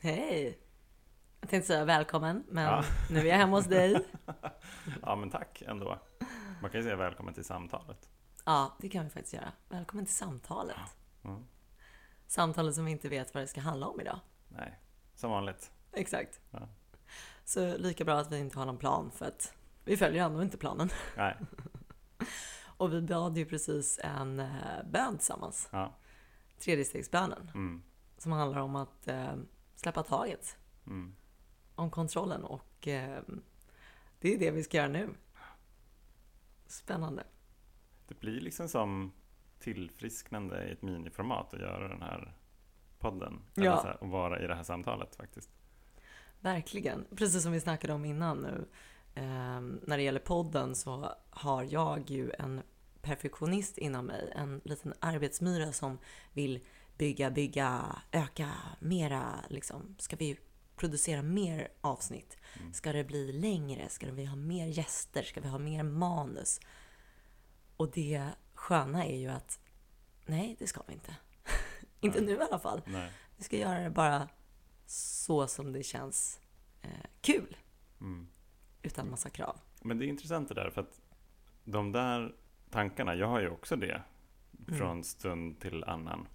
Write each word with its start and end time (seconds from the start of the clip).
Hej! 0.00 0.58
Jag 1.40 1.50
tänkte 1.50 1.66
säga 1.66 1.84
välkommen, 1.84 2.44
men 2.48 2.64
Ja. 2.64 2.84
nu 3.10 3.20
är 3.20 3.24
jag 3.24 3.36
hemma 3.36 3.56
hos 3.56 3.66
dig. 3.66 4.04
Ja, 5.02 5.16
men 5.16 5.30
tack 5.30 5.62
ändå. 5.66 5.98
Man 6.62 6.70
kan 6.70 6.80
ju 6.80 6.84
säga 6.84 6.96
välkommen 6.96 7.34
till 7.34 7.44
samtalet. 7.44 8.08
Ja, 8.44 8.76
det 8.80 8.88
kan 8.88 9.04
vi 9.04 9.10
faktiskt 9.10 9.34
göra. 9.34 9.52
Välkommen 9.68 10.06
till 10.06 10.14
samtalet. 10.14 10.76
Mm. 11.24 11.44
Samtalet 12.26 12.74
som 12.74 12.84
vi 12.84 12.90
inte 12.90 13.08
vet 13.08 13.34
vad 13.34 13.42
det 13.42 13.46
ska 13.46 13.60
handla 13.60 13.86
om 13.86 14.00
idag. 14.00 14.20
Nej, 14.48 14.80
som 15.14 15.30
vanligt. 15.30 15.70
Exakt. 15.92 16.40
Ja. 16.50 16.68
Så 17.44 17.76
lika 17.78 18.04
bra 18.04 18.18
att 18.18 18.32
vi 18.32 18.38
inte 18.38 18.58
har 18.58 18.66
någon 18.66 18.78
plan, 18.78 19.10
för 19.10 19.26
att 19.26 19.54
vi 19.84 19.96
följer 19.96 20.24
ändå 20.24 20.42
inte 20.42 20.56
planen. 20.58 20.88
Nej, 21.16 21.36
Och 22.76 22.92
vi 22.92 23.00
bad 23.00 23.38
ju 23.38 23.46
precis 23.46 24.00
en 24.02 24.40
eh, 24.40 24.82
bön 24.90 25.16
tillsammans. 25.18 25.68
ja. 25.72 25.94
Tredjestegsbönen. 26.58 27.50
Mm. 27.54 27.82
Som 28.18 28.32
handlar 28.32 28.60
om 28.60 28.76
att 28.76 29.08
eh, 29.08 29.34
släppa 29.76 30.02
taget 30.02 30.56
Mm. 30.86 31.14
om 31.74 31.90
kontrollen. 31.90 32.44
Och 32.44 32.88
eh, 32.88 33.22
det 34.20 34.34
är 34.34 34.38
det 34.38 34.50
vi 34.50 34.62
ska 34.62 34.76
göra 34.76 34.88
nu. 34.88 35.08
Spännande. 36.66 37.24
Det 38.08 38.20
blir 38.20 38.40
liksom 38.40 38.68
som 38.68 39.12
tillfrisknande 39.58 40.68
i 40.68 40.72
ett 40.72 40.82
miniformat 40.82 41.54
att 41.54 41.60
göra 41.60 41.88
den 41.88 42.02
här 42.02 42.34
podden. 42.98 43.42
Ja. 43.54 43.82
här, 43.84 44.02
och 44.02 44.08
vara 44.08 44.42
i 44.44 44.46
det 44.46 44.54
här 44.54 44.62
samtalet 44.62 45.16
faktiskt. 45.16 45.50
Verkligen. 46.40 47.06
Precis 47.16 47.42
som 47.42 47.52
vi 47.52 47.60
snackade 47.60 47.92
om 47.92 48.04
innan 48.04 48.38
nu. 48.38 48.68
Eh, 49.14 49.60
när 49.60 49.96
det 49.96 50.02
gäller 50.02 50.20
podden 50.20 50.74
så 50.74 51.12
har 51.30 51.66
jag 51.70 52.10
ju 52.10 52.30
en 52.38 52.62
perfektionist 53.02 53.78
inom 53.78 54.06
mig. 54.06 54.32
En 54.36 54.60
liten 54.64 54.94
arbetsmyra 55.00 55.72
som 55.72 55.98
vill 56.32 56.66
bygga, 56.98 57.30
bygga, 57.30 58.02
öka 58.12 58.52
mera. 58.80 59.44
Liksom. 59.48 59.96
Ska 59.98 60.16
vi 60.16 60.38
producera 60.76 61.22
mer 61.22 61.68
avsnitt? 61.80 62.36
Mm. 62.60 62.72
Ska 62.72 62.92
det 62.92 63.04
bli 63.04 63.32
längre? 63.32 63.88
Ska 63.88 64.12
vi 64.12 64.24
ha 64.24 64.36
mer 64.36 64.66
gäster? 64.66 65.22
Ska 65.22 65.40
vi 65.40 65.48
ha 65.48 65.58
mer 65.58 65.82
manus? 65.82 66.60
Och 67.76 67.90
det 67.90 68.28
sköna 68.54 69.04
är 69.04 69.16
ju 69.16 69.28
att 69.28 69.60
nej, 70.26 70.56
det 70.58 70.66
ska 70.66 70.82
vi 70.86 70.92
inte. 70.92 71.16
inte 72.00 72.20
nu 72.20 72.32
i 72.32 72.40
alla 72.40 72.58
fall. 72.58 72.82
Nej. 72.86 73.12
Vi 73.36 73.44
ska 73.44 73.56
göra 73.56 73.78
det 73.78 73.90
bara 73.90 74.28
så 74.86 75.46
som 75.46 75.72
det 75.72 75.82
känns 75.82 76.40
eh, 76.82 76.90
kul, 77.20 77.56
Mm. 78.00 78.28
utan 78.82 79.10
massa 79.10 79.30
krav. 79.30 79.56
Men 79.82 79.98
det 79.98 80.04
är 80.04 80.08
intressant 80.08 80.48
det 80.48 80.54
där, 80.54 80.70
för 80.70 80.80
att 80.80 81.00
de 81.64 81.92
där 81.92 82.34
tankarna, 82.70 83.14
jag 83.14 83.26
har 83.26 83.40
ju 83.40 83.50
också 83.50 83.76
det 83.76 84.02
Mm. 84.68 84.78
från 84.78 85.04
stund 85.04 85.60
till 85.60 85.84
annan. 85.84 86.28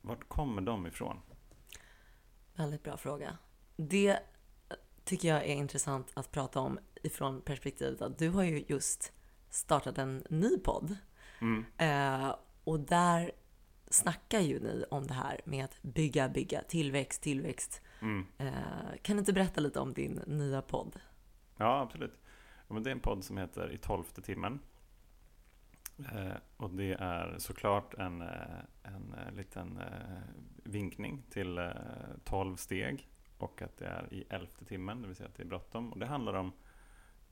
Vart 0.00 0.28
kommer 0.28 0.62
de 0.62 0.86
ifrån? 0.86 1.20
Väldigt 2.54 2.82
bra 2.82 2.96
fråga. 2.96 3.38
Det 3.76 4.18
tycker 5.04 5.28
jag 5.28 5.44
är 5.44 5.54
intressant 5.54 6.10
att 6.14 6.32
prata 6.32 6.60
om 6.60 6.78
ifrån 7.02 7.40
perspektivet 7.40 8.02
att 8.02 8.18
du 8.18 8.28
har 8.28 8.42
ju 8.42 8.64
just 8.68 9.12
startat 9.50 9.98
en 9.98 10.24
ny 10.30 10.58
podd. 10.58 10.96
Mm. 11.40 11.64
Eh, 11.76 12.34
och 12.64 12.80
där 12.80 13.32
snackar 13.90 14.40
ju 14.40 14.60
ni 14.60 14.84
om 14.90 15.06
det 15.06 15.14
här 15.14 15.40
med 15.44 15.64
att 15.64 15.82
bygga, 15.82 16.28
bygga, 16.28 16.62
tillväxt, 16.62 17.22
tillväxt. 17.22 17.82
Mm. 18.00 18.26
Eh, 18.38 18.52
kan 19.02 19.16
du 19.16 19.20
inte 19.20 19.32
berätta 19.32 19.60
lite 19.60 19.80
om 19.80 19.92
din 19.92 20.20
nya 20.26 20.62
podd? 20.62 21.00
Ja, 21.56 21.80
absolut. 21.80 22.18
Ja, 22.68 22.74
men 22.74 22.82
det 22.82 22.90
är 22.90 22.92
en 22.92 23.00
podd 23.00 23.24
som 23.24 23.36
heter 23.36 23.72
I 23.72 23.78
tolfte 23.78 24.22
timmen. 24.22 24.58
Eh, 26.04 26.36
och 26.56 26.70
det 26.70 26.92
är 26.92 27.34
såklart 27.38 27.94
en, 27.94 28.22
eh, 28.22 28.28
en 28.82 29.14
eh, 29.14 29.34
liten 29.34 29.78
eh, 29.78 30.18
vinkning 30.64 31.22
till 31.30 31.58
eh, 31.58 31.70
12 32.24 32.56
steg 32.56 33.08
och 33.38 33.62
att 33.62 33.76
det 33.76 33.86
är 33.86 34.14
i 34.14 34.24
elfte 34.28 34.64
timmen, 34.64 35.02
det 35.02 35.06
vill 35.06 35.16
säga 35.16 35.28
att 35.28 35.34
det 35.34 35.42
är 35.42 35.46
bråttom. 35.46 35.92
Och 35.92 35.98
det 35.98 36.06
handlar 36.06 36.34
om 36.34 36.52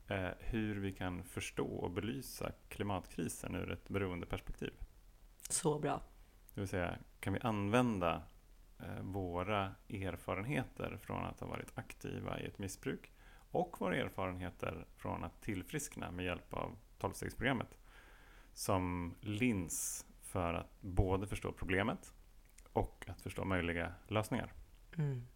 eh, 0.07 0.29
hur 0.39 0.75
vi 0.75 0.91
kan 0.91 1.23
förstå 1.23 1.67
och 1.67 1.91
belysa 1.91 2.51
klimatkrisen 2.69 3.55
ur 3.55 3.71
ett 3.71 3.89
beroendeperspektiv. 3.89 4.73
Så 5.49 5.79
bra. 5.79 6.01
Det 6.53 6.61
vill 6.61 6.67
säga, 6.67 6.97
kan 7.19 7.33
vi 7.33 7.39
använda 7.39 8.23
eh, 8.79 9.01
våra 9.01 9.75
erfarenheter 9.89 10.97
från 11.01 11.25
att 11.25 11.39
ha 11.39 11.47
varit 11.47 11.71
aktiva 11.75 12.39
i 12.39 12.45
ett 12.45 12.59
missbruk 12.59 13.11
och 13.51 13.81
våra 13.81 13.95
erfarenheter 13.95 14.85
från 14.97 15.23
att 15.23 15.41
tillfriskna 15.41 16.11
med 16.11 16.25
hjälp 16.25 16.53
av 16.53 16.77
12-stegsprogrammet 16.99 17.77
som 18.53 19.15
lins 19.21 20.05
för 20.21 20.53
att 20.53 20.81
både 20.81 21.27
förstå 21.27 21.51
problemet 21.51 22.13
och 22.73 23.05
att 23.07 23.21
förstå 23.21 23.45
möjliga 23.45 23.93
lösningar. 24.07 24.53
Mm. 24.97 25.27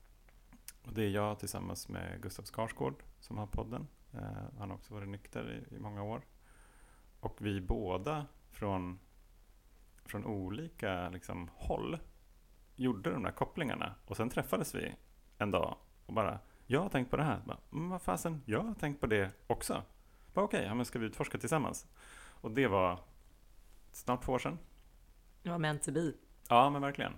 Och 0.83 0.93
det 0.93 1.03
är 1.03 1.09
jag 1.09 1.39
tillsammans 1.39 1.89
med 1.89 2.21
Gustav 2.21 2.43
Skarsgård 2.43 3.03
som 3.19 3.37
har 3.37 3.47
podden. 3.47 3.87
Eh, 4.13 4.57
han 4.57 4.69
har 4.69 4.77
också 4.77 4.93
varit 4.93 5.09
nykter 5.09 5.51
i, 5.51 5.75
i 5.75 5.79
många 5.79 6.03
år. 6.03 6.21
Och 7.19 7.37
vi 7.41 7.61
båda 7.61 8.25
från, 8.51 8.99
från 10.05 10.25
olika 10.25 11.09
liksom, 11.09 11.49
håll 11.55 11.99
gjorde 12.75 13.11
de 13.11 13.23
där 13.23 13.31
kopplingarna. 13.31 13.95
Och 14.05 14.17
sen 14.17 14.29
träffades 14.29 14.75
vi 14.75 14.95
en 15.37 15.51
dag 15.51 15.77
och 16.05 16.13
bara 16.13 16.39
jag 16.65 16.81
har 16.81 16.89
tänkt 16.89 17.11
på 17.11 17.17
det 17.17 17.23
här. 17.23 17.41
Bara, 17.45 17.57
mm, 17.71 17.89
vad 17.89 18.01
fasen, 18.01 18.41
jag 18.45 18.63
har 18.63 18.73
tänkt 18.73 19.01
på 19.01 19.07
det 19.07 19.31
också. 19.47 19.83
Okej, 20.33 20.65
ja, 20.65 20.73
men 20.73 20.85
ska 20.85 20.99
vi 20.99 21.05
utforska 21.05 21.37
tillsammans? 21.37 21.87
Och 22.43 22.51
det 22.51 22.67
var 22.67 22.99
snart 23.91 24.23
två 24.25 24.31
år 24.33 24.39
sedan. 24.39 24.57
Det 25.43 25.49
var 25.49 25.57
meant 25.57 25.83
to 25.83 25.91
be. 25.91 26.13
Ja, 26.49 26.69
men 26.69 26.81
verkligen. 26.81 27.13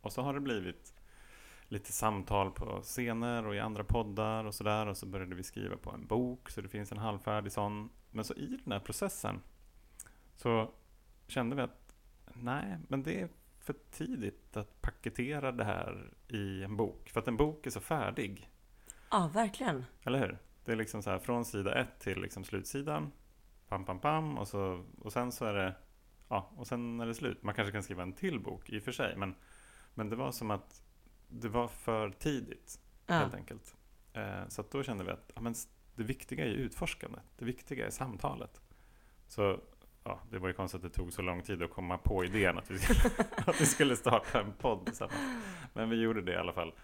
Och 0.00 0.12
så 0.12 0.22
har 0.22 0.34
det 0.34 0.40
blivit 0.40 0.94
lite 1.68 1.92
samtal 1.92 2.50
på 2.50 2.80
scener 2.82 3.46
och 3.46 3.54
i 3.54 3.60
andra 3.60 3.84
poddar 3.84 4.44
och 4.44 4.54
sådär. 4.54 4.86
Och 4.86 4.96
så 4.96 5.06
började 5.06 5.34
vi 5.34 5.42
skriva 5.42 5.76
på 5.76 5.90
en 5.90 6.06
bok, 6.06 6.50
så 6.50 6.60
det 6.60 6.68
finns 6.68 6.92
en 6.92 6.98
halvfärdig 6.98 7.52
sån. 7.52 7.90
Men 8.10 8.24
så 8.24 8.34
i 8.34 8.58
den 8.64 8.72
här 8.72 8.80
processen 8.80 9.40
så 10.34 10.70
kände 11.26 11.56
vi 11.56 11.62
att 11.62 11.92
nej, 12.34 12.78
men 12.88 13.02
det 13.02 13.20
är 13.20 13.28
för 13.60 13.74
tidigt 13.90 14.56
att 14.56 14.80
paketera 14.82 15.52
det 15.52 15.64
här 15.64 16.10
i 16.28 16.62
en 16.62 16.76
bok. 16.76 17.10
För 17.10 17.20
att 17.20 17.28
en 17.28 17.36
bok 17.36 17.66
är 17.66 17.70
så 17.70 17.80
färdig, 17.80 18.50
Ja, 19.10 19.30
verkligen. 19.34 19.84
eller 20.02 20.18
hur? 20.18 20.38
Det 20.64 20.72
är 20.72 20.76
liksom 20.76 21.02
så 21.02 21.10
här 21.10 21.18
från 21.18 21.44
sida 21.44 21.74
ett 21.80 21.98
till 22.00 22.20
liksom 22.20 22.44
slutsidan. 22.44 23.12
Pam, 23.68 23.84
pam, 23.84 23.98
pam. 23.98 24.38
Och, 24.38 24.48
så, 24.48 24.84
och 25.00 25.12
sen 25.12 25.32
så 25.32 25.44
är 25.44 25.54
det 25.54 25.74
Ja, 26.28 26.50
och 26.56 26.66
sen 26.66 27.00
är 27.00 27.06
det 27.06 27.14
slut. 27.14 27.42
Man 27.42 27.54
kanske 27.54 27.72
kan 27.72 27.82
skriva 27.82 28.02
en 28.02 28.12
till 28.12 28.40
bok 28.40 28.70
i 28.70 28.78
och 28.78 28.82
för 28.82 28.92
sig. 28.92 29.16
Men, 29.16 29.34
men 29.94 30.10
det 30.10 30.16
var 30.16 30.32
som 30.32 30.50
att 30.50 30.82
det 31.28 31.48
var 31.48 31.68
för 31.68 32.10
tidigt 32.10 32.80
Ja. 33.06 33.14
helt 33.14 33.34
enkelt. 33.34 33.76
Eh, 34.12 34.48
så 34.48 34.64
då 34.70 34.82
kände 34.82 35.04
vi 35.04 35.10
att 35.10 35.30
ja, 35.34 35.40
men 35.40 35.54
det 35.94 36.02
viktiga 36.02 36.44
är 36.44 36.48
utforskandet. 36.48 37.22
Det 37.36 37.44
viktiga 37.44 37.86
är 37.86 37.90
samtalet. 37.90 38.60
Så 39.28 39.60
ja, 40.04 40.20
det 40.30 40.38
var 40.38 40.48
ju 40.48 40.54
konstigt 40.54 40.84
att 40.84 40.92
det 40.92 40.96
tog 40.96 41.12
så 41.12 41.22
lång 41.22 41.42
tid 41.42 41.62
att 41.62 41.70
komma 41.70 41.98
på 41.98 42.24
idén 42.24 42.58
att 42.58 42.70
vi 42.70 42.78
skulle, 42.78 43.10
att 43.46 43.60
vi 43.60 43.66
skulle 43.66 43.96
starta 43.96 44.40
en 44.40 44.52
podd 44.52 44.86
tillsammans. 44.86 45.44
Men 45.72 45.90
vi 45.90 45.96
gjorde 46.00 46.22
det 46.22 46.32
i 46.32 46.36
alla 46.36 46.52
fall 46.52 46.74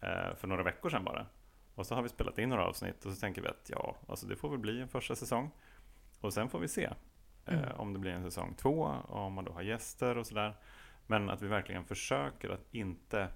eh, 0.00 0.34
för 0.36 0.46
några 0.46 0.62
veckor 0.62 0.90
sedan 0.90 1.04
bara. 1.04 1.26
Och 1.74 1.86
så 1.86 1.94
har 1.94 2.02
vi 2.02 2.08
spelat 2.08 2.38
in 2.38 2.48
några 2.48 2.66
avsnitt 2.66 3.04
och 3.04 3.12
så 3.12 3.20
tänker 3.20 3.42
vi 3.42 3.48
att 3.48 3.70
ja, 3.72 3.96
alltså 4.08 4.26
det 4.26 4.36
får 4.36 4.50
väl 4.50 4.58
bli 4.58 4.80
en 4.80 4.88
första 4.88 5.16
säsong. 5.16 5.50
Och 6.20 6.32
sen 6.34 6.48
får 6.48 6.58
vi 6.58 6.68
se 6.68 6.84
eh, 6.84 7.58
Mm. 7.58 7.80
om 7.80 7.92
det 7.92 7.98
blir 7.98 8.10
en 8.12 8.22
säsong 8.24 8.54
två, 8.58 8.80
och 9.08 9.18
om 9.20 9.32
man 9.32 9.44
då 9.44 9.52
har 9.52 9.62
gäster 9.62 10.18
och 10.18 10.26
sådär. 10.26 10.56
Men 11.06 11.30
att 11.30 11.42
vi 11.42 11.46
verkligen 11.48 11.84
försöker 11.84 12.48
att 12.50 12.74
inte 12.74 13.28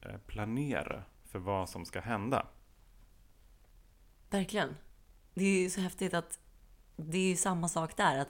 eh, 0.00 0.16
planera 0.26 1.02
för 1.24 1.38
vad 1.38 1.68
som 1.68 1.84
ska 1.84 2.00
hända. 2.00 2.46
Verkligen. 4.30 4.76
Det 5.34 5.44
är 5.44 5.62
ju 5.62 5.70
så 5.70 5.80
häftigt 5.80 6.14
att 6.14 6.38
det 6.96 7.18
är 7.18 7.28
ju 7.28 7.36
samma 7.36 7.68
sak 7.68 7.96
där. 7.96 8.18
Att 8.18 8.28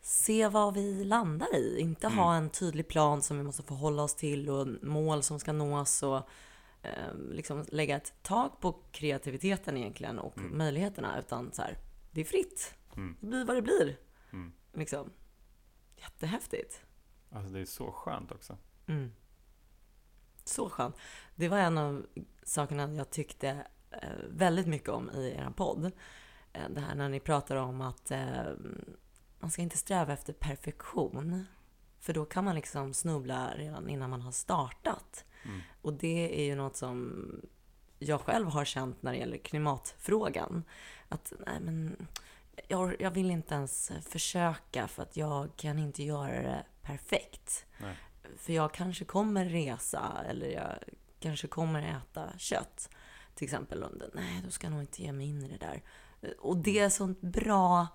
se 0.00 0.48
vad 0.48 0.74
vi 0.74 1.04
landar 1.04 1.56
i. 1.56 1.80
Inte 1.80 2.06
Mm. 2.06 2.18
ha 2.18 2.34
en 2.34 2.50
tydlig 2.50 2.88
plan 2.88 3.22
som 3.22 3.36
vi 3.38 3.42
måste 3.42 3.62
förhålla 3.62 4.02
oss 4.02 4.14
till 4.14 4.50
och 4.50 4.66
mål 4.82 5.22
som 5.22 5.40
ska 5.40 5.52
nås 5.52 6.02
och 6.02 6.16
eh, 6.82 7.14
liksom 7.30 7.64
lägga 7.68 7.96
ett 7.96 8.12
tak 8.22 8.60
på 8.60 8.72
kreativiteten 8.92 9.76
egentligen 9.76 10.18
och 10.18 10.38
Mm. 10.38 10.58
möjligheterna. 10.58 11.18
Utan 11.18 11.52
så 11.52 11.62
här, 11.62 11.78
det 12.14 12.20
är 12.20 12.24
fritt. 12.24 12.74
Mm. 12.96 13.16
Det 13.20 13.26
blir 13.26 13.44
vad 13.44 13.56
det 13.56 13.62
blir. 13.62 13.96
Mm. 14.32 14.52
Liksom. 14.72 15.12
Jättehäftigt. 15.96 16.82
Alltså 17.30 17.52
det 17.52 17.60
är 17.60 17.64
så 17.64 17.92
skönt 17.92 18.32
också. 18.32 18.58
Mm. 18.86 19.12
Så 20.44 20.70
skönt. 20.70 20.96
Det 21.34 21.48
var 21.48 21.58
en 21.58 21.78
av 21.78 22.06
sakerna 22.42 22.94
jag 22.94 23.10
tyckte 23.10 23.66
eh, 23.90 24.08
väldigt 24.28 24.66
mycket 24.66 24.88
om 24.88 25.10
i 25.10 25.34
er 25.38 25.52
podd. 25.56 25.84
Eh, 26.52 26.68
det 26.70 26.80
här 26.80 26.94
när 26.94 27.08
ni 27.08 27.20
pratar 27.20 27.56
om 27.56 27.80
att 27.80 28.10
eh, 28.10 28.44
man 29.38 29.50
ska 29.50 29.62
inte 29.62 29.78
sträva 29.78 30.12
efter 30.12 30.32
perfektion. 30.32 31.44
För 32.00 32.12
då 32.12 32.24
kan 32.24 32.44
man 32.44 32.54
liksom 32.54 32.94
snubbla 32.94 33.54
redan 33.56 33.88
innan 33.88 34.10
man 34.10 34.22
har 34.22 34.32
startat. 34.32 35.24
Mm. 35.44 35.60
Och 35.82 35.92
det 35.92 36.40
är 36.40 36.44
ju 36.44 36.54
något 36.54 36.76
som 36.76 37.26
jag 37.98 38.20
själv 38.20 38.48
har 38.48 38.64
känt 38.64 39.02
när 39.02 39.12
det 39.12 39.18
gäller 39.18 39.38
klimatfrågan. 39.38 40.64
Att 41.08 41.32
nej 41.46 41.60
men, 41.60 42.06
jag, 42.68 43.00
jag 43.00 43.10
vill 43.10 43.30
inte 43.30 43.54
ens 43.54 43.92
försöka 44.02 44.88
för 44.88 45.02
att 45.02 45.16
jag 45.16 45.56
kan 45.56 45.78
inte 45.78 46.02
göra 46.02 46.42
det 46.42 46.64
perfekt. 46.82 47.66
Nej. 47.78 47.96
För 48.36 48.52
jag 48.52 48.74
kanske 48.74 49.04
kommer 49.04 49.44
resa 49.44 50.24
eller 50.28 50.46
jag 50.46 50.74
kanske 51.20 51.48
kommer 51.48 51.82
äta 51.82 52.38
kött. 52.38 52.90
Till 53.34 53.44
exempel, 53.44 53.82
och 53.82 53.90
nej, 54.14 54.40
då 54.44 54.50
ska 54.50 54.66
jag 54.66 54.72
nog 54.72 54.82
inte 54.82 55.02
ge 55.02 55.12
mig 55.12 55.26
in 55.26 55.42
i 55.44 55.48
det 55.48 55.66
där. 55.66 55.82
Och 56.38 56.56
det 56.56 56.78
är 56.78 56.88
sånt 56.88 57.20
bra 57.20 57.86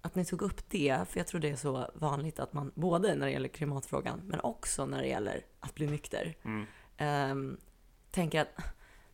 att 0.00 0.14
ni 0.14 0.24
tog 0.24 0.42
upp 0.42 0.70
det, 0.70 1.08
för 1.08 1.20
jag 1.20 1.26
tror 1.26 1.40
det 1.40 1.50
är 1.50 1.56
så 1.56 1.90
vanligt 1.94 2.38
att 2.38 2.52
man, 2.52 2.72
både 2.74 3.14
när 3.14 3.26
det 3.26 3.32
gäller 3.32 3.48
klimatfrågan, 3.48 4.20
men 4.24 4.40
också 4.40 4.86
när 4.86 5.02
det 5.02 5.08
gäller 5.08 5.46
att 5.60 5.74
bli 5.74 5.86
nykter, 5.86 6.34
Mm. 6.42 6.66
um, 7.30 7.60
tänker 8.10 8.40
att 8.40 8.48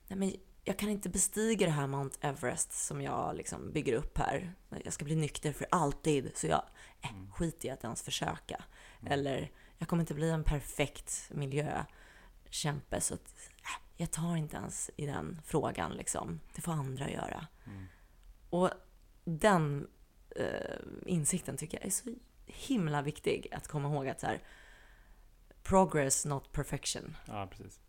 nej 0.09 0.19
men 0.19 0.33
jag 0.65 0.79
kan 0.79 0.89
inte 0.89 1.09
bestiga 1.09 1.67
det 1.67 1.73
här 1.73 1.87
Mount 1.87 2.19
Everest 2.21 2.73
som 2.73 3.03
jag 3.03 3.37
liksom 3.37 3.73
bygger 3.73 3.93
upp 3.95 4.19
här. 4.19 4.55
Jag 4.85 4.93
ska 4.93 5.05
bli 5.05 5.17
nykter 5.17 5.53
för 5.53 5.67
alltid, 5.71 6.31
så 6.35 6.47
jag 6.47 6.63
äh, 7.01 7.11
Mm. 7.11 7.33
skiter 7.33 7.69
i 7.69 7.71
att 7.71 7.85
ens 7.85 8.03
försöka. 8.03 8.65
Eller 9.07 9.51
jag 9.79 9.89
kommer 9.89 10.01
inte 10.01 10.15
bli 10.15 10.31
en 10.31 10.45
perfekt 10.45 11.31
miljökämpe, 11.35 13.01
så 13.01 13.15
att, 13.15 13.35
äh, 13.63 13.83
jag 13.97 14.11
tar 14.11 14.37
inte 14.37 14.57
ens 14.57 14.91
i 14.97 15.07
den 15.07 15.41
frågan. 15.45 15.93
Liksom. 15.93 16.41
Det 16.55 16.61
får 16.61 16.73
andra 16.73 17.11
göra. 17.11 17.47
Mm. 17.67 17.87
Och 18.51 18.71
den 19.25 19.89
eh, 20.37 20.77
insikten 21.07 21.57
tycker 21.57 21.79
jag 21.79 21.87
är 21.87 21.91
så 21.91 22.15
himla 22.47 23.03
viktig 23.03 23.49
att 23.53 23.69
komma 23.69 23.89
ihåg 23.89 24.09
att 24.09 24.21
så 24.21 24.27
här, 24.27 24.43
progress 25.63 26.25
not 26.25 26.53
perfection. 26.53 27.17
Ja, 27.27 27.47
precis. 27.51 27.81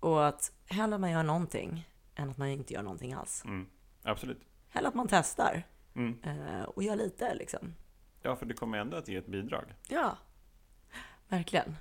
Och 0.00 0.26
att 0.26 0.52
hellre 0.66 0.98
man 0.98 1.10
gör 1.10 1.22
någonting 1.22 1.88
än 2.14 2.30
att 2.30 2.38
man 2.38 2.48
inte 2.48 2.74
gör 2.74 2.82
någonting 2.82 3.12
alls. 3.12 3.44
Mm. 3.44 3.66
Absolut. 4.02 4.40
Hellre 4.68 4.88
att 4.88 4.94
man 4.94 5.08
testar 5.10 5.62
Mm. 5.94 6.22
eh, 6.22 6.62
och 6.62 6.82
gör 6.82 6.96
lite 6.96 7.34
liksom. 7.34 7.74
Ja, 8.22 8.36
för 8.36 8.46
det 8.46 8.54
kommer 8.54 8.78
ändå 8.78 8.96
att 8.96 9.08
ge 9.08 9.16
ett 9.16 9.26
bidrag. 9.26 9.74
Ja, 9.88 10.18
verkligen. 11.28 11.76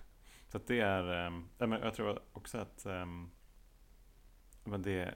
Så 0.47 0.59
det 0.67 0.79
är, 0.79 1.29
men 1.57 1.71
jag 1.71 1.93
tror 1.93 2.19
också 2.33 2.57
att 2.57 2.85
ehm, 2.85 3.29
men 4.63 4.81
det, 4.81 5.15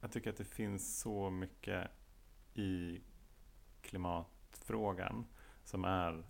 jag 0.00 0.12
tycker 0.12 0.30
att 0.30 0.36
det 0.36 0.44
finns 0.44 1.00
så 1.00 1.30
mycket 1.30 1.90
i 2.54 3.00
klimatfrågan 3.82 5.26
som 5.64 5.84
är, 5.84 6.24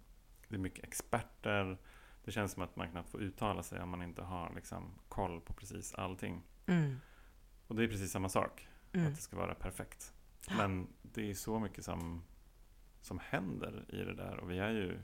det 0.49 0.55
är 0.55 0.59
mycket 0.59 0.85
experter, 0.85 1.79
det 2.25 2.33
känns 2.33 2.53
som 2.53 2.63
att 2.63 2.77
man 2.77 2.91
knappt 2.91 3.11
får 3.11 3.21
uttala 3.23 3.63
sig 3.63 3.81
om 3.83 3.89
man 3.89 4.03
inte 4.03 4.23
har 4.23 4.53
liksom, 4.55 4.91
koll 5.09 5.41
på 5.41 5.53
precis 5.53 5.95
allting. 5.95 6.43
Mm. 6.67 6.97
Och 7.67 7.75
det 7.77 7.85
är 7.85 7.89
precis 7.89 8.13
samma 8.13 8.29
sak, 8.29 8.69
Mm. 8.93 9.07
att 9.07 9.15
det 9.15 9.21
ska 9.21 9.37
vara 9.37 9.55
perfekt. 9.55 10.15
Men 10.57 10.87
det 11.03 11.31
är 11.31 11.35
så 11.35 11.59
mycket 11.59 11.85
som, 11.85 12.23
som 13.01 13.19
händer 13.19 13.85
i 13.89 13.97
det 13.97 14.15
där 14.15 14.37
och 14.37 14.51
vi 14.51 14.59
är 14.59 14.71
ju 14.71 14.99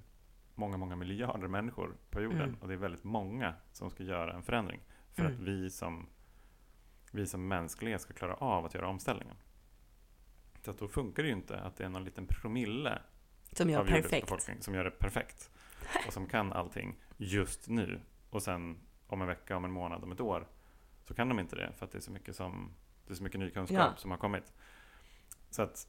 många, 0.55 0.77
många 0.77 0.97
miljarder 0.97 1.49
människor 1.49 1.97
på 2.11 2.21
jorden 2.21 2.43
Mm. 2.43 2.57
och 2.61 2.69
det 2.69 2.75
är 2.75 2.79
väldigt 2.79 3.05
många 3.05 3.55
som 3.73 3.91
ska 3.91 4.03
göra 4.03 4.33
en 4.35 4.43
förändring 4.43 4.81
för 5.13 5.23
Mm. 5.25 5.35
att 5.35 5.41
vi 5.41 5.71
som, 5.71 6.07
vi 7.13 7.27
som 7.27 7.49
mänsklighet 7.49 8.01
ska 8.01 8.13
klara 8.15 8.35
av 8.35 8.65
att 8.65 8.75
göra 8.75 8.89
omställningen. 8.89 9.37
Så 10.63 10.71
att 10.71 10.79
då 10.79 10.89
funkar 10.89 11.23
det 11.23 11.29
ju 11.29 11.35
inte 11.35 11.61
att 11.61 11.77
det 11.77 11.85
är 11.85 11.89
någon 11.89 12.05
liten 12.05 12.27
promille 12.27 13.03
Som 13.53 13.71
gör 13.71 13.85
perfekt. 13.87 14.65
som 14.65 14.75
gör 14.75 14.85
det 14.85 14.91
perfekt 14.91 15.51
och 16.07 16.13
som 16.13 16.27
kan 16.27 16.53
allting 16.53 16.97
just 17.17 17.69
nu 17.69 18.01
och 18.31 18.43
sen 18.43 18.79
om 19.07 19.21
en 19.23 19.29
vecka, 19.29 19.57
om 19.57 19.65
en 19.65 19.73
månad, 19.73 20.05
om 20.05 20.13
ett 20.13 20.21
år 20.21 20.47
så 21.05 21.15
kan 21.15 21.29
de 21.29 21.39
inte 21.41 21.57
det 21.57 21.73
för 21.73 21.87
att 21.87 21.93
det 21.93 21.99
är 21.99 22.03
så 22.03 22.13
mycket, 22.13 22.37
som, 22.37 22.71
det 23.07 23.13
är 23.13 23.17
så 23.17 23.23
mycket 23.23 23.41
ny 23.41 23.51
kunskap 23.51 23.79
Ja. 23.79 23.97
som 23.97 24.11
har 24.11 24.19
kommit. 24.19 24.53
Så 25.51 25.63
att 25.63 25.89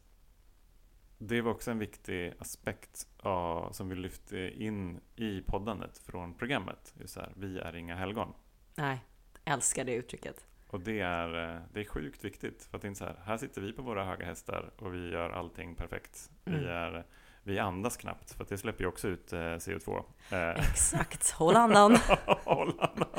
det 1.18 1.42
var 1.42 1.52
också 1.52 1.72
en 1.72 1.80
viktig 1.80 2.34
aspekt 2.40 3.08
av, 3.20 3.72
som 3.72 3.90
vi 3.90 3.96
lyfte 3.96 4.64
in 4.64 5.00
i 5.16 5.42
poddandet 5.42 5.98
från 5.98 6.34
programmet. 6.34 6.94
Just 7.00 7.16
här, 7.18 7.34
vi 7.36 7.60
är 7.60 7.76
inga 7.76 7.96
helgon. 7.96 8.34
Nej, 8.76 9.06
älskar 9.46 9.84
det 9.86 9.94
uttrycket. 9.96 10.46
Och 10.68 10.80
det 10.80 11.00
är, 11.00 11.56
eh, 11.56 11.62
det 11.74 11.80
är 11.80 11.86
sjukt 11.86 12.26
viktigt. 12.26 12.64
För 12.64 12.78
att 12.78 12.82
det 12.82 12.88
är 12.88 12.94
så 12.94 13.06
här, 13.06 13.16
här 13.26 13.38
sitter 13.38 13.62
vi 13.62 13.74
på 13.74 13.82
våra 13.82 14.06
höga 14.06 14.26
hästar 14.26 14.72
och 14.78 14.94
vi 14.94 15.10
gör 15.10 15.30
allting 15.30 15.76
perfekt. 15.76 16.32
Vi, 16.44 16.54
Mm. 16.54 16.66
är, 16.70 17.06
vi 17.44 17.60
andas 17.60 17.98
knappt, 17.98 18.32
för 18.34 18.46
det 18.50 18.58
släpper 18.58 18.84
ju 18.84 18.88
också 18.88 19.08
ut 19.08 19.34
eh, 19.34 19.38
CO2. 19.38 20.04
Eh, 20.32 20.70
Exakt, 20.72 21.32
håll 21.32 21.56
andan. 21.56 21.96
Håll 22.44 22.80
andan. 22.80 23.10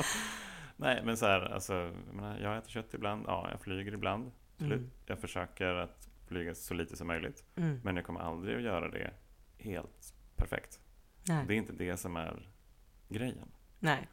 Nej, 0.75 1.01
men 1.05 1.17
så 1.17 1.25
här, 1.25 1.53
alltså, 1.53 1.73
jag, 1.73 2.13
menar, 2.15 2.37
jag 2.39 2.57
äter 2.57 2.69
kött 2.69 2.93
ibland, 2.93 3.25
ja, 3.27 3.47
jag 3.51 3.61
flyger 3.61 3.93
ibland. 3.93 4.31
Mm. 4.59 4.89
Jag 5.05 5.19
försöker 5.19 5.73
att 5.73 6.07
flyga 6.27 6.55
så 6.55 6.73
lite 6.73 6.97
som 6.97 7.07
möjligt. 7.07 7.43
Mm. 7.55 7.79
Men 7.83 7.95
jag 7.95 8.05
kommer 8.05 8.19
aldrig 8.19 8.55
att 8.57 8.63
göra 8.63 8.89
det 8.89 9.11
helt 9.57 10.13
perfekt. 10.35 10.79
Nej. 11.27 11.45
Det 11.47 11.53
är 11.53 11.57
inte 11.57 11.73
det 11.73 11.97
som 11.97 12.17
är 12.17 12.49
grejen. 13.09 13.51
Nej, 13.79 14.07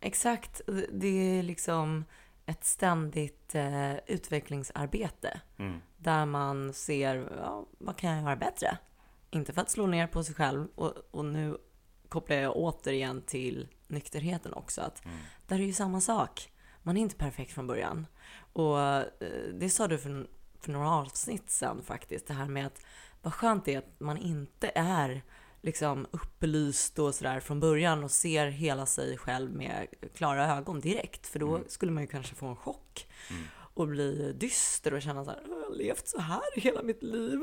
exakt. 0.00 0.60
Det 0.92 1.38
är 1.38 1.42
liksom 1.42 2.04
ett 2.46 2.64
ständigt 2.64 3.54
eh, 3.54 3.94
utvecklingsarbete 3.96 5.40
Mm. 5.58 5.80
där 5.96 6.26
man 6.26 6.72
ser 6.72 7.28
ja, 7.36 7.66
vad 7.78 7.96
kan 7.96 8.10
jag 8.10 8.22
göra 8.22 8.36
bättre? 8.36 8.78
Inte 9.34 9.52
för 9.52 9.60
att 9.62 9.70
slå 9.70 9.86
ner 9.86 10.06
på 10.06 10.24
sig 10.24 10.34
själv 10.34 10.66
och, 10.74 10.92
och 11.10 11.24
nu 11.24 11.56
kopplar 12.08 12.36
jag 12.36 12.56
återigen 12.56 13.22
till 13.22 13.68
nykterheten 13.86 14.52
också. 14.52 14.80
Att 14.80 15.04
Mm. 15.04 15.16
där 15.46 15.56
är 15.56 15.62
ju 15.64 15.72
samma 15.72 16.00
sak. 16.00 16.52
Man 16.82 16.96
är 16.96 17.00
inte 17.00 17.16
perfekt 17.16 17.52
från 17.52 17.66
början. 17.66 18.06
Och 18.52 18.80
eh, 18.80 19.04
det 19.54 19.70
sa 19.70 19.88
du 19.88 19.98
för, 19.98 20.26
för 20.60 20.72
några 20.72 20.90
avsnitt 20.90 21.50
sedan 21.50 21.82
faktiskt. 21.82 22.26
Det 22.26 22.34
här 22.34 22.46
med 22.48 22.66
att 22.66 22.82
vad 23.22 23.34
skönt 23.34 23.64
det 23.64 23.74
är 23.74 23.78
att 23.78 24.00
man 24.00 24.16
inte 24.18 24.72
är 24.74 25.22
liksom 25.60 26.06
upplyst 26.10 26.98
och 26.98 27.14
sådär 27.14 27.40
från 27.40 27.60
början 27.60 28.04
och 28.04 28.10
ser 28.10 28.46
hela 28.46 28.86
sig 28.86 29.18
själv 29.18 29.50
med 29.50 29.86
klara 30.14 30.56
ögon 30.56 30.80
direkt. 30.80 31.26
För 31.26 31.38
då 31.38 31.56
Mm. 31.56 31.68
skulle 31.68 31.92
man 31.92 32.02
ju 32.02 32.06
kanske 32.06 32.34
få 32.34 32.46
en 32.46 32.56
chock 32.56 33.06
Mm. 33.30 33.42
och 33.74 33.88
bli 33.88 34.32
dyster 34.32 34.94
och 34.94 35.02
känna 35.02 35.24
så 35.24 35.30
här, 35.30 35.42
har 35.72 35.78
levt 35.78 36.08
så 36.08 36.20
här 36.20 36.60
hela 36.60 36.82
mitt 36.82 37.02
liv 37.02 37.40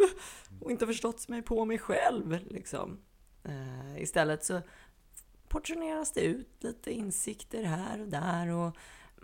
och 0.61 0.71
inte 0.71 0.87
förstått 0.87 1.27
mig 1.27 1.41
på 1.41 1.65
mig 1.65 1.77
själv. 1.79 2.39
Liksom. 2.49 2.99
Eh, 3.43 4.01
istället 4.01 4.43
så 4.43 4.61
portioneras 5.47 6.11
det 6.11 6.21
ut 6.21 6.63
lite 6.63 6.91
insikter 6.91 7.63
här 7.63 8.01
och 8.01 8.07
där 8.07 8.47
och 8.47 8.75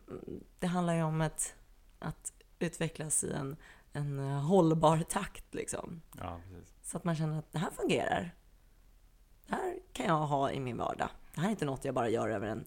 mm, 0.09 0.43
det 0.59 0.67
handlar 0.67 0.95
ju 0.95 1.03
om 1.03 1.21
ett, 1.21 1.55
att 1.99 2.33
utvecklas 2.59 3.23
i 3.23 3.31
en, 3.31 3.55
en 3.93 4.19
eh, 4.19 4.41
hållbar 4.41 4.97
takt 5.09 5.53
liksom. 5.53 6.01
Ja. 6.17 6.41
Så 6.81 6.97
att 6.97 7.03
man 7.03 7.15
känner 7.15 7.39
att 7.39 7.51
det 7.51 7.59
här 7.59 7.71
fungerar. 7.71 8.35
Det 9.47 9.55
här 9.55 9.79
kan 9.93 10.05
jag 10.05 10.27
ha 10.27 10.51
i 10.51 10.59
min 10.59 10.77
vardag. 10.77 11.09
Det 11.33 11.41
här 11.41 11.47
är 11.47 11.51
inte 11.51 11.65
något 11.65 11.85
jag 11.85 11.95
bara 11.95 12.09
gör 12.09 12.29
över 12.29 12.47
en, 12.47 12.65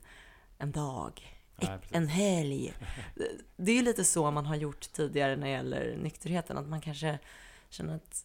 en 0.58 0.72
dag, 0.72 1.37
Precis. 1.58 1.88
en 1.92 2.08
helg. 2.08 2.74
Det 3.56 3.70
är 3.72 3.76
ju 3.76 3.82
lite 3.82 4.04
så 4.04 4.30
man 4.30 4.46
har 4.46 4.56
gjort 4.56 4.92
tidigare 4.92 5.36
när 5.36 5.46
det 5.46 5.52
gäller 5.52 5.96
nykterheten. 5.96 6.58
Att 6.58 6.68
man 6.68 6.80
kanske 6.80 7.18
känner 7.68 7.94
att 7.94 8.24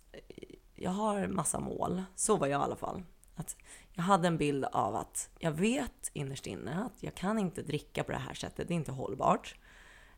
jag 0.75 0.91
har 0.91 1.27
massa 1.27 1.59
mål. 1.59 2.03
Så 2.15 2.37
var 2.37 2.47
jag 2.47 2.61
i 2.61 2.63
alla 2.63 2.75
fall. 2.75 3.03
Att 3.35 3.55
jag 3.93 4.03
hade 4.03 4.27
en 4.27 4.37
bild 4.37 4.65
av 4.65 4.95
att 4.95 5.29
jag 5.39 5.51
vet 5.51 6.09
innerst 6.13 6.47
inne 6.47 6.83
att 6.83 7.03
jag 7.03 7.15
kan 7.15 7.39
inte 7.39 7.61
dricka 7.61 8.03
på 8.03 8.11
det 8.11 8.17
här 8.17 8.33
sättet. 8.33 8.67
Det 8.67 8.73
är 8.73 8.75
inte 8.75 8.91
hållbart. 8.91 9.55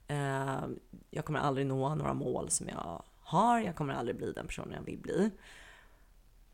Eh, 0.08 0.64
Jag 1.10 1.26
kommer 1.26 1.40
aldrig 1.40 1.68
nå 1.68 1.96
några 1.96 2.14
mål 2.14 2.50
som 2.50 2.68
jag 2.68 3.04
har. 3.20 3.60
Jag 3.60 3.76
kommer 3.76 3.94
aldrig 3.94 4.18
bli 4.18 4.32
den 4.32 4.48
personen 4.48 4.74
jag 4.74 4.82
vill 4.82 4.98
bli. 5.00 5.32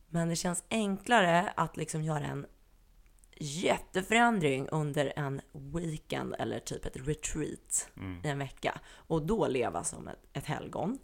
Men 0.10 0.30
det 0.30 0.36
känns 0.36 0.64
enklare 0.70 1.54
att 1.56 1.78
liksom 1.78 2.04
göra 2.04 2.26
en 2.26 2.46
jätteförändring 3.42 4.68
under 4.72 5.14
en 5.16 5.42
weekend 5.52 6.36
eller 6.40 6.60
typ 6.60 6.86
ett 6.86 6.98
retreat 7.08 7.90
Mm. 7.98 8.22
i 8.26 8.28
en 8.28 8.40
vecka 8.40 8.80
och 8.96 9.26
då 9.26 9.48
leva 9.48 9.84
som 9.84 10.08
ett, 10.08 10.20
ett 10.34 10.46
helgon. 10.46 11.00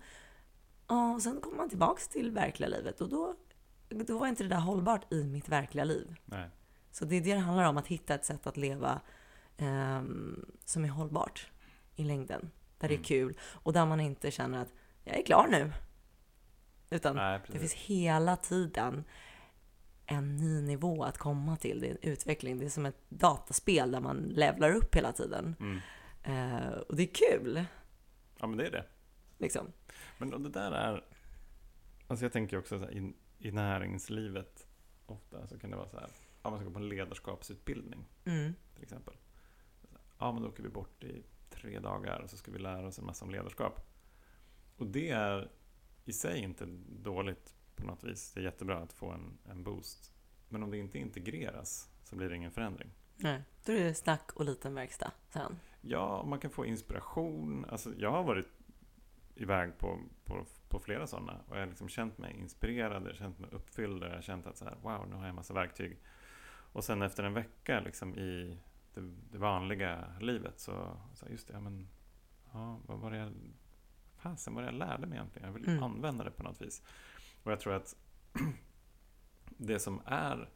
Och 0.88 1.22
sen 1.22 1.42
kommer 1.42 1.58
man 1.58 1.70
tillbaks 1.70 2.08
till 2.08 2.32
verkliga 2.32 2.70
livet 2.70 3.02
och 3.02 3.10
då, 3.10 3.36
då 3.90 4.18
var 4.20 4.28
inte 4.28 4.44
det 4.44 4.50
där 4.50 4.60
hållbart 4.60 5.14
i 5.14 5.24
mitt 5.24 5.50
verkliga 5.50 5.84
liv. 5.86 6.16
Nej. 6.26 6.50
Så 6.92 7.06
det 7.06 7.16
är 7.16 7.22
det 7.22 7.34
det 7.34 7.40
handlar 7.40 7.64
om, 7.70 7.78
att 7.78 7.88
hitta 7.88 8.16
ett 8.16 8.26
sätt 8.26 8.48
att 8.48 8.58
leva 8.58 9.02
ehm, 9.58 10.46
som 10.66 10.86
är 10.86 10.90
hållbart 10.90 11.52
i 11.96 12.04
längden. 12.04 12.52
Där 12.78 12.88
det 12.88 12.94
Mm. 12.94 13.02
är 13.02 13.06
kul 13.06 13.38
och 13.42 13.74
där 13.74 13.86
man 13.86 14.00
inte 14.00 14.32
känner 14.32 14.62
att 14.62 14.74
jag 15.04 15.18
är 15.18 15.24
klar 15.24 15.48
nu. 15.52 15.72
Utan 16.90 17.16
Nej, 17.16 17.40
det 17.48 17.60
finns 17.60 17.74
hela 17.74 18.36
tiden 18.36 19.04
en 20.08 20.38
ny 20.38 20.62
nivå 20.62 21.04
att 21.04 21.18
komma 21.18 21.58
till. 21.58 21.80
Det 21.80 21.88
är 21.88 21.92
en 21.92 22.12
utveckling. 22.12 22.60
Det 22.60 22.66
är 22.66 22.70
som 22.70 22.86
ett 22.86 23.02
dataspel 23.10 23.92
där 23.92 24.00
man 24.00 24.18
levlar 24.18 24.76
upp 24.76 24.96
hela 24.96 25.12
tiden. 25.12 25.56
Mm. 25.60 25.80
Eh, 26.24 26.72
och 26.78 26.96
det 26.96 27.04
är 27.04 27.14
kul. 27.14 27.66
Ja, 28.40 28.48
men 28.48 28.58
det 28.58 28.68
är 28.68 28.72
det. 28.72 28.86
Liksom. 29.38 29.72
Men 30.18 30.44
det 30.44 30.50
där 30.50 30.72
är... 30.72 31.06
Alltså 32.08 32.26
jag 32.26 32.34
tänker 32.34 32.58
också 32.58 32.80
så 32.80 32.86
här, 32.86 32.92
i, 32.92 33.14
i 33.40 33.52
näringslivet 33.52 34.68
ofta 35.06 35.48
så 35.48 35.60
kan 35.60 35.70
det 35.72 35.78
vara 35.78 35.90
så 35.90 36.00
här. 36.00 36.10
Ja, 36.44 36.50
man 36.50 36.60
ska 36.60 36.68
gå 36.68 36.74
på 36.74 36.80
en 36.80 36.90
ledarskapsutbildning 36.90 38.06
Mm. 38.26 38.54
till 38.74 38.84
exempel. 38.84 39.14
Ja, 40.20 40.32
men 40.32 40.42
då 40.44 40.50
åker 40.50 40.64
vi 40.64 40.70
bort 40.70 41.04
i 41.04 41.24
tre 41.50 41.80
dagar 41.80 42.20
och 42.20 42.30
så 42.30 42.38
ska 42.38 42.52
vi 42.52 42.60
lära 42.60 42.88
oss 42.88 43.00
en 43.00 43.06
massa 43.06 43.26
om 43.26 43.32
ledarskap. 43.32 43.80
Och 44.78 44.88
det 44.88 45.10
är 45.10 45.52
i 46.06 46.14
sig 46.14 46.40
inte 46.40 46.66
dåligt 47.04 47.56
på 47.78 47.86
något 47.86 48.04
vis. 48.04 48.34
Det 48.34 48.40
är 48.40 48.44
jättebra 48.44 48.78
att 48.78 48.94
få 48.94 49.12
en, 49.12 49.38
en 49.50 49.64
boost. 49.64 50.12
Men 50.50 50.64
om 50.64 50.72
det 50.72 50.78
inte 50.78 51.00
integreras 51.00 51.90
så 52.04 52.16
blir 52.16 52.30
det 52.30 52.36
ingen 52.36 52.52
förändring. 52.52 52.90
Nej. 53.16 53.44
Då 53.66 53.72
är 53.72 53.84
det 53.84 53.94
snack 53.94 54.32
och 54.34 54.46
liten 54.46 54.74
verkstad 54.76 55.12
sen. 55.30 55.60
Ja, 55.82 56.24
man 56.24 56.40
kan 56.40 56.52
få 56.52 56.66
inspiration. 56.66 57.66
Alltså, 57.70 57.94
jag 57.98 58.12
har 58.12 58.24
varit 58.24 58.48
iväg 59.36 59.78
på, 59.78 60.00
på, 60.26 60.46
på 60.70 60.80
flera 60.80 61.08
sådana 61.08 61.40
och 61.48 61.56
jag 61.56 61.62
har 61.62 61.68
liksom 61.68 61.90
känt 61.90 62.18
mig 62.18 62.36
inspirerad, 62.40 63.16
känt 63.16 63.40
mig 63.40 63.50
uppfylld 63.52 64.04
och 64.04 64.10
jag 64.10 64.16
har 64.16 64.22
känt 64.22 64.48
att 64.48 64.58
så 64.58 64.66
här, 64.66 64.76
wow, 64.82 65.08
nu 65.10 65.16
har 65.16 65.22
jag 65.22 65.30
en 65.30 65.36
massa 65.36 65.54
verktyg. 65.54 65.98
Och 66.72 66.84
sen 66.84 67.02
efter 67.02 67.24
en 67.24 67.34
vecka 67.34 67.80
liksom 67.80 68.16
i 68.16 68.58
det, 68.94 69.02
det 69.32 69.38
vanliga 69.38 70.06
livet 70.22 70.60
så, 70.60 70.98
så 71.14 71.26
just 71.30 71.48
det, 71.48 71.54
ja, 71.54 71.60
men 71.60 71.88
ja, 72.54 72.80
vad 72.86 73.00
var 73.00 73.12
det 73.12 73.18
jag, 73.18 73.34
fasen 74.18 74.54
vad 74.56 74.64
det 74.64 74.68
jag 74.68 74.76
lärde 74.76 75.08
mig 75.08 75.18
egentligen? 75.18 75.48
Jag 75.48 75.54
vill 75.54 75.68
Mm. 75.70 75.84
använda 75.84 76.24
det 76.24 76.32
på 76.32 76.44
något 76.44 76.62
vis. 76.62 76.84
Och 77.44 77.52
jag 77.52 77.60
tror 77.60 77.74
att 77.74 77.96
det 79.58 79.80
som 79.80 80.02
är 80.06 80.50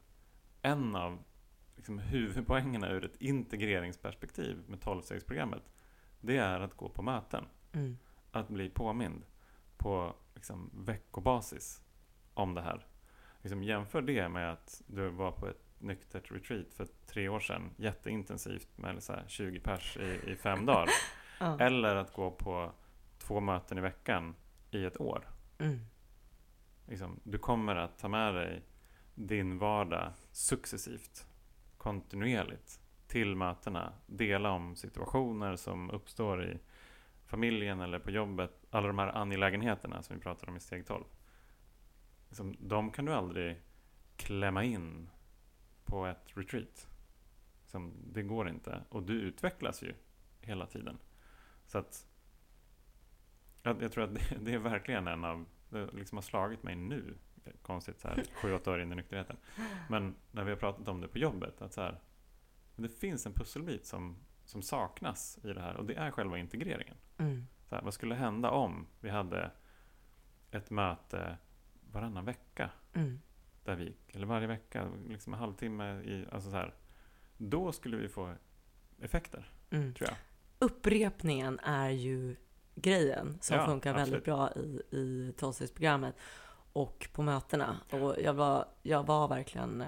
en 0.62 0.96
av 0.96 1.24
liksom, 1.76 2.00
huvudpoängerna 2.00 2.90
ur 2.90 3.06
ett 3.06 3.22
integreringsperspektiv 3.22 4.64
med 4.68 4.80
12-stegsprogrammet, 4.80 5.72
det 6.22 6.38
är 6.38 6.60
att 6.60 6.74
gå 6.74 6.90
på 6.90 7.02
möten. 7.02 7.46
Mm. 7.72 7.98
Att 8.32 8.50
bli 8.50 8.70
påmind 8.70 9.24
på 9.78 10.16
liksom, 10.36 10.70
veckobasis 10.74 11.82
om 12.34 12.54
det 12.54 12.62
här. 12.62 12.86
Liksom, 13.42 13.64
jämför 13.64 14.02
det 14.02 14.30
med 14.30 14.52
att 14.52 14.82
du 14.88 15.10
var 15.10 15.32
på 15.32 15.48
ett 15.48 15.72
nyktert 15.80 16.32
retreat 16.32 16.74
för 16.74 16.88
tre 17.08 17.30
år 17.30 17.40
sedan, 17.40 17.70
jätteintensivt 17.78 18.78
med 18.78 19.04
så 19.04 19.14
här 19.14 19.24
20 19.28 19.60
pers 19.60 19.98
i, 19.98 20.32
i 20.32 20.36
fem 20.36 20.66
dagar. 20.66 20.90
Ja. 21.40 21.60
Eller 21.60 21.96
att 21.96 22.14
gå 22.14 22.32
på 22.32 22.72
två 23.20 23.40
möten 23.40 23.78
i 23.78 23.82
veckan 23.82 24.36
i 24.72 24.86
ett 24.86 25.02
år. 25.02 25.28
Mm. 25.58 25.80
Liksom, 26.92 27.20
du 27.24 27.38
kommer 27.38 27.76
att 27.76 28.00
ta 28.00 28.08
med 28.08 28.34
dig 28.34 28.62
din 29.16 29.58
vardag 29.58 30.14
successivt, 30.32 31.28
kontinuerligt 31.78 32.80
till 33.08 33.36
mötena. 33.36 33.94
Dela 34.06 34.52
om 34.52 34.76
situationer 34.76 35.56
som 35.56 35.92
uppstår 35.92 36.46
i 36.46 36.60
familjen 37.26 37.80
eller 37.80 38.00
på 38.00 38.12
jobbet. 38.12 38.66
Alla 38.70 38.88
de 38.88 39.00
här 39.00 39.08
angelägenheterna 39.08 40.04
som 40.04 40.16
vi 40.16 40.22
pratar 40.22 40.50
om 40.50 40.58
i 40.58 40.60
steg 40.60 40.86
12. 40.86 41.04
Liksom, 42.28 42.56
de 42.60 42.92
kan 42.92 43.06
du 43.06 43.14
aldrig 43.14 43.62
klämma 44.16 44.64
in 44.64 45.10
på 45.86 46.06
ett 46.06 46.38
retreat. 46.38 46.88
Liksom, 47.62 47.94
det 48.14 48.24
går 48.24 48.50
inte. 48.50 48.84
Och 48.90 49.04
du 49.04 49.14
utvecklas 49.14 49.84
ju 49.84 49.94
hela 50.42 50.66
tiden. 50.66 50.98
Så 51.68 51.78
att 51.78 52.08
jag, 53.64 53.82
jag 53.82 53.92
tror 53.92 54.04
att 54.04 54.16
det, 54.16 54.38
det 54.42 54.54
är 54.54 54.60
verkligen 54.60 55.08
en 55.08 55.26
av 55.26 55.46
det 55.72 55.90
liksom 55.94 56.18
har 56.18 56.22
slagit 56.22 56.64
mig 56.64 56.76
nu. 56.76 57.16
Konstigt 57.62 58.00
så 58.00 58.08
här, 58.08 58.24
sju, 58.34 58.54
åtta 58.54 58.72
år 58.72 58.82
in 58.82 58.92
i 58.92 58.96
nykterheten. 58.96 59.38
Men 59.90 60.16
när 60.32 60.44
vi 60.44 60.50
har 60.50 60.58
pratat 60.58 60.88
om 60.88 61.02
det 61.02 61.08
på 61.08 61.18
jobbet, 61.18 61.62
att 61.62 61.74
så 61.74 61.82
här, 61.82 62.00
det 62.76 62.90
finns 62.90 63.26
en 63.26 63.34
pusselbit 63.34 63.86
som, 63.86 64.16
som 64.46 64.62
saknas 64.62 65.40
i 65.44 65.54
det 65.54 65.62
här 65.62 65.76
och 65.76 65.86
det 65.86 65.96
är 65.96 66.12
själva 66.12 66.38
integreringen. 66.38 66.98
Mm. 67.18 67.48
Så 67.70 67.76
här, 67.76 67.82
vad 67.82 67.94
skulle 67.94 68.16
hända 68.16 68.52
om 68.52 68.88
vi 69.00 69.10
hade 69.10 69.52
ett 70.52 70.70
möte 70.70 71.38
varannan 71.92 72.26
vecka 72.26 72.70
Mm. 72.94 73.20
där 73.64 73.76
vi, 73.76 73.94
eller 74.08 74.26
varje 74.28 74.48
vecka, 74.48 74.92
liksom 75.08 75.34
en 75.34 75.40
halvtimme 75.40 76.02
i, 76.02 76.26
alltså 76.32 76.50
så 76.50 76.56
här. 76.56 76.74
Då 77.38 77.72
skulle 77.72 77.98
vi 77.98 78.10
få 78.10 78.34
effekter, 79.02 79.52
Mm. 79.70 79.94
tror 79.94 80.10
jag. 80.10 80.18
Upprepningen 80.60 81.60
är 81.60 81.90
ju 81.90 82.36
grejen 82.76 83.38
som 83.42 83.58
Ja, 83.58 83.66
funkar 83.66 83.94
väldigt 83.94 84.18
absolut. 84.18 84.26
bra 84.26 84.52
i, 84.92 84.98
i 84.98 85.34
tolvstegsprogrammet 85.38 86.16
och 86.74 87.08
på 87.14 87.22
mötena. 87.22 87.78
Och 87.90 88.16
jag 88.24 88.34
var, 88.34 88.66
jag 88.82 89.06
var 89.06 89.28
verkligen, 89.28 89.82
eh, 89.82 89.88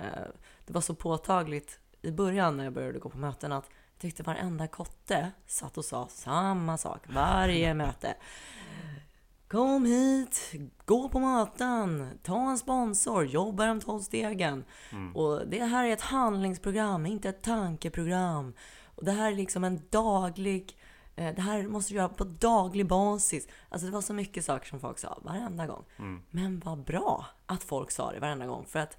det 0.65 0.73
var 0.73 0.81
så 0.81 0.95
påtagligt 0.95 1.79
i 2.01 2.11
början 2.11 2.57
när 2.57 2.63
jag 2.63 2.73
började 2.73 2.99
gå 2.99 3.09
på 3.09 3.17
möten 3.17 3.51
att 3.51 3.69
jag 3.93 4.01
tyckte 4.01 4.23
varenda 4.23 4.67
kotte 4.67 5.31
satt 5.47 5.77
och 5.77 5.85
sa 5.85 6.07
samma 6.07 6.77
sak 6.77 7.01
varje 7.07 7.73
möte. 7.83 8.15
Kom 9.47 9.85
hit, 9.85 10.53
gå 10.85 11.09
på 11.09 11.19
möten, 11.19 12.19
ta 12.23 12.49
en 12.49 12.57
sponsor, 12.57 13.25
jobba 13.25 13.65
de 13.65 13.79
tolv 13.81 14.01
stegen. 14.01 14.65
Mm. 14.91 15.15
Och 15.15 15.47
det 15.47 15.63
här 15.63 15.85
är 15.85 15.93
ett 15.93 16.01
handlingsprogram, 16.01 17.05
inte 17.05 17.29
ett 17.29 17.43
tankeprogram. 17.43 18.53
Och 18.95 19.05
det 19.05 19.11
här 19.11 19.31
är 19.31 19.35
liksom 19.35 19.63
en 19.63 19.81
daglig... 19.89 20.77
Eh, 21.15 21.35
det 21.35 21.41
här 21.41 21.63
måste 21.63 21.93
du 21.93 21.97
göra 21.97 22.09
på 22.09 22.23
daglig 22.23 22.87
basis. 22.87 23.47
Alltså 23.69 23.85
det 23.85 23.93
var 23.93 24.01
så 24.01 24.13
mycket 24.13 24.45
saker 24.45 24.67
som 24.67 24.79
folk 24.79 24.99
sa 24.99 25.19
varenda 25.21 25.67
gång. 25.67 25.85
Mm. 25.99 26.21
Men 26.29 26.59
vad 26.59 26.83
bra 26.83 27.25
att 27.45 27.63
folk 27.63 27.91
sa 27.91 28.11
det 28.11 28.19
varenda 28.19 28.45
gång. 28.45 28.65
För 28.65 28.79
att 28.79 28.97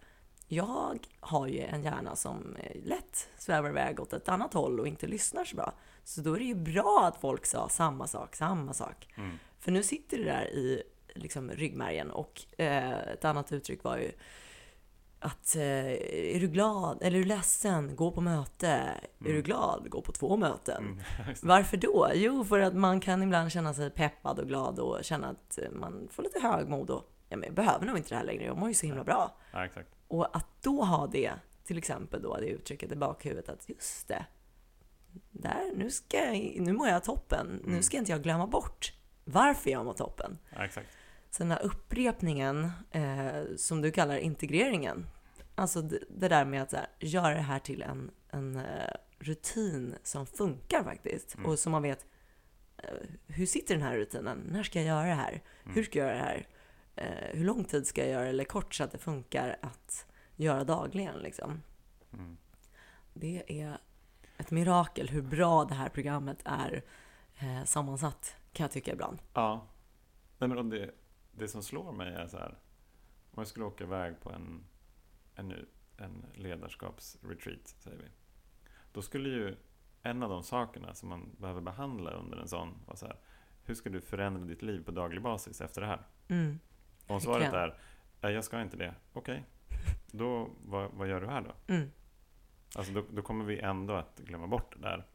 jag 0.49 0.99
har 1.21 1.47
ju 1.47 1.61
en 1.61 1.83
hjärna 1.83 2.17
som 2.17 2.57
eh, 2.57 2.85
lätt 2.85 3.29
svävar 3.39 3.69
iväg 3.69 4.01
åt 4.01 4.13
ett 4.13 4.29
annat 4.29 4.55
håll 4.55 4.81
och 4.81 4.89
inte 4.89 5.07
lyssnar 5.07 5.45
så 5.45 5.57
bra. 5.57 5.73
Så 6.05 6.21
då 6.21 6.35
är 6.35 6.39
det 6.39 6.45
ju 6.45 6.55
bra 6.55 7.05
att 7.05 7.21
folk 7.21 7.47
sa 7.47 7.69
samma 7.69 8.07
sak, 8.07 8.37
samma 8.37 8.73
sak. 8.73 9.09
Mm. 9.17 9.39
För 9.59 9.73
nu 9.73 9.83
sitter 9.83 10.19
det 10.19 10.25
där 10.25 10.45
i 10.45 10.83
liksom, 11.15 11.51
ryggmärgen. 11.51 12.11
Och 12.11 12.45
eh, 12.59 12.93
ett 12.93 13.25
annat 13.25 13.53
uttryck 13.53 13.85
var 13.85 13.97
ju 13.97 14.13
att 15.25 15.57
eh, 15.57 15.63
är 16.35 16.41
du 16.41 16.49
glad 16.49 17.03
eller 17.03 17.19
är 17.19 17.23
du 17.23 17.29
ledsen, 17.29 17.97
gå 17.97 18.11
på 18.11 18.21
möte. 18.21 18.69
Är 19.25 19.33
du 19.33 19.43
glad, 19.43 19.91
gå 19.91 20.01
på 20.03 20.13
två 20.13 20.37
möten. 20.37 20.85
Mm. 20.85 21.35
Varför 21.43 21.77
då? 21.77 22.11
Jo, 22.15 22.45
för 22.45 22.59
att 22.61 22.75
man 22.75 23.01
kan 23.01 23.23
ibland 23.23 23.53
känna 23.53 23.75
sig 23.75 23.91
peppad 23.91 24.39
och 24.39 24.47
glad 24.49 24.79
och 24.79 25.05
känna 25.05 25.29
att 25.29 25.59
eh, 25.59 25.71
man 25.71 26.09
får 26.11 26.23
lite 26.23 26.41
högmod 26.41 26.91
och 26.91 27.11
ja, 27.29 27.37
men 27.37 27.47
jag 27.47 27.55
behöver 27.55 27.87
nog 27.87 27.97
inte 27.97 28.09
det 28.09 28.17
här 28.17 28.25
längre, 28.25 28.45
jag 28.45 28.59
mår 28.59 28.69
ju 28.69 28.75
så 28.75 28.87
himla 28.87 29.05
bra. 29.05 29.37
Ja. 29.53 29.69
Och 30.09 30.37
att 30.37 30.63
då 30.63 30.85
ha 30.85 31.07
det, 31.07 31.33
till 31.65 31.79
exempel 31.79 32.23
då 32.23 32.37
det 32.37 32.47
uttrycket 32.47 32.93
i 32.93 32.97
bakhuvudet 32.97 33.49
att 33.49 33.69
just 33.69 34.09
det, 34.09 34.27
där, 35.31 35.73
nu, 35.77 35.91
ska 35.91 36.17
jag, 36.17 36.61
nu 36.61 36.73
mår 36.73 36.89
jag 36.89 37.05
toppen, 37.05 37.61
nu 37.65 37.71
Mm. 37.71 37.83
ska 37.83 37.97
inte 37.97 38.13
jag 38.13 38.23
glömma 38.23 38.47
bort 38.47 38.93
varför 39.25 39.71
jag 39.71 39.85
mår 39.85 39.93
toppen. 39.93 40.39
Ja, 40.57 40.65
exakt. 40.65 40.89
Så 41.31 41.43
den 41.43 41.51
här 41.51 41.63
upprepningen, 41.63 42.71
eh, 42.91 43.43
som 43.57 43.83
du 43.83 43.91
kallar 43.91 44.17
integreringen, 44.17 45.07
alltså 45.55 45.83
det, 45.83 45.99
det 46.09 46.29
där 46.29 46.45
med 46.45 46.63
att 46.63 46.71
så 46.71 46.77
här, 46.77 46.87
göra 47.01 47.35
det 47.35 47.41
här 47.41 47.59
till 47.59 47.83
en, 47.83 48.11
en 48.31 48.57
eh, 48.57 48.95
rutin 49.19 49.95
som 50.03 50.27
funkar 50.27 50.85
faktiskt. 50.85 51.35
Mm. 51.35 51.51
Och 51.51 51.59
som 51.59 51.73
man 51.73 51.83
vet, 51.83 52.07
eh, 52.77 52.89
hur 53.27 53.47
sitter 53.47 53.75
den 53.75 53.83
här 53.83 53.97
rutinen? 53.97 54.39
När 54.51 54.63
ska 54.63 54.79
jag 54.79 54.89
göra 54.89 55.07
det 55.07 55.15
här? 55.15 55.43
Mm. 55.63 55.75
Hur 55.75 55.83
ska 55.83 55.99
jag 55.99 56.09
göra 56.09 56.17
det 56.17 56.25
här? 56.25 56.47
Eh, 56.97 57.39
hur 57.39 57.45
lång 57.45 57.65
tid 57.65 57.87
ska 57.87 58.01
jag 58.01 58.11
göra? 58.11 58.27
Eller 58.27 58.45
kort 58.45 58.75
så 58.75 58.85
att 58.85 58.93
det 58.93 58.99
funkar 58.99 59.57
att 59.63 60.07
göra 60.37 60.65
dagligen 60.65 61.19
liksom. 61.19 61.63
Mm. 62.13 62.37
Det 63.15 63.63
är 63.63 63.79
ett 64.37 64.51
mirakel 64.51 65.09
hur 65.09 65.23
bra 65.23 65.65
det 65.65 65.75
här 65.75 65.89
programmet 65.89 66.39
är 66.45 66.83
eh, 67.39 67.65
sammansatt, 67.65 68.37
kan 68.53 68.65
jag 68.65 68.71
tycka 68.71 68.93
ibland. 68.93 69.19
Ja. 69.35 69.67
Nej, 70.39 70.49
men 70.49 70.71
det, 70.71 70.91
det 71.33 71.49
som 71.49 71.63
slår 71.63 71.93
mig 71.93 72.15
är 72.15 72.27
så 72.27 72.39
här. 72.39 72.59
Om 73.31 73.41
jag 73.41 73.47
skulle 73.47 73.65
åka 73.65 73.85
iväg 73.85 74.21
på 74.21 74.31
en, 74.31 74.65
en, 75.35 75.67
en 75.97 76.27
ledarskapsretreat, 76.35 77.69
säger 77.69 77.99
vi. 77.99 78.09
Då 78.93 79.03
skulle 79.03 79.29
ju 79.29 79.57
en 80.03 80.23
av 80.23 80.31
de 80.31 80.43
sakerna 80.43 80.95
som 80.95 81.09
man 81.09 81.37
behöver 81.39 81.61
behandla 81.61 82.11
under 82.11 82.39
en 82.39 82.49
sån 82.49 82.75
vara 82.87 82.97
så 82.97 83.07
här. 83.07 83.17
Hur 83.65 83.75
ska 83.75 83.91
du 83.91 84.01
förändra 84.01 84.45
ditt 84.45 84.63
liv 84.63 84.85
på 84.85 84.91
daglig 84.91 85.23
basis 85.23 85.61
efter 85.61 85.81
det 85.81 85.87
här? 85.87 86.03
Mm. 86.29 86.59
Om 87.07 87.21
svaret 87.21 87.53
är 87.53 87.79
"Nej, 88.21 88.33
jag 88.33 88.45
ska 88.45 88.63
inte 88.63 88.77
det. 88.77 88.95
Okej, 89.13 89.45
då 90.07 90.51
vad, 90.65 90.91
vad 90.91 91.09
gör 91.09 91.21
du 91.21 91.27
här 91.27 91.41
då? 91.41 91.75
Mm. 91.75 91.91
Alltså 92.77 92.93
då, 92.93 93.05
då 93.11 93.23
kommer 93.23 93.45
vi 93.45 93.59
ändå 93.61 93.95
att 93.95 94.19
glömma 94.19 94.47
bort 94.47 94.75
det 94.77 94.83
där. 94.83 95.07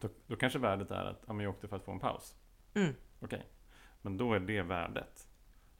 Då, 0.00 0.08
då 0.26 0.36
kanske 0.36 0.58
värdet 0.58 0.90
är 0.90 1.04
att 1.04 1.22
ja, 1.26 1.32
men 1.32 1.44
jag 1.44 1.54
åkte 1.54 1.68
för 1.68 1.76
att 1.76 1.84
få 1.84 1.92
en 1.92 2.00
paus. 2.00 2.36
Mm. 2.74 2.94
Okej, 3.20 3.46
men 4.02 4.16
då 4.16 4.32
är 4.32 4.40
det 4.40 4.62
värdet. 4.62 5.28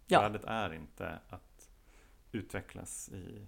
Ja. 0.07 0.21
Värdet 0.21 0.45
är 0.45 0.73
inte 0.75 1.19
att 1.29 1.54
utvecklas 2.35 3.09
i, 3.09 3.47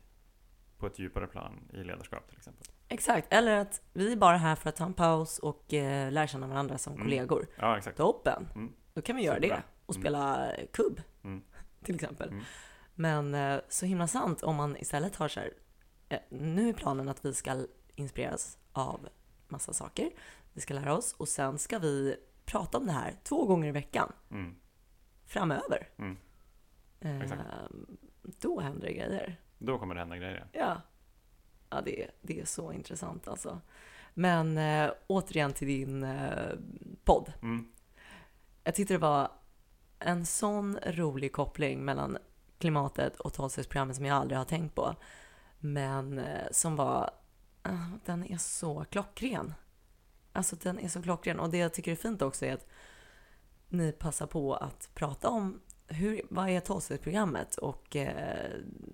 på 0.78 0.86
ett 0.86 0.98
djupare 0.98 1.26
plan 1.26 1.70
i 1.72 1.76
ledarskap 1.76 2.28
till 2.28 2.36
exempel. 2.36 2.66
Exakt, 2.88 3.32
eller 3.32 3.56
att 3.56 3.82
vi 3.92 4.12
är 4.12 4.16
bara 4.16 4.36
här 4.36 4.56
för 4.56 4.68
att 4.68 4.76
ta 4.76 4.84
en 4.84 4.94
paus 4.94 5.38
och 5.38 5.74
eh, 5.74 6.12
lära 6.12 6.26
känna 6.26 6.46
varandra 6.46 6.78
som 6.78 6.92
Mm. 6.92 7.04
kollegor. 7.04 7.46
Ja, 7.56 7.78
exakt. 7.78 7.96
Toppen! 7.96 8.48
Mm. 8.54 8.72
Då 8.94 9.02
kan 9.02 9.16
vi 9.16 9.22
göra 9.22 9.34
Superbra. 9.34 9.56
det 9.56 9.62
och 9.86 9.94
Mm. 9.94 10.02
spela 10.02 10.52
kubb, 10.72 11.00
Mm. 11.24 11.42
till 11.82 11.94
exempel. 11.94 12.28
Mm. 12.28 12.44
Men 12.94 13.34
eh, 13.34 13.60
så 13.68 13.86
himla 13.86 14.06
sant 14.08 14.42
om 14.42 14.56
man 14.56 14.76
istället 14.76 15.16
har 15.16 15.28
så 15.28 15.40
här, 15.40 15.50
eh, 16.08 16.18
nu 16.28 16.68
är 16.68 16.72
planen 16.72 17.08
att 17.08 17.24
vi 17.24 17.34
ska 17.34 17.66
inspireras 17.94 18.58
av 18.72 19.08
massa 19.48 19.72
saker. 19.72 20.10
Vi 20.52 20.60
ska 20.60 20.74
lära 20.74 20.94
oss 20.94 21.12
och 21.12 21.28
sen 21.28 21.58
ska 21.58 21.78
vi 21.78 22.16
prata 22.44 22.78
om 22.78 22.86
det 22.86 22.92
här 22.92 23.14
två 23.24 23.46
gånger 23.46 23.68
i 23.68 23.72
veckan 23.72 24.12
Mm. 24.30 24.54
framöver. 25.26 25.88
Mm. 25.98 26.16
Eh, 27.00 27.20
Exakt. 27.20 27.42
Då 28.40 28.61
händer 28.61 28.87
det 28.87 28.92
grejer. 28.92 29.40
Då 29.59 29.78
kommer 29.78 29.95
det 29.95 30.00
hända 30.00 30.16
grejer. 30.16 30.47
Ja, 30.52 30.80
ja 31.71 31.80
det, 31.80 32.02
är- 32.02 32.11
det 32.23 32.40
är 32.40 32.45
så 32.45 32.73
intressant 32.73 33.28
alltså. 33.28 33.61
Men 34.14 34.59
eh, 34.59 34.90
återigen 35.06 35.52
till 35.52 35.66
din 35.68 36.02
eh, 36.04 36.54
podd. 37.04 37.33
Mm. 37.42 37.73
Jag 38.64 38.75
tyckte 38.75 38.95
det 38.95 38.99
var 38.99 39.30
en 39.99 40.26
sån 40.26 40.78
rolig 40.87 41.33
koppling 41.33 41.85
mellan 41.85 42.18
klimatet 42.59 43.21
och 43.21 43.33
tolvstegsprogrammet 43.33 43.97
som 43.97 44.04
jag 44.04 44.16
aldrig 44.16 44.38
har 44.38 44.45
tänkt 44.45 44.75
på. 44.75 44.95
Men 45.59 46.18
eh, 46.18 46.47
som 46.50 46.76
var 46.76 47.11
ah, 47.62 47.71
den 48.04 48.25
är 48.25 48.38
så 48.38 48.85
klockren. 48.85 49.54
Alltså 50.33 50.56
den 50.56 50.78
är 50.78 50.88
så 50.88 51.02
klockren. 51.02 51.40
Och 51.40 51.50
det 51.50 51.59
jag 51.59 51.75
tycker 51.75 51.92
är 51.92 51.97
fint 51.97 52.23
också 52.23 52.47
är 52.47 52.54
att 52.54 52.66
ni 53.68 53.92
passar 53.92 54.26
på 54.26 54.54
att 54.54 54.90
prata 54.95 55.28
om 55.28 55.61
hur, 55.88 56.20
vad 56.30 56.48
är 56.48 56.60
tolvstegsprogrammet? 56.60 57.56
Och 57.56 57.96
eh, 57.96 58.50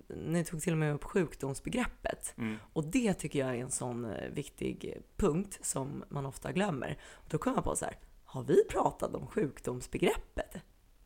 ni 0.07 0.45
tog 0.45 0.61
till 0.61 0.73
och 0.73 0.79
med 0.79 0.93
upp 0.93 1.03
sjukdomsbegreppet. 1.03 2.33
Mm. 2.37 2.57
Och 2.73 2.83
det 2.83 3.13
tycker 3.13 3.39
jag 3.39 3.49
är 3.49 3.61
en 3.61 3.71
sån 3.71 4.05
eh, 4.05 4.29
viktig 4.29 5.01
punkt 5.15 5.59
som 5.61 6.03
man 6.09 6.25
ofta 6.25 6.51
glömmer. 6.51 6.97
Och 7.13 7.27
då 7.29 7.37
kommer 7.37 7.57
jag 7.57 7.63
på 7.63 7.75
så 7.75 7.85
här, 7.85 7.97
har 8.25 8.43
vi 8.43 8.63
pratat 8.69 9.15
om 9.15 9.27
sjukdomsbegreppet 9.27 10.55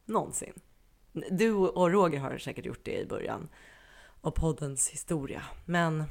någonsin? 0.05 0.53
Du 1.31 1.53
och 1.53 1.91
Roger 1.91 2.19
har 2.19 2.37
säkert 2.37 2.65
gjort 2.65 2.85
det 2.85 3.01
i 3.01 3.05
början 3.05 3.49
av 4.21 4.31
poddens 4.31 4.89
historia, 4.89 5.43
men 5.65 6.03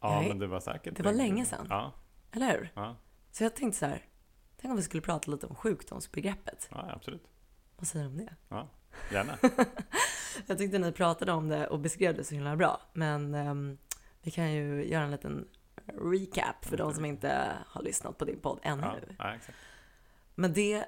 Ja, 0.00 0.20
Nej, 0.20 0.28
men 0.28 0.38
det 0.38 0.46
var 0.46 0.60
säkert... 0.60 0.96
det 0.96 1.02
var 1.02 1.12
länge 1.12 1.44
sedan. 1.44 1.66
Ja, 1.70 1.92
eller 2.32 2.52
hur? 2.52 2.72
ja, 2.74 2.96
Så 3.30 3.44
jag 3.44 3.56
tänkte 3.56 3.78
så 3.78 3.86
här, 3.86 4.04
tänk 4.56 4.70
om 4.70 4.76
vi 4.76 4.82
skulle 4.82 5.00
prata 5.00 5.30
lite 5.30 5.46
om 5.46 5.54
sjukdomsbegreppet. 5.54 6.68
ja, 6.70 6.90
absolut. 6.92 7.28
Vad 7.80 7.88
säger 7.88 8.04
du 8.04 8.10
om 8.10 8.16
det? 8.16 8.34
Ja, 8.48 8.68
gärna. 9.12 9.38
Jag 10.46 10.58
tyckte 10.58 10.78
ni 10.78 10.92
pratade 10.92 11.32
om 11.32 11.48
det 11.48 11.66
och 11.66 11.80
beskrev 11.80 12.16
det 12.16 12.24
så 12.24 12.34
himla 12.34 12.56
bra, 12.56 12.80
men 12.92 13.34
ehm, 13.34 13.78
vi 14.22 14.30
kan 14.30 14.52
ju 14.52 14.88
göra 14.88 15.04
en 15.04 15.10
liten 15.10 15.48
recap 15.86 16.64
för 16.64 16.76
de 16.76 16.94
som 16.94 17.04
inte 17.04 17.56
har 17.66 17.82
lyssnat 17.82 18.18
på 18.18 18.24
din 18.24 18.40
podd 18.40 18.58
ännu. 18.62 18.82
Ja, 18.82 19.14
ja, 19.18 19.34
exakt. 19.34 19.58
Men 20.34 20.52
det, 20.52 20.84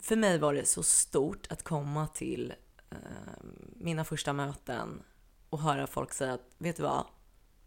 för 0.00 0.16
mig 0.16 0.38
var 0.38 0.54
det 0.54 0.68
så 0.68 0.82
stort 0.82 1.46
att 1.50 1.62
komma 1.62 2.06
till 2.06 2.54
eh, 2.90 2.96
mina 3.76 4.04
första 4.04 4.32
möten 4.32 5.02
och 5.50 5.60
höra 5.60 5.86
folk 5.86 6.12
säga 6.12 6.32
att, 6.32 6.54
vet 6.58 6.76
du 6.76 6.82
vad? 6.82 7.06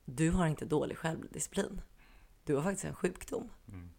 Du 0.06 0.32
har 0.32 0.48
inte 0.48 0.66
dålig 0.66 0.98
självdisciplin. 0.98 1.82
Du 2.44 2.56
har 2.56 2.64
faktiskt 2.64 2.86
en 2.86 2.96
sjukdom. 2.96 3.50
Mm. 3.68 3.90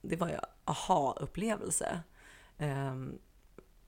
Det 0.00 0.16
var 0.16 0.28
ju 0.28 0.38
aha-upplevelse. 0.64 2.02
Ehm, 2.58 3.18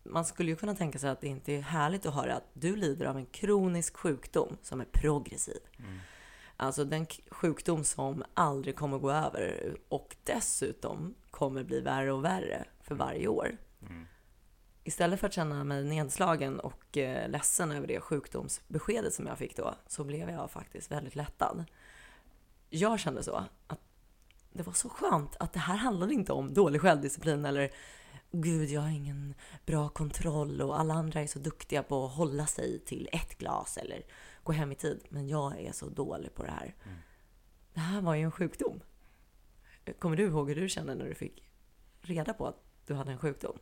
man 0.02 0.24
skulle 0.24 0.50
ju 0.50 0.56
kunna 0.56 0.74
tänka 0.74 0.98
sig 0.98 1.10
att 1.10 1.20
det 1.20 1.28
inte 1.28 1.52
är 1.52 1.60
härligt 1.60 2.06
att 2.06 2.14
höra 2.14 2.36
att 2.36 2.50
du 2.52 2.76
lider 2.76 3.06
av 3.06 3.16
en 3.16 3.26
kronisk 3.26 3.96
sjukdom 3.96 4.56
som 4.62 4.80
är 4.80 4.84
progressiv. 4.84 5.60
Mm. 5.78 5.98
Alltså 6.56 6.84
den 6.84 7.06
sjukdom 7.30 7.84
som 7.84 8.24
aldrig 8.34 8.76
kommer 8.76 8.98
gå 8.98 9.10
över 9.10 9.76
och 9.88 10.16
dessutom 10.24 11.14
kommer 11.30 11.64
bli 11.64 11.80
värre 11.80 12.12
och 12.12 12.24
värre 12.24 12.64
för 12.80 12.94
varje 12.94 13.28
år. 13.28 13.56
Mm. 13.82 14.06
Istället 14.84 15.20
för 15.20 15.26
att 15.26 15.32
känna 15.32 15.64
mig 15.64 15.84
nedslagen 15.84 16.60
och 16.60 16.96
eh, 16.96 17.28
ledsen 17.28 17.72
över 17.72 17.86
det 17.86 18.00
sjukdomsbeskedet 18.00 19.14
som 19.14 19.26
jag 19.26 19.38
fick 19.38 19.56
då, 19.56 19.74
så 19.86 20.04
blev 20.04 20.30
jag 20.30 20.50
faktiskt 20.50 20.90
väldigt 20.90 21.16
lättad. 21.16 21.64
Jag 22.70 23.00
kände 23.00 23.22
så, 23.22 23.44
att 23.66 23.80
det 24.52 24.62
var 24.62 24.72
så 24.72 24.88
skönt 24.88 25.36
att 25.36 25.52
det 25.52 25.58
här 25.58 25.76
handlade 25.76 26.14
inte 26.14 26.32
om 26.32 26.54
dålig 26.54 26.80
självdisciplin 26.80 27.44
eller 27.44 27.70
Gud, 28.32 28.68
jag 28.70 28.80
har 28.80 28.88
ingen 28.88 29.34
bra 29.66 29.88
kontroll 29.88 30.60
och 30.62 30.80
alla 30.80 30.94
andra 30.94 31.20
är 31.20 31.26
så 31.26 31.38
duktiga 31.38 31.82
på 31.82 32.04
att 32.06 32.12
hålla 32.12 32.46
sig 32.46 32.78
till 32.84 33.08
ett 33.12 33.38
glas 33.38 33.76
eller 33.76 34.02
gå 34.42 34.52
hem 34.52 34.72
i 34.72 34.74
tid, 34.74 35.04
men 35.08 35.28
jag 35.28 35.60
är 35.60 35.72
så 35.72 35.88
dålig 35.88 36.34
på 36.34 36.42
det 36.42 36.50
här. 36.50 36.74
Mm. 36.84 36.98
Det 37.74 37.80
här 37.80 38.00
var 38.00 38.14
ju 38.14 38.22
en 38.22 38.30
sjukdom. 38.32 38.80
Kommer 39.98 40.16
du 40.16 40.22
ihåg 40.26 40.48
hur 40.48 40.56
du 40.56 40.68
kände 40.68 40.94
när 40.94 41.04
du 41.04 41.14
fick 41.14 41.50
reda 42.00 42.34
på 42.34 42.46
att 42.46 42.62
du 42.86 42.94
hade 42.94 43.12
en 43.12 43.18
sjukdom? 43.18 43.58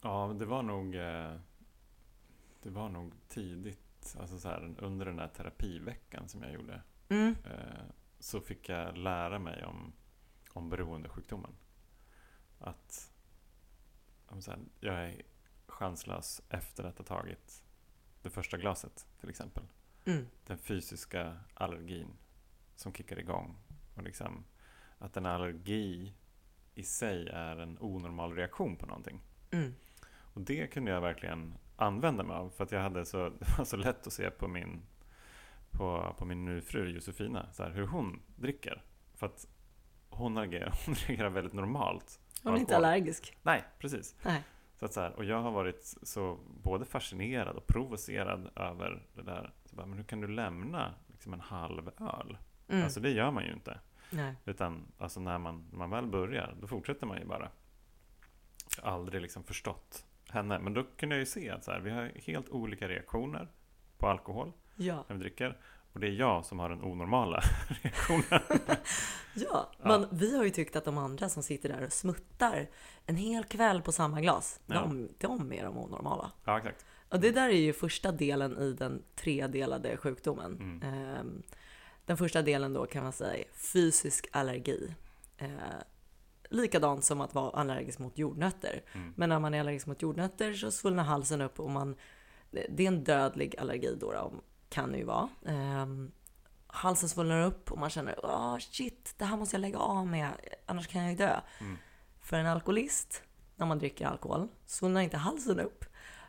Ja, 0.00 0.36
det 0.38 0.44
var 0.46 0.62
nog... 0.62 0.94
eh, 0.94 1.34
Det 2.62 2.70
var 2.70 2.88
nog 2.88 3.12
tidigt, 3.28 4.16
alltså 4.20 4.38
så 4.38 4.48
här, 4.48 4.74
under 4.78 5.06
den 5.06 5.16
där 5.16 5.28
terapiveckan 5.28 6.28
som 6.28 6.42
jag 6.42 6.52
gjorde. 6.52 6.82
Mm. 7.08 7.36
eh, 7.44 7.84
Så 8.18 8.40
fick 8.40 8.68
jag 8.68 8.96
lära 8.98 9.38
mig 9.38 9.64
om, 9.64 9.92
om 10.52 10.70
beroendesjukdomen. 10.70 11.50
Att 12.58 13.10
här, 14.46 14.58
jag 14.80 14.94
är 14.94 15.22
chanslös 15.66 16.42
efter 16.48 16.84
att 16.84 16.98
ha 16.98 17.04
tagit 17.04 17.64
det 18.22 18.30
första 18.30 18.56
glaset 18.56 19.06
till 19.20 19.30
exempel. 19.30 19.64
Mm. 20.04 20.26
Den 20.46 20.58
fysiska 20.58 21.36
allergin 21.54 22.08
som 22.76 22.92
kickar 22.92 23.18
igång. 23.18 23.56
Och 23.94 24.02
liksom 24.02 24.44
att 24.98 25.16
en 25.16 25.26
allergi 25.26 26.14
i 26.74 26.82
sig 26.82 27.28
är 27.28 27.56
en 27.56 27.78
onormal 27.80 28.34
reaktion 28.34 28.76
på 28.76 28.86
någonting. 28.86 29.20
Mm. 29.50 29.74
Och 30.06 30.40
det 30.40 30.66
kunde 30.66 30.90
jag 30.90 31.00
verkligen 31.00 31.54
använda 31.76 32.24
mig 32.24 32.36
av 32.36 32.50
för 32.50 32.64
att 32.64 32.72
jag 32.72 32.80
hade 32.80 33.06
så, 33.06 33.28
det 33.38 33.58
var 33.58 33.64
så 33.64 33.76
lätt 33.76 34.06
att 34.06 34.12
se 34.12 34.30
på 34.30 34.48
min, 34.48 34.82
på, 35.70 36.14
på 36.18 36.24
min 36.24 36.44
nu 36.44 36.60
fru 36.60 36.90
Josefina, 36.90 37.52
så 37.52 37.62
här, 37.62 37.70
hur 37.70 37.86
hon 37.86 38.22
dricker. 38.36 38.82
För 39.14 39.26
att 39.26 39.46
hon 40.08 40.38
agerar, 40.38 40.78
hon 40.86 40.94
reagerar 40.94 41.30
väldigt 41.30 41.52
normalt. 41.52 42.20
Hon 42.44 42.54
är 42.54 42.60
inte 42.60 42.76
allergisk. 42.76 43.36
Nej, 43.42 43.64
precis. 43.78 44.16
Nej. 44.22 44.42
Så 44.78 44.84
att 44.84 44.92
så 44.92 45.00
här, 45.00 45.12
och 45.12 45.24
jag 45.24 45.42
har 45.42 45.50
varit 45.50 45.94
så 46.02 46.38
både 46.62 46.84
fascinerad 46.84 47.56
och 47.56 47.66
provocerad 47.66 48.50
över 48.56 49.02
det 49.14 49.22
där. 49.22 49.52
Så 49.64 49.76
bara, 49.76 49.86
men 49.86 49.98
hur 49.98 50.04
kan 50.04 50.20
du 50.20 50.28
lämna 50.28 50.94
liksom 51.06 51.32
en 51.32 51.40
halv 51.40 51.88
öl? 52.00 52.38
Mm. 52.68 52.84
Alltså 52.84 53.00
det 53.00 53.10
gör 53.10 53.30
man 53.30 53.44
ju 53.44 53.52
inte. 53.52 53.78
Nej. 54.10 54.34
Utan 54.44 54.92
alltså 54.98 55.20
när 55.20 55.38
man, 55.38 55.64
när 55.70 55.78
man 55.78 55.90
väl 55.90 56.06
börjar, 56.06 56.54
då 56.60 56.66
fortsätter 56.66 57.06
man 57.06 57.18
ju 57.18 57.24
bara. 57.24 57.48
Jag 58.76 58.84
har 58.84 58.92
aldrig 58.92 59.22
liksom 59.22 59.44
förstått 59.44 60.04
henne. 60.28 60.58
Men 60.58 60.74
då 60.74 60.84
kunde 60.96 61.14
jag 61.14 61.20
ju 61.20 61.26
se 61.26 61.50
att 61.50 61.64
så 61.64 61.70
här, 61.72 61.80
vi 61.80 61.90
har 61.90 62.12
helt 62.14 62.48
olika 62.48 62.88
reaktioner 62.88 63.48
på 63.98 64.08
alkohol 64.08 64.52
Ja. 64.74 65.04
när 65.08 65.16
vi 65.16 65.20
dricker. 65.22 65.58
Och 65.94 66.00
det 66.00 66.06
är 66.06 66.10
jag 66.12 66.44
som 66.44 66.58
har 66.58 66.68
den 66.68 66.82
onormala 66.82 67.40
reaktionen. 67.82 68.40
Ja, 69.36 69.70
Ja. 69.78 69.88
men 69.98 70.06
vi 70.10 70.36
har 70.36 70.44
ju 70.44 70.50
tyckt 70.50 70.76
att 70.76 70.84
de 70.84 70.98
andra 70.98 71.28
som 71.28 71.42
sitter 71.42 71.68
där 71.68 71.84
och 71.86 71.92
smuttar 71.92 72.68
en 73.06 73.16
hel 73.16 73.44
kväll 73.44 73.82
på 73.82 73.92
samma 73.92 74.20
glas, 74.20 74.60
Ja. 74.66 74.74
de, 74.80 75.08
de 75.18 75.52
är 75.52 75.64
de 75.64 75.78
onormala. 75.78 76.30
Ja, 76.44 76.58
exakt. 76.58 76.84
Och 77.08 77.20
det 77.20 77.30
där 77.30 77.48
är 77.48 77.52
ju 77.60 77.72
första 77.72 78.12
delen 78.12 78.58
i 78.58 78.72
den 78.72 79.02
tredelade 79.16 79.96
sjukdomen. 79.96 80.52
Mm. 80.52 80.82
Ehm, 80.82 81.42
Den 82.06 82.16
första 82.16 82.42
delen 82.42 82.72
då 82.72 82.86
kan 82.86 83.02
man 83.02 83.12
säga 83.12 83.34
är 83.36 83.44
fysisk 83.72 84.26
allergi. 84.32 84.94
Eh, 85.38 85.48
Likadant 86.50 87.04
som 87.04 87.20
att 87.20 87.34
vara 87.34 87.50
allergisk 87.50 87.98
mot 87.98 88.18
jordnötter. 88.18 88.82
Mm. 88.92 89.12
Men 89.16 89.28
när 89.28 89.38
man 89.40 89.54
är 89.54 89.60
allergisk 89.60 89.86
mot 89.86 90.02
jordnötter 90.02 90.52
så 90.54 90.70
svullnar 90.70 91.04
halsen 91.04 91.40
upp 91.40 91.60
och 91.60 91.70
man... 91.70 91.96
Det 92.50 92.82
är 92.84 92.88
en 92.88 93.04
dödlig 93.04 93.56
allergi 93.58 93.96
då, 94.00 94.12
då 94.12 94.32
kan 94.74 94.92
det 94.92 94.98
ju 94.98 95.04
vara. 95.04 95.28
Ehm, 95.46 96.12
halsen 96.66 97.08
svullnar 97.08 97.42
upp 97.46 97.72
och 97.72 97.78
man 97.78 97.90
känner 97.90 98.24
åh 98.24 98.58
shit, 98.58 99.14
det 99.18 99.24
här 99.24 99.36
måste 99.36 99.56
jag 99.56 99.60
lägga 99.60 99.78
av 99.78 100.06
med, 100.06 100.28
annars 100.66 100.86
kan 100.88 101.02
jag 101.02 101.10
ju 101.10 101.16
dö. 101.16 101.40
Mm. 101.60 101.76
För 102.20 102.36
en 102.38 102.46
alkoholist, 102.46 103.22
när 103.56 103.66
man 103.66 103.78
dricker 103.78 104.06
alkohol, 104.06 104.48
svullnar 104.66 105.00
inte 105.00 105.16
halsen 105.16 105.60
upp. 105.60 105.84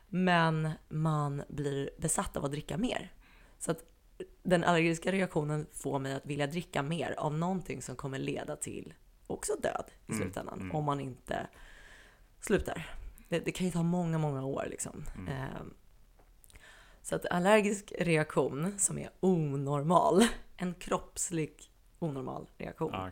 Men 0.09 0.71
man 0.89 1.43
blir 1.49 1.89
besatt 1.97 2.37
av 2.37 2.45
att 2.45 2.51
dricka 2.51 2.77
mer. 2.77 3.11
Så 3.59 3.71
att 3.71 3.79
den 4.43 4.63
allergiska 4.63 5.11
reaktionen 5.11 5.67
får 5.73 5.99
mig 5.99 6.13
att 6.13 6.25
vilja 6.25 6.47
dricka 6.47 6.81
mer 6.83 7.15
av 7.17 7.33
någonting 7.37 7.81
som 7.81 7.95
kommer 7.95 8.19
leda 8.19 8.55
till 8.55 8.93
också 9.27 9.53
död 9.61 9.85
i 10.07 10.11
Mm, 10.11 10.21
slutändan. 10.23 10.59
mm. 10.61 10.75
Om 10.75 10.83
man 10.83 10.99
inte 10.99 11.47
slutar. 12.41 12.95
Det, 13.29 13.39
det 13.39 13.51
kan 13.51 13.65
ju 13.65 13.71
ta 13.71 13.83
många, 13.83 14.17
många 14.17 14.45
år 14.45 14.67
liksom. 14.69 15.05
Mm. 15.17 15.73
Så 17.05 17.15
att 17.15 17.25
allergisk 17.25 17.93
reaktion 17.99 18.79
som 18.79 18.97
är 18.97 19.09
onormal, 19.19 20.23
en 20.57 20.73
kroppslig 20.73 21.71
onormal 21.99 22.47
reaktion. 22.57 22.89
Ja. 22.93 23.11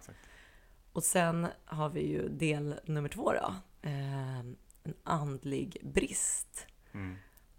Och 0.93 1.03
sen 1.03 1.47
har 1.65 1.89
vi 1.89 2.07
ju 2.07 2.29
del 2.29 2.79
nummer 2.85 3.09
två 3.09 3.33
då. 3.33 3.55
Ehm, 3.81 4.55
en 4.83 4.93
andlig 5.03 5.77
brist. 5.83 6.67
Mm. 6.91 7.15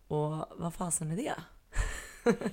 Och 0.08 0.46
vad 0.56 0.74
fasen 0.74 1.10
är 1.10 1.16
det? 1.16 1.36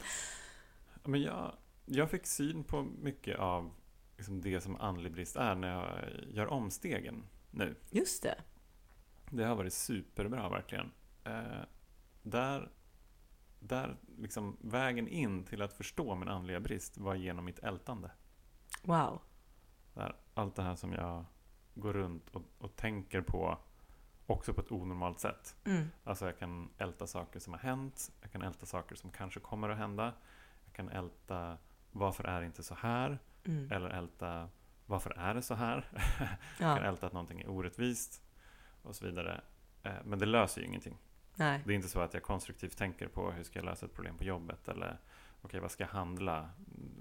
Men 1.03 1.21
jag, 1.21 1.55
jag 1.85 2.09
fick 2.09 2.27
syn 2.27 2.63
på 2.63 2.81
mycket 2.81 3.39
av 3.39 3.71
liksom 4.17 4.41
det 4.41 4.61
som 4.61 4.75
andlig 4.75 5.11
brist 5.11 5.35
är 5.35 5.55
när 5.55 5.73
jag 5.73 6.09
gör 6.27 6.47
omstegen 6.47 7.23
nu. 7.51 7.75
Just 7.89 8.23
det. 8.23 8.35
Det 9.29 9.43
har 9.43 9.55
varit 9.55 9.73
superbra 9.73 10.49
verkligen. 10.49 10.91
Eh, 11.23 11.63
där, 12.23 12.71
där 13.63 13.97
liksom 14.17 14.57
vägen 14.61 15.07
in 15.07 15.43
till 15.43 15.61
att 15.61 15.73
förstå 15.73 16.15
min 16.15 16.27
andliga 16.29 16.59
brist 16.59 16.97
var 16.97 17.15
genom 17.15 17.45
mitt 17.45 17.59
ältande. 17.59 18.11
Wow. 18.83 19.21
Där 19.93 20.15
allt 20.33 20.55
det 20.55 20.63
här 20.63 20.75
som 20.75 20.93
jag 20.93 21.25
går 21.73 21.93
runt 21.93 22.29
och, 22.29 22.43
och 22.57 22.75
tänker 22.75 23.21
på 23.21 23.57
också 24.25 24.53
på 24.53 24.61
ett 24.61 24.71
onormalt 24.71 25.19
sätt. 25.19 25.55
Mm. 25.65 25.87
Alltså 26.03 26.25
jag 26.25 26.39
kan 26.39 26.69
älta 26.77 27.07
saker 27.07 27.39
som 27.39 27.53
har 27.53 27.59
hänt, 27.59 28.11
jag 28.21 28.31
kan 28.31 28.41
älta 28.41 28.65
saker 28.65 28.95
som 28.95 29.11
kanske 29.11 29.39
kommer 29.39 29.69
att 29.69 29.77
hända. 29.77 30.13
Jag 30.65 30.73
kan 30.73 30.89
älta 30.89 31.57
varför 31.91 32.23
är 32.23 32.39
det 32.39 32.45
inte 32.45 32.63
så 32.63 32.75
här? 32.75 33.19
Mm. 33.45 33.71
Eller 33.71 33.89
älta 33.89 34.49
varför 34.85 35.09
är 35.17 35.33
det 35.33 35.41
så 35.41 35.53
här? 35.53 35.89
Jag 36.59 36.75
kan 36.75 36.83
Ja. 36.83 36.89
älta 36.89 37.07
att 37.07 37.13
någonting 37.13 37.41
är 37.41 37.49
orättvist 37.49 38.23
och 38.81 38.95
så 38.95 39.05
vidare. 39.05 39.41
Eh, 39.83 39.93
Men 40.05 40.19
det 40.19 40.25
löser 40.25 40.61
ju 40.61 40.67
ingenting. 40.67 40.97
Nej. 41.35 41.61
Det 41.65 41.71
är 41.71 41.75
inte 41.75 41.87
så 41.89 41.99
att 41.99 42.13
jag 42.13 42.23
konstruktivt 42.23 42.77
tänker 42.77 43.07
på 43.07 43.31
hur 43.31 43.43
ska 43.43 43.59
jag 43.59 43.65
lösa 43.65 43.85
ett 43.85 43.93
problem 43.95 44.17
på 44.17 44.23
jobbet 44.23 44.67
eller 44.67 44.99
okej, 45.41 45.59
vad 45.59 45.71
ska 45.71 45.83
jag 45.83 45.89
handla 45.91 46.49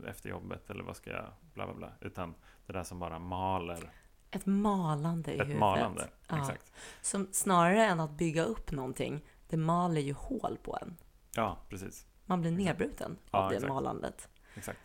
efter 0.06 0.28
jobbet 0.30 0.70
eller 0.70 0.84
vad 0.84 0.96
ska 0.96 1.10
jag, 1.10 1.26
bla 1.54 1.66
bla 1.66 1.74
bla. 1.74 1.92
Utan 2.00 2.34
det 2.66 2.72
där 2.72 2.84
som 2.84 2.98
bara 2.98 3.18
maler. 3.18 3.90
Ett 4.30 4.46
malande 4.46 5.30
i 5.30 5.34
Ett 5.34 5.40
huvudet. 5.40 5.60
malande, 5.60 6.08
Ja. 6.28 6.38
exakt. 6.40 6.72
Som 7.02 7.28
snarare 7.32 7.84
än 7.86 8.00
att 8.00 8.10
bygga 8.10 8.44
upp 8.44 8.72
någonting, 8.72 9.24
det 9.48 9.56
maler 9.56 10.00
ju 10.00 10.12
hål 10.12 10.58
på 10.62 10.78
en. 10.82 10.96
Ja, 11.34 11.58
precis. 11.68 12.06
Man 12.26 12.40
blir 12.40 12.50
nedbruten 12.50 13.16
Ja, 13.30 13.38
av 13.38 13.50
det 13.50 13.56
exakt. 13.56 13.72
malandet. 13.72 14.28
exakt. 14.54 14.78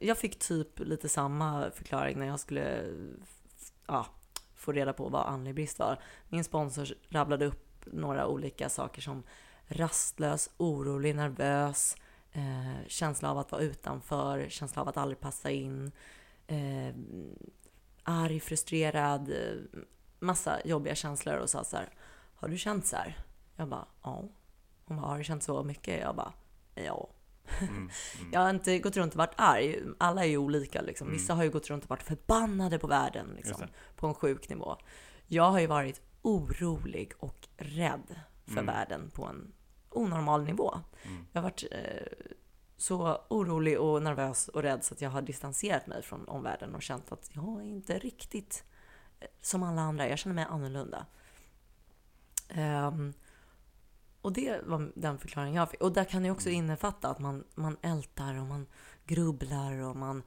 Jag 0.00 0.18
fick 0.18 0.38
typ 0.38 0.78
lite 0.80 1.08
samma 1.08 1.70
förklaring 1.70 2.18
när 2.18 2.26
jag 2.26 2.40
skulle 2.40 2.84
ja, 3.86 4.06
få 4.54 4.72
reda 4.72 4.92
på 4.92 5.08
vad 5.08 5.26
andlig 5.26 5.54
brist 5.54 5.78
var. 5.78 5.98
Min 6.28 6.44
sponsor 6.44 6.88
rabblade 7.08 7.46
upp 7.46 7.67
några 7.86 8.26
olika 8.26 8.68
saker 8.68 9.02
som 9.02 9.22
rastlös, 9.66 10.50
orolig, 10.56 11.16
nervös, 11.16 11.96
eh, 12.32 12.86
känsla 12.86 13.30
av 13.30 13.38
att 13.38 13.52
vara 13.52 13.62
utanför, 13.62 14.46
känsla 14.48 14.82
av 14.82 14.88
att 14.88 14.96
aldrig 14.96 15.20
passa 15.20 15.50
in, 15.50 15.92
eh, 16.46 16.94
arg, 18.02 18.40
frustrerad, 18.40 19.30
eh, 19.30 19.80
massa 20.18 20.60
jobbiga 20.64 20.94
känslor 20.94 21.36
och 21.36 21.50
sa 21.50 21.64
så 21.64 21.76
här, 21.76 21.88
har 22.34 22.48
du 22.48 22.58
känt 22.58 22.86
så 22.86 22.96
här? 22.96 23.18
Jag 23.56 23.68
bara, 23.68 23.86
ja. 24.02 24.24
Hon 24.84 24.96
bara, 24.96 25.06
har 25.06 25.18
du 25.18 25.24
känt 25.24 25.42
så 25.42 25.62
mycket? 25.62 26.00
Jag 26.00 26.16
bara, 26.16 26.32
ja. 26.74 27.10
Mm, 27.60 27.76
mm. 27.76 27.90
Jag 28.32 28.40
har 28.40 28.50
inte 28.50 28.78
gått 28.78 28.96
runt 28.96 29.12
och 29.12 29.18
varit 29.18 29.34
arg. 29.36 29.78
Alla 29.98 30.24
är 30.24 30.28
ju 30.28 30.36
olika. 30.36 30.80
Liksom. 30.80 31.06
Mm. 31.06 31.18
Vissa 31.18 31.34
har 31.34 31.44
ju 31.44 31.50
gått 31.50 31.70
runt 31.70 31.84
och 31.84 31.90
varit 31.90 32.02
förbannade 32.02 32.78
på 32.78 32.86
världen 32.86 33.32
liksom, 33.36 33.66
på 33.96 34.06
en 34.06 34.14
sjuk 34.14 34.48
nivå. 34.48 34.76
Jag 35.26 35.50
har 35.50 35.60
ju 35.60 35.66
varit 35.66 36.00
orolig 36.22 37.12
och 37.18 37.48
rädd 37.56 38.20
för 38.44 38.52
Mm. 38.52 38.66
världen 38.66 39.10
på 39.10 39.24
en 39.24 39.52
onormal 39.90 40.44
nivå. 40.44 40.74
Mm. 41.02 41.26
Jag 41.32 41.40
har 41.40 41.50
varit 41.50 41.64
eh, 41.70 42.28
så 42.76 43.20
orolig 43.28 43.80
och 43.80 44.02
nervös 44.02 44.48
och 44.48 44.62
rädd 44.62 44.84
så 44.84 44.94
att 44.94 45.00
jag 45.00 45.10
har 45.10 45.22
distanserat 45.22 45.86
mig 45.86 46.02
från 46.02 46.28
omvärlden 46.28 46.74
och 46.74 46.82
känt 46.82 47.12
att 47.12 47.30
jag 47.32 47.60
är 47.62 47.66
inte 47.66 47.98
riktigt 47.98 48.64
eh, 49.20 49.28
som 49.40 49.62
alla 49.62 49.80
andra. 49.82 50.08
Jag 50.08 50.18
känner 50.18 50.34
mig 50.34 50.46
annorlunda. 50.50 51.06
Ehm, 52.48 53.12
och 54.22 54.32
det 54.32 54.60
var 54.66 54.92
den 54.94 55.18
förklaringen 55.18 55.54
jag 55.54 55.70
fick. 55.70 55.80
Och 55.80 55.92
där 55.92 56.04
kan 56.04 56.22
det 56.22 56.30
också 56.30 56.50
innefatta 56.50 57.08
att 57.08 57.18
man, 57.18 57.44
man 57.54 57.76
ältar 57.82 58.34
och 58.34 58.46
man 58.46 58.66
grubblar 59.04 59.72
och 59.78 59.96
man 59.96 60.22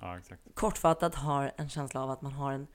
Ja, 0.00 0.18
kortfattat 0.54 1.14
har 1.14 1.52
en 1.56 1.68
känsla 1.68 2.02
av 2.02 2.10
att 2.10 2.22
man 2.22 2.32
har 2.32 2.52
en, 2.52 2.66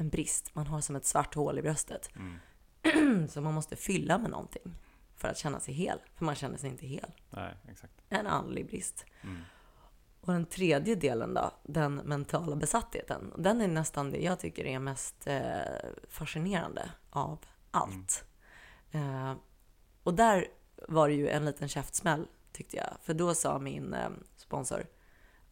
en 0.00 0.08
brist. 0.08 0.54
Man 0.54 0.66
har 0.66 0.80
som 0.80 0.96
ett 0.96 1.04
svart 1.04 1.34
hål 1.34 1.58
i 1.58 1.62
bröstet 1.62 2.10
Mm. 2.16 2.38
som 3.28 3.44
man 3.44 3.54
måste 3.54 3.76
fylla 3.76 4.18
med 4.18 4.30
någonting 4.30 4.74
för 5.16 5.28
att 5.28 5.38
känna 5.38 5.60
sig 5.60 5.74
hel. 5.74 5.98
För 6.14 6.24
man 6.24 6.34
känner 6.34 6.58
sig 6.58 6.70
inte 6.70 6.86
hel. 6.86 7.12
Nej, 7.30 7.56
exakt. 7.68 7.92
En 8.08 8.26
andlig 8.26 8.66
brist. 8.66 9.04
Mm. 9.22 9.42
Och 10.20 10.32
den 10.32 10.46
tredje 10.46 10.94
delen 10.94 11.34
då, 11.34 11.50
den 11.62 11.94
mentala 11.94 12.56
besattheten. 12.56 13.32
Den 13.38 13.60
är 13.60 13.68
nästan 13.68 14.10
det 14.10 14.18
jag 14.18 14.38
tycker 14.38 14.66
är 14.66 14.78
mest 14.78 15.26
eh, 15.26 15.40
fascinerande 16.08 16.90
av 17.10 17.38
allt. 17.70 18.24
Eh, 18.90 19.34
och 20.02 20.14
där 20.14 20.46
var 20.88 21.08
det 21.08 21.14
ju 21.14 21.28
en 21.28 21.44
liten 21.44 21.68
käftsmäll 21.68 22.26
tyckte 22.52 22.76
jag. 22.76 22.96
För 23.02 23.14
då 23.14 23.34
sa 23.34 23.58
min 23.58 23.94
eh, 23.94 24.10
sponsor, 24.36 24.86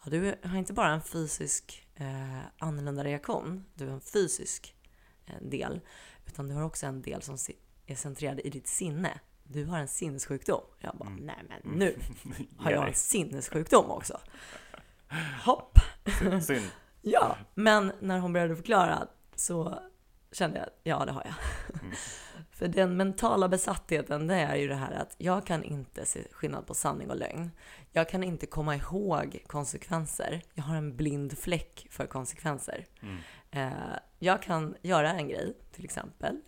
ja, 0.04 0.10
du 0.10 0.34
har 0.42 0.56
inte 0.56 0.72
bara 0.72 0.92
en 0.92 1.02
fysisk 1.02 1.87
eh, 1.98 2.40
annorlunda 2.58 3.04
reaktion, 3.04 3.64
du 3.74 3.86
har 3.86 3.94
en 3.94 4.00
fysisk 4.00 4.74
eh, 5.26 5.34
del, 5.40 5.80
utan 6.26 6.48
du 6.48 6.54
har 6.54 6.62
också 6.62 6.86
en 6.86 7.02
del 7.02 7.22
som 7.22 7.36
är 7.86 7.94
centrerad 7.94 8.40
i 8.40 8.50
ditt 8.50 8.66
sinne. 8.66 9.20
Du 9.44 9.64
har 9.64 9.78
en 9.78 9.88
sinnessjukdom. 9.88 10.60
Jag 10.78 10.96
bara, 10.96 11.08
Mm. 11.08 11.24
nej 11.26 11.44
men 11.48 11.78
nu 11.78 11.98
har 12.58 12.70
jag 12.70 12.88
en 12.88 12.94
sinnessjukdom 12.94 13.90
också. 13.90 14.20
Hopp! 15.44 15.78
Synd. 16.42 16.64
Ja, 17.02 17.36
men 17.54 17.92
när 18.00 18.18
hon 18.18 18.32
började 18.32 18.56
förklara 18.56 19.08
så 19.36 19.82
kände 20.32 20.58
jag 20.58 20.68
ja, 20.82 21.04
det 21.04 21.12
har 21.12 21.24
jag. 21.24 21.34
Mm. 21.82 21.94
För 22.50 22.68
den 22.68 22.96
mentala 22.96 23.48
besattheten, 23.48 24.26
det 24.26 24.34
är 24.34 24.56
ju 24.56 24.68
det 24.68 24.74
här 24.74 24.92
att 24.92 25.14
jag 25.18 25.46
kan 25.46 25.64
inte 25.64 26.06
se 26.06 26.24
skillnad 26.32 26.66
på 26.66 26.74
sanning 26.74 27.10
och 27.10 27.16
lögn. 27.16 27.50
Jag 27.92 28.08
kan 28.08 28.24
inte 28.24 28.46
komma 28.46 28.76
ihåg 28.76 29.44
konsekvenser. 29.46 30.42
Jag 30.54 30.62
har 30.62 30.76
en 30.76 30.96
blind 30.96 31.38
fläck 31.38 31.86
för 31.90 32.06
konsekvenser. 32.06 32.86
Mm. 33.02 33.18
Eh, 33.50 33.98
jag 34.18 34.42
kan 34.42 34.74
göra 34.82 35.12
en 35.12 35.28
grej, 35.28 35.56
till 35.72 35.84
exempel 35.84 36.40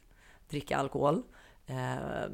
dricka 0.48 0.76
alkohol 0.76 1.22
eh, 1.66 2.28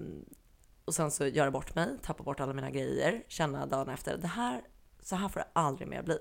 och 0.84 0.94
sen 0.94 1.10
så 1.10 1.26
göra 1.26 1.50
bort 1.50 1.74
mig, 1.74 1.98
tappa 2.02 2.22
bort 2.22 2.40
alla 2.40 2.52
mina 2.52 2.70
grejer, 2.70 3.22
känna 3.28 3.66
dagen 3.66 3.88
efter, 3.88 4.16
det 4.18 4.26
här, 4.28 4.62
så 5.02 5.16
här 5.16 5.28
får 5.28 5.40
det 5.40 5.46
aldrig 5.52 5.88
mer 5.88 6.02
bli. 6.02 6.18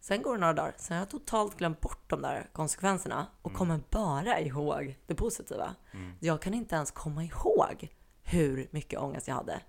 Sen 0.00 0.22
går 0.22 0.34
det 0.34 0.40
några 0.40 0.52
dagar, 0.52 0.74
sen 0.76 0.96
har 0.96 1.02
jag 1.02 1.10
totalt 1.10 1.56
glömt 1.56 1.80
bort 1.80 2.10
de 2.10 2.22
där 2.22 2.50
konsekvenserna 2.52 3.26
och 3.42 3.50
Mm. 3.50 3.58
kommer 3.58 3.80
bara 3.90 4.40
ihåg 4.40 4.98
det 5.06 5.14
positiva. 5.14 5.74
Mm. 5.92 6.12
Jag 6.20 6.42
kan 6.42 6.54
inte 6.54 6.74
ens 6.74 6.90
komma 6.90 7.24
ihåg 7.24 7.88
hur 8.22 8.68
mycket 8.70 9.00
ångest 9.00 9.28
jag 9.28 9.34
hade. 9.34 9.60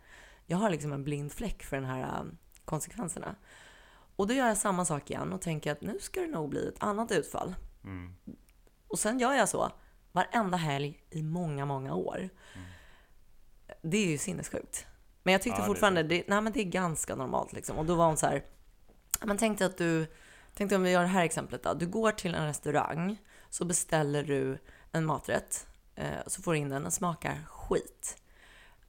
Jag 0.49 0.57
har 0.57 0.69
liksom 0.69 0.93
en 0.93 1.03
blind 1.03 1.31
fläck 1.31 1.63
för 1.63 1.75
de 1.77 1.85
här 1.85 2.19
um, 2.19 2.37
konsekvenserna. 2.65 3.35
Och 4.15 4.27
då 4.27 4.33
gör 4.33 4.47
jag 4.47 4.57
samma 4.57 4.85
sak 4.85 5.09
igen 5.09 5.33
och 5.33 5.41
tänker 5.41 5.71
att 5.71 5.81
nu 5.81 5.99
ska 5.99 6.21
det 6.21 6.27
nog 6.27 6.49
bli 6.49 6.67
ett 6.67 6.83
annat 6.83 7.11
utfall. 7.11 7.55
Mm. 7.83 8.15
Och 8.87 8.99
sen 8.99 9.19
gör 9.19 9.33
jag 9.33 9.49
så 9.49 9.71
varenda 10.11 10.57
helg 10.57 11.03
i 11.09 11.23
många, 11.23 11.65
många 11.65 11.93
år. 11.93 12.29
Det 13.81 13.97
är 13.97 14.07
ju 14.07 14.17
sinnessjukt. 14.17 14.85
Men 15.23 15.31
jag 15.31 15.41
tyckte 15.41 15.61
Ja, 15.61 15.65
fortfarande, 15.67 16.03
det, 16.03 16.23
nej, 16.27 16.41
men 16.41 16.53
det 16.53 16.59
är 16.59 16.63
ganska 16.63 17.15
normalt 17.15 17.53
liksom. 17.53 17.77
Och 17.77 17.85
då 17.85 17.95
var 17.95 18.05
hon 18.05 18.17
så 18.17 18.25
här, 18.25 18.45
"Ja, 19.19 19.25
men 19.25 19.37
dig 19.59 19.67
att 19.67 19.77
du, 19.77 20.05
tänk 20.53 20.69
dig 20.69 20.75
om 20.77 20.83
vi 20.83 20.91
gör 20.91 21.01
det 21.01 21.07
här 21.07 21.23
exemplet 21.23 21.63
då. 21.63 21.73
Du 21.73 21.87
går 21.87 22.11
till 22.11 22.35
en 22.35 22.45
restaurang, 22.45 23.17
så 23.49 23.65
beställer 23.65 24.23
du 24.23 24.57
en 24.91 25.05
maträtt, 25.05 25.67
eh, 25.95 26.27
så 26.27 26.41
får 26.41 26.53
du 26.53 26.57
in 26.59 26.69
den, 26.69 26.81
den 26.81 26.91
smakar 26.91 27.43
skit. 27.49 28.17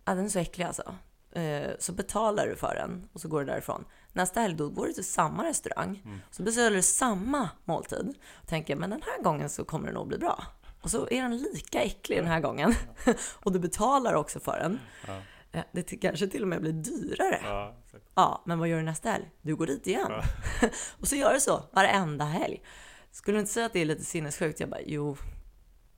Ja, 0.04 0.14
den 0.14 0.24
är 0.24 0.28
så 0.28 0.38
äcklig 0.38 0.64
alltså. 0.64 0.94
Eh, 1.32 1.70
så 1.78 1.92
betalar 1.92 2.46
du 2.46 2.56
för 2.56 2.74
den 2.74 3.08
och 3.12 3.20
så 3.20 3.28
går 3.28 3.40
du 3.40 3.46
därifrån. 3.46 3.84
Nästa 4.12 4.40
helg 4.40 4.54
då 4.54 4.68
går 4.68 4.86
du 4.86 4.92
till 4.92 5.04
samma 5.04 5.44
restaurang, 5.44 6.02
Mm. 6.04 6.18
så 6.30 6.42
beställer 6.42 6.76
du 6.76 6.82
samma 6.82 7.48
måltid 7.64 8.14
och 8.42 8.46
tänker 8.48 8.76
men 8.76 8.90
den 8.90 9.02
här 9.02 9.22
gången 9.22 9.48
så 9.48 9.64
kommer 9.64 9.86
det 9.88 9.92
nog 9.94 10.08
bli 10.08 10.18
bra. 10.18 10.44
Och 10.82 10.90
så 10.90 11.08
är 11.10 11.22
den 11.22 11.36
lika 11.38 11.82
äcklig 11.82 12.18
den 12.18 12.26
här 12.26 12.40
gången. 12.40 12.74
och 13.44 13.52
du 13.52 13.58
betalar 13.58 14.14
också 14.14 14.40
för 14.40 14.58
den. 14.58 14.78
Ja. 15.06 15.20
Eh, 15.52 15.64
Det 15.72 15.82
t- 15.82 15.96
kanske 16.02 16.26
till 16.28 16.42
och 16.42 16.48
med 16.48 16.60
blir 16.60 16.72
dyrare. 16.72 17.40
Ja. 17.44 17.76
Ja, 18.14 18.42
men 18.46 18.58
vad 18.58 18.68
gör 18.68 18.76
du 18.76 18.82
nästa 18.82 19.10
helg? 19.10 19.30
Du 19.42 19.56
går 19.56 19.66
dit 19.66 19.86
igen. 19.86 20.06
Ja. 20.10 20.22
och 21.00 21.08
så 21.08 21.16
gör 21.16 21.34
du 21.34 21.40
så 21.40 21.62
varenda 21.72 22.24
helg. 22.24 22.62
Skulle 23.10 23.36
du 23.36 23.40
inte 23.40 23.52
säga 23.52 23.66
att 23.66 23.72
det 23.72 23.80
är 23.80 23.84
lite 23.84 24.04
sinnessjukt? 24.04 24.60
Jag 24.60 24.68
bara, 24.68 24.80
jo, 24.86 25.16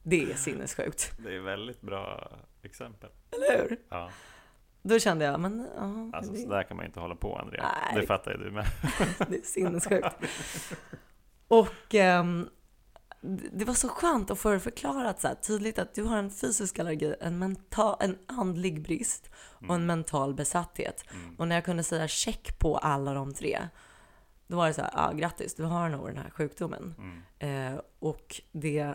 det 0.03 0.23
är 0.31 0.35
sinnessjukt. 0.35 1.13
Det 1.19 1.35
är 1.37 1.41
väldigt 1.41 1.81
bra 1.81 2.33
exempel. 2.63 3.11
Eller 3.31 3.63
hur? 3.63 3.77
Ja. 3.89 4.11
Då 4.83 4.99
kände 4.99 5.25
jag, 5.25 5.41
men 5.41 5.69
ja, 5.77 6.11
Alltså, 6.19 6.33
det, 6.33 6.39
så 6.39 6.49
där 6.49 6.63
kan 6.63 6.77
man 6.77 6.87
inte 6.87 7.01
hålla 7.01 7.15
på 7.15 7.37
Andrea. 7.37 7.63
Nej. 7.63 8.01
Det 8.01 8.07
fattar 8.07 8.31
ju 8.31 8.37
du 8.37 8.51
med. 8.51 8.67
det 9.29 9.37
är 9.37 9.43
sinnessjukt. 9.43 10.17
Och 11.49 11.95
ehm, 11.95 12.49
det 13.53 13.65
var 13.65 13.75
så 13.75 13.89
skönt 13.89 14.31
att 14.31 14.39
få 14.39 14.51
det 14.51 14.61
förklarat 14.61 15.21
så 15.21 15.29
här 15.29 15.35
tydligt 15.35 15.79
att 15.79 15.95
du 15.95 16.03
har 16.03 16.17
en 16.19 16.31
fysisk 16.31 16.79
allergi, 16.79 17.15
en, 17.21 17.39
mental, 17.39 17.97
en 18.01 18.19
andlig 18.27 18.83
brist 18.83 19.31
och 19.69 19.75
en 19.75 19.87
mental 19.87 20.35
besatthet. 20.35 21.05
Mm. 21.13 21.35
Och 21.39 21.49
när 21.49 21.57
jag 21.57 21.65
kunde 21.65 21.83
säga 21.83 22.09
check 22.09 22.59
på 22.59 22.77
alla 22.77 23.15
de 23.15 23.35
tre, 23.35 23.69
då 24.47 24.57
var 24.57 24.67
det 24.67 24.75
så 24.75 24.83
här, 24.83 24.91
ja 24.95 25.13
grattis, 25.13 25.55
du 25.55 25.65
har 25.65 25.89
nog 25.89 26.07
den 26.07 26.17
här 26.17 26.31
sjukdomen. 26.31 26.95
Mm. 26.99 27.75
Eh, 27.75 27.81
och 27.99 28.41
det 28.53 28.95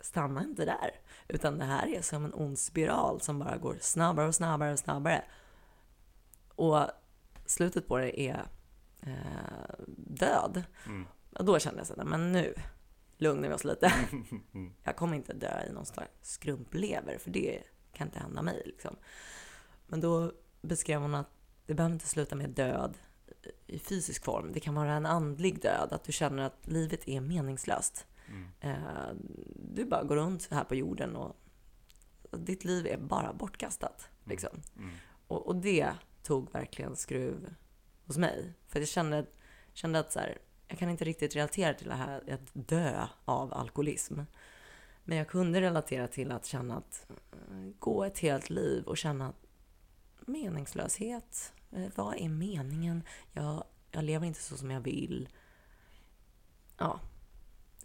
stannar 0.00 0.42
inte 0.42 0.64
där, 0.64 0.90
utan 1.28 1.58
det 1.58 1.64
här 1.64 1.86
är 1.86 2.02
som 2.02 2.24
en 2.24 2.34
ond 2.34 2.58
spiral 2.58 3.20
som 3.20 3.38
bara 3.38 3.56
går 3.56 3.76
snabbare 3.80 4.28
och 4.28 4.34
snabbare 4.34 4.72
och 4.72 4.78
snabbare. 4.78 5.24
Och 6.54 6.86
slutet 7.46 7.88
på 7.88 7.98
det 7.98 8.20
är 8.20 8.46
eh, 9.00 9.84
död. 9.96 10.62
Mm. 10.86 11.06
Och 11.32 11.44
då 11.44 11.58
kände 11.58 11.80
jag 11.80 11.86
så 11.86 11.96
här, 11.96 12.04
men 12.04 12.32
nu 12.32 12.54
lugnar 13.16 13.48
vi 13.48 13.54
oss 13.54 13.64
lite. 13.64 13.92
Jag 14.84 14.96
kommer 14.96 15.16
inte 15.16 15.32
dö 15.32 15.66
i 15.70 15.72
någon 15.72 15.86
slags 15.86 16.10
skrumplever, 16.22 17.18
för 17.18 17.30
det 17.30 17.62
kan 17.92 18.08
inte 18.08 18.18
hända 18.18 18.42
mig. 18.42 18.62
Liksom. 18.66 18.96
Men 19.86 20.00
då 20.00 20.32
beskrev 20.62 21.00
hon 21.00 21.14
att 21.14 21.30
det 21.66 21.74
behöver 21.74 21.94
inte 21.94 22.08
sluta 22.08 22.36
med 22.36 22.50
död 22.50 22.98
i 23.66 23.78
fysisk 23.78 24.24
form. 24.24 24.52
Det 24.52 24.60
kan 24.60 24.74
vara 24.74 24.92
en 24.92 25.06
andlig 25.06 25.62
död, 25.62 25.88
att 25.92 26.04
du 26.04 26.12
känner 26.12 26.42
att 26.42 26.66
livet 26.66 27.08
är 27.08 27.20
meningslöst. 27.20 28.06
Mm. 28.28 28.48
Eh, 28.60 29.14
Du 29.56 29.84
bara 29.84 30.04
går 30.04 30.16
runt 30.16 30.48
här 30.50 30.64
på 30.64 30.74
jorden 30.74 31.16
och 31.16 31.36
ditt 32.30 32.64
liv 32.64 32.86
är 32.86 32.98
bara 32.98 33.32
bortkastat. 33.32 34.08
Liksom. 34.24 34.60
Mm. 34.76 34.90
Och, 35.26 35.46
och 35.46 35.56
det 35.56 35.92
tog 36.22 36.52
verkligen 36.52 36.96
skruv 36.96 37.54
hos 38.06 38.18
mig. 38.18 38.52
För 38.66 38.78
jag 38.80 38.88
kände, 38.88 39.26
kände 39.72 39.98
att 39.98 40.12
så 40.12 40.18
här, 40.18 40.38
jag 40.68 40.78
kan 40.78 40.90
inte 40.90 41.04
riktigt 41.04 41.36
relatera 41.36 41.74
till 41.74 41.88
det 41.88 41.94
här 41.94 42.32
att 42.32 42.68
dö 42.68 43.06
av 43.24 43.54
alkoholism. 43.54 44.20
Men 45.04 45.18
jag 45.18 45.28
kunde 45.28 45.60
relatera 45.60 46.08
till 46.08 46.32
att 46.32 46.46
känna 46.46 46.76
att 46.76 47.06
eh, 47.10 47.70
gå 47.78 48.04
ett 48.04 48.18
helt 48.18 48.50
liv 48.50 48.84
och 48.84 48.96
känna 48.96 49.32
meningslöshet, 50.26 51.52
Eh, 51.74 51.90
vad 51.94 52.14
är 52.20 52.28
meningen? 52.28 53.02
Jag, 53.32 53.64
jag 53.90 54.04
lever 54.04 54.26
inte 54.26 54.42
så 54.42 54.56
som 54.56 54.70
jag 54.70 54.80
vill. 54.80 55.28
Ja, 56.78 57.00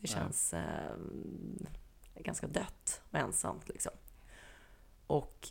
det 0.01 0.07
känns 0.07 0.53
eh, 0.53 0.95
ganska 2.15 2.47
dött 2.47 3.01
och 3.11 3.17
ensamt 3.19 3.69
liksom. 3.69 3.91
Och 5.07 5.49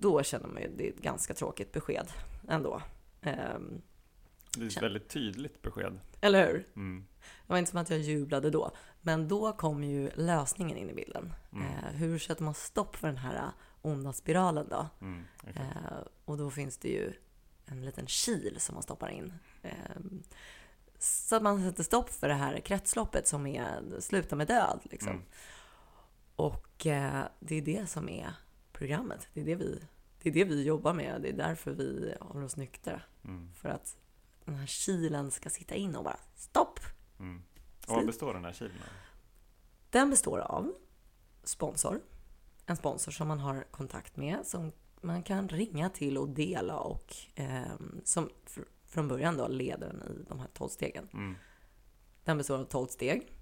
då 0.00 0.22
känner 0.22 0.48
man 0.48 0.62
ju 0.62 0.68
det 0.76 0.88
är 0.88 0.92
ett 0.92 1.02
ganska 1.02 1.34
tråkigt 1.34 1.72
besked 1.72 2.08
ändå. 2.48 2.82
Ehm, 3.22 3.82
Det 4.56 4.62
är 4.64 4.66
ett 4.66 4.82
väldigt 4.82 5.08
tydligt 5.08 5.62
besked. 5.62 5.98
eller 6.20 6.46
hur? 6.46 6.68
Mm. 6.76 7.06
Det 7.46 7.52
var 7.52 7.58
inte 7.58 7.70
som 7.70 7.80
att 7.80 7.90
jag 7.90 7.98
jublade 7.98 8.50
då. 8.50 8.70
Men 9.00 9.28
då 9.28 9.52
kom 9.52 9.84
ju 9.84 10.10
lösningen 10.14 10.76
in 10.76 10.90
i 10.90 10.94
bilden. 10.94 11.32
Mm. 11.52 11.64
Eh, 11.66 11.90
hur 11.90 12.18
sätter 12.18 12.42
man 12.44 12.54
stopp 12.54 12.96
för 12.96 13.06
den 13.08 13.16
här 13.16 13.34
eh, 13.36 13.48
onda 13.82 14.12
spiralen 14.12 14.68
då? 14.68 14.88
Mm. 15.00 15.24
exakt. 15.46 15.58
Eh, 15.76 15.98
och 16.24 16.38
då 16.38 16.50
finns 16.50 16.78
det 16.78 16.88
ju 16.88 17.12
en 17.66 17.84
liten 17.84 18.06
kil 18.06 18.56
som 18.60 18.74
man 18.74 18.82
stoppar 18.82 19.08
in. 19.08 19.32
Eh, 19.62 19.72
så 21.04 21.36
att 21.36 21.42
man 21.42 21.62
sätter 21.62 21.82
stopp 21.82 22.10
för 22.10 22.28
det 22.28 22.34
här 22.34 22.60
kretsloppet 22.60 23.28
som 23.28 23.46
är, 23.46 24.00
slutar 24.00 24.36
med 24.36 24.46
död. 24.46 24.80
Liksom. 24.82 25.12
Mm. 25.12 25.24
Och 26.36 26.86
eh, 26.86 27.24
det 27.40 27.54
är 27.54 27.62
det 27.62 27.90
som 27.90 28.08
är 28.08 28.34
programmet. 28.72 29.28
Det 29.34 29.40
är 29.40 29.44
det, 29.44 29.54
vi, 29.54 29.82
det 30.22 30.28
är 30.28 30.32
det 30.32 30.44
vi 30.44 30.62
jobbar 30.62 30.94
med. 30.94 31.22
Det 31.22 31.28
är 31.28 31.32
därför 31.32 31.70
vi 31.70 32.14
håller 32.20 32.44
oss 32.44 32.56
nyktra. 32.56 33.02
Mm. 33.24 33.52
För 33.54 33.68
att 33.68 33.96
den 34.44 34.54
här 34.54 34.66
kilen 34.66 35.30
ska 35.30 35.50
sitta 35.50 35.74
in 35.74 35.96
och 35.96 36.04
bara 36.04 36.20
stopp! 36.34 36.80
Mm. 37.18 37.42
Och 37.86 37.94
vad 37.94 38.06
består 38.06 38.34
den 38.34 38.44
här 38.44 38.52
kilen 38.52 38.76
av? 38.76 38.88
Den 39.90 40.10
består 40.10 40.38
av 40.38 40.74
sponsor. 41.44 42.00
En 42.66 42.76
sponsor 42.76 43.12
som 43.12 43.28
man 43.28 43.40
har 43.40 43.64
kontakt 43.70 44.16
med, 44.16 44.46
som 44.46 44.72
man 45.00 45.22
kan 45.22 45.48
ringa 45.48 45.90
till 45.90 46.18
och 46.18 46.28
dela 46.28 46.78
och 46.78 47.16
eh, 47.34 47.72
som 48.04 48.30
från 48.94 49.08
början 49.08 49.36
då 49.36 49.48
leder 49.48 49.86
den 49.86 50.02
i 50.02 50.24
de 50.28 50.40
här 50.40 50.48
12 50.52 50.68
stegen. 50.68 51.08
Mm. 51.12 51.34
Den 52.24 52.38
består 52.38 52.58
av 52.58 52.64
12 52.64 52.86
steg, 52.86 53.32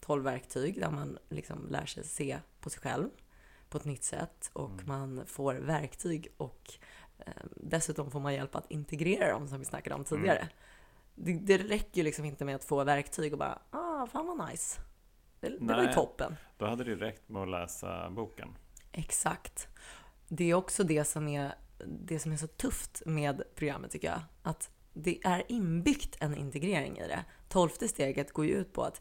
12 0.00 0.24
verktyg 0.24 0.80
där 0.80 0.90
man 0.90 1.18
liksom 1.28 1.66
lär 1.70 1.86
sig 1.86 2.04
se 2.04 2.38
på 2.60 2.70
sig 2.70 2.80
själv 2.80 3.08
på 3.68 3.78
ett 3.78 3.84
nytt 3.84 4.04
sätt 4.04 4.50
och 4.52 4.70
Mm. 4.70 4.84
man 4.86 5.26
får 5.26 5.54
verktyg 5.54 6.28
och 6.36 6.74
eh, 7.18 7.32
dessutom 7.56 8.10
får 8.10 8.20
man 8.20 8.34
hjälp 8.34 8.54
att 8.54 8.70
integrera 8.70 9.32
dem 9.32 9.48
som 9.48 9.58
vi 9.58 9.64
snackade 9.64 9.96
om 9.96 10.04
tidigare. 10.04 10.48
Det, 11.14 11.32
det 11.32 11.58
räcker 11.58 11.96
ju 11.96 12.02
liksom 12.02 12.24
inte 12.24 12.44
med 12.44 12.56
att 12.56 12.64
få 12.64 12.84
verktyg 12.84 13.32
och 13.32 13.38
bara 13.38 13.58
ah, 13.70 14.06
fan 14.06 14.26
vad 14.26 14.50
nice. 14.50 14.80
Det, 15.40 15.48
det 15.48 15.74
var 15.74 15.82
ju 15.82 15.92
toppen. 15.92 16.36
Då 16.58 16.66
hade 16.66 16.84
det 16.84 16.90
ju 16.90 16.96
räckt 16.96 17.28
med 17.28 17.42
att 17.42 17.48
läsa 17.48 18.10
boken. 18.10 18.48
Exakt. 18.92 19.68
Det 20.28 20.50
är 20.50 20.54
också 20.54 20.84
det 20.84 21.04
som 21.04 21.28
är, 21.28 21.54
det 21.86 22.18
som 22.18 22.32
är 22.32 22.36
så 22.36 22.46
tufft 22.46 23.02
med 23.06 23.42
programmet 23.54 23.90
tycker 23.90 24.08
jag. 24.08 24.20
Att 24.42 24.70
det 24.96 25.24
är 25.24 25.42
inbyggt 25.48 26.16
en 26.20 26.34
integrering 26.34 26.98
i 26.98 27.08
det. 27.08 27.24
Tolfte 27.48 27.88
steget 27.88 28.32
går 28.32 28.46
ju 28.46 28.52
ut 28.54 28.72
på 28.72 28.82
att 28.82 29.00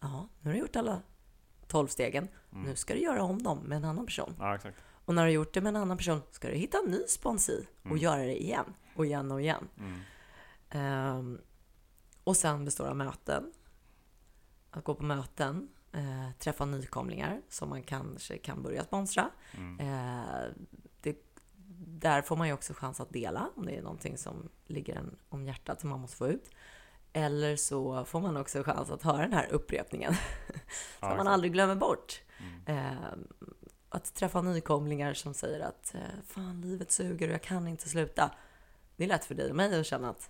ja, 0.00 0.28
nu 0.40 0.50
har 0.50 0.54
du 0.54 0.58
gjort 0.60 0.76
alla 0.76 1.02
tolv 1.66 1.86
stegen. 1.88 2.28
Mm. 2.52 2.64
Nu 2.64 2.76
ska 2.76 2.94
du 2.94 3.00
göra 3.00 3.22
om 3.22 3.42
dem 3.42 3.58
med 3.58 3.76
en 3.76 3.84
annan 3.84 4.06
person. 4.06 4.34
Ja. 4.38 4.58
Och 5.04 5.14
när 5.14 5.22
du 5.22 5.26
har 5.28 5.34
gjort 5.34 5.54
det 5.54 5.60
med 5.60 5.70
en 5.70 5.76
annan 5.82 5.96
person 5.96 6.20
ska 6.30 6.48
du 6.48 6.54
hitta 6.54 6.78
en 6.84 6.90
ny 6.90 7.02
spons 7.08 7.48
i 7.48 7.66
och 7.80 7.86
Mm. 7.86 7.98
göra 7.98 8.22
det 8.22 8.42
igen 8.42 8.74
och 8.96 9.06
igen 9.06 9.32
och 9.32 9.40
igen. 9.40 9.68
Mm. 9.78 10.00
Ehm, 10.70 11.40
och 12.24 12.36
sen 12.36 12.64
består 12.64 12.86
av 12.86 12.96
möten. 12.96 13.52
Att 14.70 14.84
gå 14.84 14.94
på 14.94 15.04
möten, 15.04 15.68
eh, 15.92 16.30
träffa 16.38 16.64
nykomlingar 16.64 17.42
som 17.48 17.68
man 17.68 17.82
kanske 17.82 18.38
kan 18.38 18.62
börja 18.62 18.84
sponsra. 18.84 19.30
Mm. 19.56 19.80
Där 21.80 22.22
får 22.22 22.36
man 22.36 22.46
ju 22.46 22.52
också 22.52 22.74
chans 22.74 23.00
att 23.00 23.12
dela 23.12 23.50
om 23.56 23.66
det 23.66 23.76
är 23.76 23.82
någonting 23.82 24.18
som 24.18 24.48
ligger 24.66 24.96
en 24.96 25.16
om 25.28 25.44
hjärtat 25.44 25.80
som 25.80 25.90
man 25.90 26.00
måste 26.00 26.16
få 26.16 26.28
ut. 26.28 26.50
Eller 27.12 27.56
så 27.56 28.04
får 28.04 28.20
man 28.20 28.36
också 28.36 28.62
chans 28.62 28.90
att 28.90 29.02
höra 29.02 29.22
den 29.22 29.32
här 29.32 29.52
upprepningen 29.52 30.14
Ja, 31.00 31.08
som 31.08 31.16
man 31.16 31.26
aldrig 31.26 31.52
glömmer 31.52 31.76
bort. 31.76 32.22
Mm. 32.38 32.92
Eh, 32.92 33.12
att 33.88 34.14
träffa 34.14 34.42
nykomlingar 34.42 35.14
som 35.14 35.34
säger 35.34 35.60
att 35.60 35.94
eh, 35.94 36.00
fan, 36.26 36.60
livet 36.60 36.90
suger 36.90 37.28
och 37.28 37.34
jag 37.34 37.42
kan 37.42 37.68
inte 37.68 37.88
sluta. 37.88 38.30
Det 38.96 39.04
är 39.04 39.08
lätt 39.08 39.24
för 39.24 39.34
dig 39.34 39.50
och 39.50 39.56
mig 39.56 39.80
att 39.80 39.86
känna 39.86 40.10
att 40.10 40.28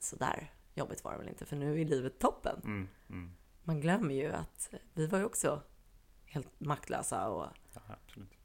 så 0.00 0.16
där 0.16 0.52
jobbigt 0.74 1.04
var 1.04 1.12
det 1.12 1.18
väl 1.18 1.28
inte, 1.28 1.44
för 1.44 1.56
nu 1.56 1.80
är 1.80 1.84
livet 1.84 2.18
toppen. 2.18 2.60
Mm. 2.64 2.88
Mm. 3.08 3.30
Man 3.62 3.80
glömmer 3.80 4.14
ju 4.14 4.32
att 4.32 4.74
vi 4.92 5.06
var 5.06 5.18
ju 5.18 5.24
också 5.24 5.62
helt 6.26 6.60
maktlösa 6.60 7.28
och 7.28 7.46
Ja, 7.74 7.96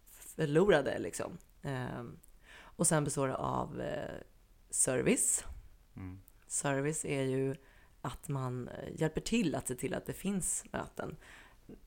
förlorade 0.09 0.99
liksom. 0.99 1.37
Ehm, 1.61 2.19
och 2.61 2.87
sen 2.87 3.03
består 3.03 3.27
det 3.27 3.35
av 3.35 3.81
eh, 3.81 4.15
service. 4.69 5.45
Mm. 5.95 6.19
Service 6.47 7.05
är 7.05 7.21
ju 7.23 7.55
att 8.01 8.27
man 8.29 8.67
eh, 8.67 8.89
hjälper 9.01 9.21
till 9.21 9.55
att 9.55 9.67
se 9.67 9.75
till 9.75 9.93
att 9.93 10.05
det 10.05 10.13
finns 10.13 10.65
möten. 10.71 11.17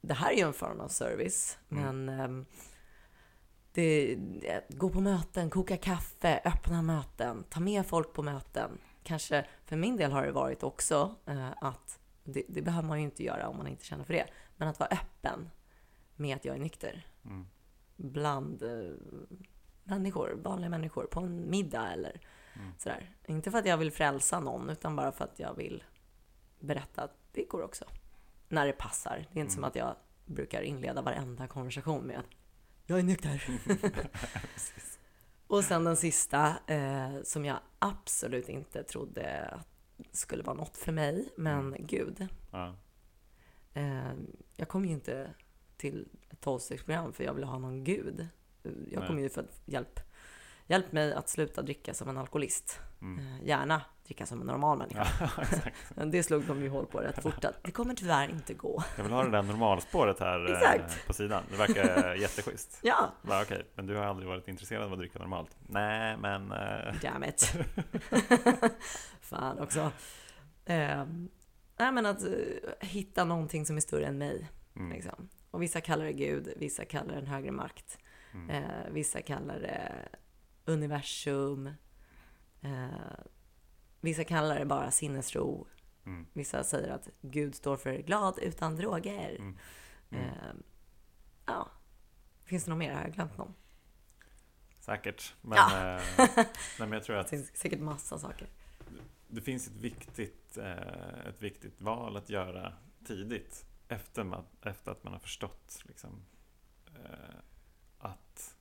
Det 0.01 0.15
här 0.15 0.31
är 0.33 0.37
ju 0.37 0.47
en 0.47 0.53
form 0.53 0.81
av 0.81 0.89
service, 0.89 1.59
Mm. 1.71 2.05
men 2.05 2.21
ehm, 2.21 2.47
det, 3.73 4.17
gå 4.69 4.91
på 4.91 5.01
möten, 5.01 5.51
koka 5.51 5.77
kaffe, 5.77 6.41
öppna 6.45 6.83
möten, 6.83 7.45
ta 7.51 7.61
med 7.61 7.87
folk 7.87 8.13
på 8.13 8.23
möten. 8.23 8.71
Kanske 9.03 9.47
för 9.65 9.77
min 9.77 9.97
del 9.97 10.13
har 10.13 10.27
det 10.27 10.33
varit 10.33 10.63
också 10.63 11.15
eh, 11.27 11.51
att 11.61 11.99
det, 12.25 12.43
det 12.49 12.63
behöver 12.63 12.89
man 12.89 12.99
ju 12.99 13.05
inte 13.05 13.25
göra 13.25 13.49
om 13.49 13.57
man 13.57 13.67
inte 13.67 13.85
känner 13.85 14.05
för 14.05 14.13
det, 14.15 14.27
men 14.57 14.69
att 14.69 14.81
vara 14.81 14.91
öppen 14.91 15.51
med 16.17 16.37
att 16.37 16.45
jag 16.45 16.57
är 16.57 16.61
nykter 16.61 17.07
Mm. 17.25 17.47
bland 17.97 18.63
människor, 19.99 20.35
vanliga 20.43 20.71
människor, 20.71 21.05
på 21.07 21.21
en 21.21 21.51
middag 21.51 21.93
eller 21.93 22.21
Mm. 22.57 22.73
sådär. 22.79 23.11
Inte 23.27 23.51
för 23.51 23.59
att 23.59 23.67
jag 23.67 23.77
vill 23.77 23.93
frälsa 23.93 24.41
någon, 24.41 24.71
utan 24.71 24.97
bara 24.97 25.13
för 25.13 25.25
att 25.25 25.39
jag 25.39 25.55
vill 25.57 25.85
berätta 26.61 27.03
att 27.03 27.17
det 27.33 27.45
går 27.45 27.63
också. 27.63 27.85
När 28.49 28.67
det 28.67 28.73
passar. 28.73 29.17
Det 29.33 29.39
är 29.39 29.41
inte 29.41 29.41
Mm. 29.41 29.51
som 29.51 29.65
att 29.65 29.77
jag 29.77 29.97
brukar 30.27 30.63
inleda 30.63 31.03
varenda 31.03 31.47
konversation 31.47 32.05
med 32.05 32.19
att 32.19 32.27
jag 32.87 32.99
är 32.99 33.03
nykter. 33.03 33.45
Och 35.47 35.65
sen 35.65 35.85
den 35.85 35.97
sista, 35.97 36.55
eh, 36.67 37.23
som 37.25 37.45
jag 37.45 37.57
absolut 37.79 38.49
inte 38.49 38.83
trodde 38.83 39.49
att 39.49 39.69
skulle 40.13 40.43
vara 40.43 40.57
något 40.57 40.77
för 40.77 40.93
mig, 40.93 41.29
men 41.37 41.59
Mm. 41.67 41.87
gud. 41.87 42.29
Ja. 42.53 42.75
Eh, 43.75 44.13
jag 44.57 44.69
kom 44.69 44.85
ju 44.85 44.93
inte 44.93 45.31
till 45.77 46.09
ett 46.31 46.41
tolvstegsprogram 46.41 47.13
för 47.13 47.25
jag 47.25 47.35
ville 47.35 47.47
ha 47.47 47.59
någon 47.59 47.85
gud. 47.85 48.29
Jag 48.63 48.99
Nej. 48.99 49.07
kom 49.09 49.19
ju 49.19 49.29
för 49.29 49.41
att 49.41 49.61
hjälp, 49.65 50.01
hjälp 50.67 50.93
mig 50.93 51.13
att 51.13 51.29
sluta 51.29 51.63
dricka 51.63 51.95
som 51.95 52.09
en 52.09 52.19
alkoholist. 52.19 52.81
Mm. 53.03 53.19
Eh, 53.27 53.47
gärna 53.47 53.83
dricka 54.07 54.27
som 54.27 54.41
en 54.41 54.47
normal 54.47 54.79
människa. 54.83 55.07
Ja, 55.97 56.05
det 56.05 56.23
slog 56.23 56.45
de 56.45 56.63
ju 56.63 56.69
hål 56.69 56.87
på 56.87 56.99
rätt 56.99 57.23
fort 57.23 57.45
att 57.45 57.65
det 57.65 57.71
kommer 57.71 57.95
tyvärr 57.95 58.29
inte 58.31 58.55
gå. 58.55 58.83
Jag 58.97 59.05
vill 59.05 59.13
ha 59.13 59.25
det 59.25 59.31
där 59.31 59.43
normalspåret 59.43 60.21
här 60.21 60.51
eh, 60.51 60.57
Exakt. 60.57 61.07
på 61.07 61.13
sidan. 61.13 61.43
Det 61.51 61.57
verkar 61.57 62.15
jätteschysst. 62.21 62.79
Ja, 62.83 63.13
Bara, 63.23 63.43
Okej, 63.43 63.67
men 63.75 63.87
du 63.87 63.97
har 63.97 64.05
aldrig 64.05 64.29
varit 64.29 64.49
intresserad 64.49 64.83
av 64.83 64.93
att 64.93 64.99
dricka 64.99 65.19
normalt? 65.19 65.57
Nej, 65.67 66.17
men... 66.17 66.53
Eh, 66.53 66.95
damn 67.03 67.25
it. 67.25 67.55
Fan 69.21 69.59
också. 69.59 69.91
Eh, 70.65 71.05
nej 71.79 71.93
men 71.93 72.07
att 72.07 72.23
hitta 72.81 73.25
någonting 73.25 73.67
som 73.67 73.77
är 73.77 73.81
större 73.81 74.07
än 74.07 74.19
mig. 74.19 74.49
mm, 74.77 74.93
Liksom. 74.93 75.29
Och 75.51 75.63
vissa 75.63 75.81
kallar 75.81 76.05
det 76.05 76.13
Gud, 76.13 76.53
vissa 76.57 76.85
kallar 76.85 77.13
det 77.13 77.19
en 77.21 77.27
högre 77.27 77.51
makt. 77.53 77.99
Mm, 78.35 78.51
Eh, 78.51 78.91
vissa 78.91 79.23
kallar 79.23 79.61
det 79.61 80.09
universum. 80.65 81.67
Eh, 82.61 82.89
vissa 84.01 84.25
kallar 84.25 84.59
det 84.59 84.65
bara 84.67 84.91
sinnesro. 84.91 85.67
mm, 86.05 86.27
Vissa 86.33 86.65
säger 86.65 86.89
att 86.93 87.09
Gud 87.21 87.55
står 87.55 87.77
för 87.77 87.95
glad 87.99 88.39
utan 88.39 88.77
droger. 88.77 89.37
mm, 89.39 89.59
mm. 90.11 90.25
Eh, 90.25 90.55
ja, 91.47 91.69
finns 92.45 92.65
det 92.65 92.71
något 92.71 92.79
mer? 92.79 92.95
Har 92.95 93.03
jag 93.03 93.13
glömt 93.13 93.39
någon? 93.39 93.55
Säkert. 94.79 95.35
Men, 95.41 95.57
Ja. 95.59 95.97
eh, 95.97 96.03
nej, 96.37 96.47
men 96.79 96.93
jag 96.93 97.05
tror 97.05 97.17
Det 97.17 97.21
att 97.23 97.31
finns 97.31 97.57
säkert 97.57 97.81
massa 97.81 98.19
saker. 98.19 98.49
det 99.29 99.41
finns 99.41 99.67
ett 99.67 99.77
viktigt, 99.77 100.57
eh, 100.59 101.27
ett 101.27 101.43
viktigt 101.43 101.81
val 101.81 102.17
att 102.17 102.31
göra 102.31 102.73
tidigt. 103.07 103.65
Efter, 103.89 104.25
man, 104.25 104.45
efter 104.63 104.93
att 104.93 105.05
man 105.05 105.13
har 105.13 105.21
förstått 105.21 105.83
liksom, 105.85 106.25
eh, 106.87 107.37
att 108.03 108.57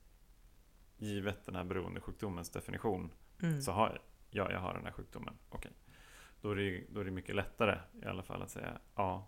givet 0.96 1.44
den 1.46 1.54
här 1.54 1.64
beroendesjukdomens 1.64 2.50
definition 2.50 3.12
Mm. 3.42 3.60
så 3.62 3.72
har 3.72 3.88
jag, 3.88 3.98
ja, 4.30 4.52
jag 4.52 4.60
har 4.60 4.74
den 4.74 4.84
här 4.84 4.92
sjukdomen. 4.92 5.34
Okej. 5.48 5.72
Då, 6.40 6.50
är 6.50 6.56
det, 6.56 6.84
då 6.90 7.00
är 7.00 7.04
det 7.04 7.10
mycket 7.10 7.34
lättare 7.34 7.78
i 8.02 8.06
alla 8.06 8.22
fall 8.22 8.42
att 8.42 8.50
säga 8.50 8.78
ja, 8.94 9.26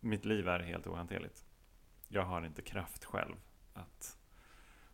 mitt 0.00 0.24
liv 0.24 0.48
är 0.48 0.60
helt 0.60 0.86
ohanterligt. 0.86 1.44
Jag 2.08 2.22
har 2.22 2.46
inte 2.46 2.62
kraft 2.62 3.04
själv 3.04 3.36
att, 3.74 4.18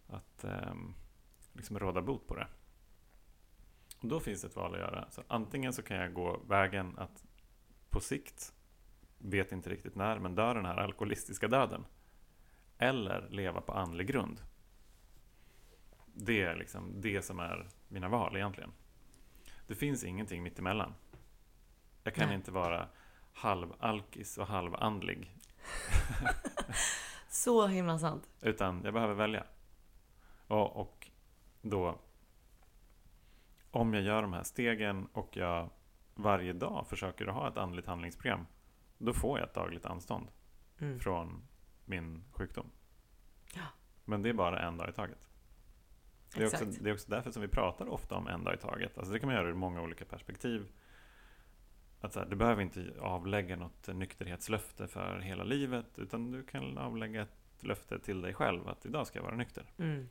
att 0.06 0.44
ehm, 0.44 0.94
liksom 1.52 1.78
råda 1.78 2.02
bot 2.02 2.26
på 2.26 2.34
det. 2.34 2.46
Och 4.00 4.08
då 4.08 4.20
finns 4.20 4.40
det 4.40 4.46
ett 4.48 4.56
val 4.56 4.74
att 4.74 4.80
göra. 4.80 5.10
Så 5.10 5.22
antingen 5.28 5.72
så 5.72 5.82
kan 5.82 5.96
jag 5.96 6.12
gå 6.14 6.40
vägen 6.48 6.98
att 6.98 7.24
på 7.90 8.00
sikt, 8.00 8.54
vet 9.18 9.52
inte 9.52 9.70
riktigt 9.70 9.94
när, 9.94 10.18
men 10.18 10.34
dö 10.34 10.54
den 10.54 10.66
här 10.66 10.76
alkoholistiska 10.76 11.48
döden. 11.48 11.84
Eller 12.78 13.28
leva 13.30 13.60
på 13.60 13.72
andlig 13.72 14.06
grund. 14.06 14.40
det 16.14 16.42
är 16.42 16.56
liksom 16.56 17.00
det 17.00 17.22
som 17.22 17.40
är 17.40 17.68
mina 17.88 18.08
val 18.08 18.36
egentligen. 18.36 18.72
Det 19.66 19.74
finns 19.74 20.04
ingenting 20.04 20.42
mittemellan. 20.42 20.94
Jag 22.02 22.14
kan 22.14 22.26
Nej. 22.26 22.36
inte 22.36 22.50
vara 22.50 22.88
halvalkis 23.32 24.38
och 24.38 24.46
halvandlig. 24.46 25.36
Så 27.28 27.66
himla 27.66 27.98
sant. 27.98 28.28
Utan 28.40 28.80
jag 28.84 28.94
behöver 28.94 29.14
välja. 29.14 29.44
Och, 30.46 30.76
och 30.76 31.10
då, 31.62 31.98
om 33.70 33.94
jag 33.94 34.02
gör 34.02 34.22
de 34.22 34.32
här 34.32 34.42
stegen 34.42 35.06
och 35.12 35.36
jag 35.36 35.70
varje 36.14 36.52
dag 36.52 36.86
försöker 36.88 37.26
att 37.26 37.34
ha 37.34 37.48
ett 37.48 37.56
andligt 37.56 37.86
handlingsprogram, 37.86 38.46
då 38.98 39.12
får 39.12 39.38
jag 39.38 39.48
ett 39.48 39.54
dagligt 39.54 39.86
anstånd 39.86 40.28
Mm. 40.78 41.00
från 41.00 41.42
min 41.84 42.24
sjukdom. 42.30 42.70
Ja. 43.54 43.66
Men 44.04 44.22
det 44.22 44.28
är 44.28 44.32
bara 44.32 44.60
en 44.60 44.76
dag 44.76 44.88
i 44.88 44.92
taget. 44.92 45.28
Det 46.34 46.42
är, 46.42 46.46
också, 46.46 46.64
det 46.64 46.90
är 46.90 46.94
också 46.94 47.10
därför 47.10 47.30
som 47.30 47.42
vi 47.42 47.48
pratar 47.48 47.88
ofta 47.88 48.14
om 48.14 48.28
en 48.28 48.44
dag 48.44 48.54
i 48.54 48.56
taget. 48.56 48.98
Alltså 48.98 49.12
det 49.12 49.18
kan 49.18 49.26
man 49.26 49.36
göra 49.36 49.48
ur 49.48 49.54
många 49.54 49.82
olika 49.82 50.04
perspektiv. 50.04 50.72
Att 52.00 52.14
här, 52.14 52.26
du 52.26 52.36
behöver 52.36 52.62
inte 52.62 52.94
avlägga 53.00 53.56
något 53.56 53.88
nykterhetslöfte 53.88 54.88
för 54.88 55.18
hela 55.18 55.44
livet, 55.44 55.98
utan 55.98 56.30
du 56.30 56.42
kan 56.42 56.78
avlägga 56.78 57.22
ett 57.22 57.64
löfte 57.64 57.98
till 57.98 58.20
dig 58.20 58.34
själv 58.34 58.68
att 58.68 58.86
idag 58.86 59.06
ska 59.06 59.18
jag 59.18 59.24
vara 59.24 59.36
nykter. 59.36 59.72
Mm. 59.78 60.08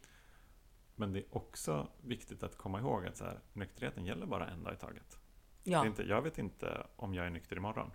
Men 0.95 1.13
det 1.13 1.19
är 1.19 1.37
också 1.37 1.87
viktigt 2.01 2.43
att 2.43 2.57
komma 2.57 2.79
ihåg 2.79 3.05
att 3.05 3.17
så 3.17 3.25
här, 3.25 3.39
nykterheten 3.53 4.05
gäller 4.05 4.25
bara 4.25 4.47
en 4.47 4.63
dag 4.63 4.73
i 4.73 4.77
taget. 4.77 5.19
Ja, 5.63 5.85
inte, 5.85 6.03
jag 6.03 6.21
vet 6.21 6.37
inte 6.37 6.87
om 6.95 7.13
jag 7.13 7.25
är 7.25 7.29
nykter 7.29 7.55
imorgon. 7.55 7.91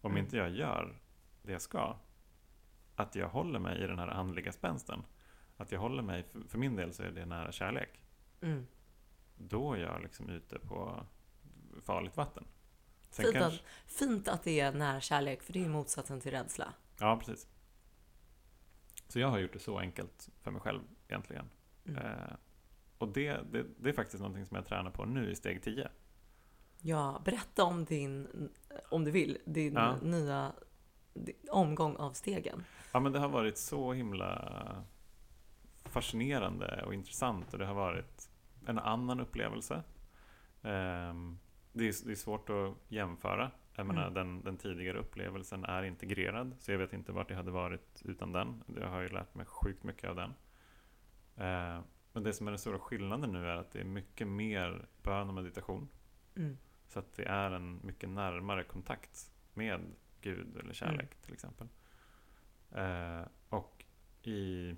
Om 0.00 0.10
Mm. 0.10 0.24
inte 0.24 0.36
jag 0.36 0.50
gör 0.50 0.98
det 1.42 1.52
jag 1.52 1.62
ska, 1.62 1.96
att 2.96 3.14
jag 3.14 3.28
håller 3.28 3.58
mig 3.58 3.82
i 3.84 3.86
den 3.86 3.98
här 3.98 4.08
andliga 4.08 4.52
spänsten, 4.52 5.02
att 5.56 5.72
jag 5.72 5.80
håller 5.80 6.02
mig, 6.02 6.22
för, 6.22 6.40
för 6.48 6.58
min 6.58 6.76
del 6.76 6.92
så 6.92 7.02
är 7.02 7.10
det 7.10 7.26
nära 7.26 7.52
kärlek, 7.52 8.00
mm. 8.40 8.66
då 9.36 9.72
är 9.72 9.78
jag 9.78 10.02
liksom 10.02 10.30
ute 10.30 10.58
på 10.58 11.06
farligt 11.82 12.16
vatten. 12.16 12.44
Sen 13.10 13.24
Fint, 13.24 13.36
kanske, 13.36 13.60
att, 13.60 13.92
fint 13.92 14.28
att 14.28 14.42
det 14.42 14.60
är 14.60 14.72
nära 14.72 15.00
kärlek, 15.00 15.42
för 15.42 15.52
det 15.52 15.64
är 15.64 15.68
motsatsen 15.68 16.20
till 16.20 16.30
rädsla. 16.30 16.72
ja, 17.00 17.16
precis. 17.16 17.48
Så 19.08 19.18
jag 19.18 19.28
har 19.28 19.38
gjort 19.38 19.52
det 19.52 19.58
så 19.58 19.78
enkelt 19.78 20.28
för 20.40 20.50
mig 20.50 20.60
själv 20.60 20.80
egentligen. 21.08 21.50
Mm. 21.86 22.06
Eh, 22.06 22.32
och 22.98 23.08
det, 23.08 23.40
det, 23.52 23.66
det 23.78 23.88
är 23.88 23.92
faktiskt 23.92 24.20
någonting 24.20 24.46
som 24.46 24.54
jag 24.54 24.66
tränar 24.66 24.90
på 24.90 25.04
nu 25.04 25.30
i 25.30 25.36
steg 25.36 25.62
10. 25.62 25.88
Ja, 26.80 27.22
berätta 27.24 27.64
om 27.64 27.84
din, 27.84 28.28
om 28.88 29.04
du 29.04 29.10
vill, 29.10 29.38
din 29.44 29.74
Ja. 29.74 29.96
nya 30.02 30.52
omgång 31.50 31.96
av 31.96 32.12
stegen. 32.12 32.64
Ja, 32.92 33.00
men 33.00 33.12
det 33.12 33.18
har 33.18 33.28
varit 33.28 33.58
så 33.58 33.92
himla 33.92 34.84
fascinerande 35.84 36.82
och 36.86 36.94
intressant 36.94 37.52
och 37.52 37.58
det 37.58 37.66
har 37.66 37.74
varit 37.74 38.30
en 38.66 38.78
annan 38.78 39.20
upplevelse. 39.20 39.82
Ehm, 40.62 41.38
Det 41.72 41.88
är, 41.88 42.14
svårt 42.14 42.50
att 42.50 42.74
jämföra. 42.88 43.50
Jag 43.74 43.86
menar, 43.86 44.02
Mm. 44.02 44.14
den, 44.14 44.42
den 44.42 44.56
tidigare 44.56 44.98
upplevelsen 44.98 45.64
är 45.64 45.82
integrerad, 45.82 46.54
så 46.58 46.72
jag 46.72 46.78
vet 46.78 46.92
inte 46.92 47.12
vart 47.12 47.30
jag 47.30 47.36
hade 47.36 47.50
varit 47.50 48.02
utan 48.04 48.32
den. 48.32 48.62
Jag 48.80 48.88
har 48.88 49.00
ju 49.00 49.08
lärt 49.08 49.34
mig 49.34 49.46
sjukt 49.46 49.82
mycket 49.84 50.10
av 50.10 50.16
den. 50.16 50.34
Ehm, 51.36 51.82
Men 52.12 52.22
det 52.22 52.32
som 52.32 52.46
är 52.46 52.50
den 52.50 52.58
stora 52.58 52.78
skillnaden 52.78 53.32
nu 53.32 53.46
är 53.46 53.56
att 53.56 53.70
det 53.70 53.80
är 53.80 53.84
mycket 53.84 54.28
mer 54.28 54.86
bön 55.02 55.28
och 55.28 55.34
meditation. 55.34 55.88
Mm. 56.36 56.58
Så 56.88 56.98
att 56.98 57.14
det 57.16 57.24
är 57.24 57.50
en 57.50 57.80
mycket 57.86 58.08
närmare 58.08 58.64
kontakt 58.64 59.30
med 59.54 59.80
Gud 60.26 60.56
eller 60.56 60.74
kärlek 60.74 61.16
till 61.22 61.32
exempel. 61.32 61.68
Eh, 62.70 63.22
och 63.48 63.84
i, 64.22 64.74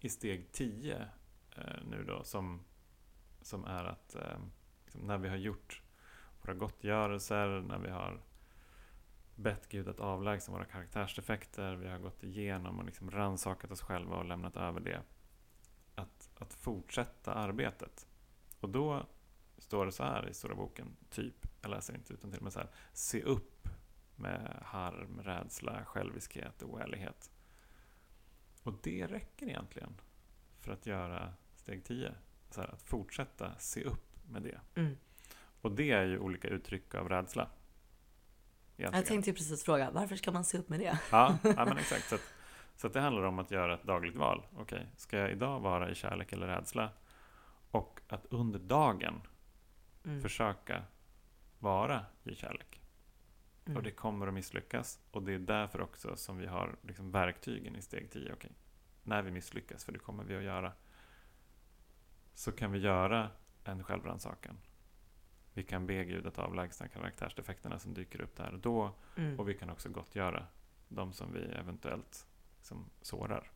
i 0.00 0.08
steg 0.08 0.52
10 0.52 1.08
eh, 1.56 1.64
nu 1.90 2.04
då 2.04 2.24
som, 2.24 2.64
som 3.42 3.64
är 3.64 3.84
att 3.84 4.14
eh, 4.14 4.38
liksom 4.84 5.00
när 5.00 5.18
vi 5.18 5.28
har 5.28 5.36
gjort 5.36 5.82
våra 6.42 6.54
gottgörelser, 6.54 7.60
när 7.60 7.78
vi 7.78 7.90
har 7.90 8.20
bett 9.34 9.68
Gud 9.68 9.88
att 9.88 10.00
avlägsna 10.00 10.54
våra 10.54 10.64
karaktärsdefekter, 10.64 11.74
vi 11.74 11.88
har 11.88 11.98
gått 11.98 12.24
igenom 12.24 12.78
och 12.78 12.84
liksom 12.84 13.10
rannsakat 13.10 13.70
oss 13.70 13.80
själva 13.80 14.16
och 14.16 14.24
lämnat 14.24 14.56
över 14.56 14.80
det. 14.80 15.02
Att, 15.94 16.30
att 16.38 16.54
fortsätta 16.54 17.34
arbetet. 17.34 18.06
Och 18.60 18.68
då 18.68 19.06
står 19.58 19.86
det 19.86 19.92
så 19.92 20.04
här 20.04 20.28
i 20.28 20.34
Stora 20.34 20.54
boken, 20.54 20.96
typ, 21.10 21.46
jag 21.60 21.70
läser 21.70 21.94
inte 21.94 22.12
utan 22.12 22.30
till 22.30 22.42
men 22.42 22.52
så 22.52 22.58
här, 22.58 22.68
se 22.92 23.22
upp 23.22 23.68
med 24.18 24.62
harm, 24.62 25.20
rädsla, 25.22 25.84
själviskhet, 25.84 26.62
oärlighet. 26.62 27.30
Och 28.62 28.74
det 28.82 29.06
räcker 29.06 29.46
egentligen 29.46 30.00
för 30.60 30.72
att 30.72 30.86
göra 30.86 31.32
steg 31.56 31.84
10. 31.84 32.14
Så 32.50 32.60
här, 32.60 32.68
att 32.68 32.82
fortsätta 32.82 33.58
se 33.58 33.84
upp 33.84 34.16
med 34.30 34.42
det. 34.42 34.60
Mm. 34.74 34.96
Och 35.60 35.72
det 35.72 35.90
är 35.90 36.04
ju 36.04 36.18
olika 36.18 36.48
uttryck 36.48 36.94
av 36.94 37.08
rädsla. 37.08 37.48
Egentligen. 38.76 38.94
Jag 38.94 39.06
tänkte 39.06 39.32
precis 39.32 39.64
fråga, 39.64 39.90
varför 39.90 40.16
ska 40.16 40.32
man 40.32 40.44
se 40.44 40.58
upp 40.58 40.68
med 40.68 40.80
det? 40.80 40.98
Ja, 41.10 41.38
ja 41.42 41.64
men 41.64 41.78
exakt. 41.78 42.08
Så, 42.08 42.14
att, 42.14 42.32
så 42.76 42.86
att 42.86 42.92
det 42.92 43.00
handlar 43.00 43.22
om 43.22 43.38
att 43.38 43.50
göra 43.50 43.74
ett 43.74 43.82
dagligt 43.82 44.16
val. 44.16 44.46
Okej, 44.56 44.86
ska 44.96 45.18
jag 45.18 45.30
idag 45.30 45.60
vara 45.60 45.90
i 45.90 45.94
kärlek 45.94 46.32
eller 46.32 46.46
rädsla? 46.46 46.90
Och 47.70 48.00
att 48.08 48.26
under 48.26 48.58
dagen 48.58 49.20
Mm. 50.04 50.22
försöka 50.22 50.82
vara 51.58 52.06
i 52.24 52.34
kärlek. 52.34 52.80
Mm. 53.68 53.76
Och 53.76 53.82
det 53.82 53.90
kommer 53.90 54.26
att 54.26 54.34
misslyckas. 54.34 55.00
Och 55.10 55.22
det 55.22 55.32
är 55.32 55.38
därför 55.38 55.80
också 55.80 56.16
som 56.16 56.38
vi 56.38 56.46
har 56.46 56.76
liksom 56.82 57.10
verktygen 57.10 57.76
i 57.76 57.82
steg 57.82 58.10
10. 58.10 58.32
Okej, 58.32 58.52
när 59.02 59.22
vi 59.22 59.30
misslyckas, 59.30 59.84
för 59.84 59.92
det 59.92 59.98
kommer 59.98 60.24
vi 60.24 60.36
att 60.36 60.42
göra, 60.42 60.72
så 62.34 62.52
kan 62.52 62.72
vi 62.72 62.78
göra 62.78 63.30
en 63.64 63.84
självrannsakan. 63.84 64.58
Vi 65.54 65.62
kan 65.62 65.86
be 65.86 66.04
Gud 66.04 66.26
att 66.26 66.38
avlägsna 66.38 66.88
karaktärsdefekterna 66.88 67.78
som 67.78 67.94
dyker 67.94 68.20
upp 68.20 68.36
där 68.36 68.52
och 68.52 68.58
då. 68.58 68.94
Mm. 69.16 69.40
Och 69.40 69.48
vi 69.48 69.54
kan 69.54 69.70
också 69.70 69.88
gottgöra 69.88 70.46
de 70.88 71.12
som 71.12 71.32
vi 71.32 71.40
eventuellt 71.40 72.26
liksom 72.58 72.90
sårar. 73.02 73.50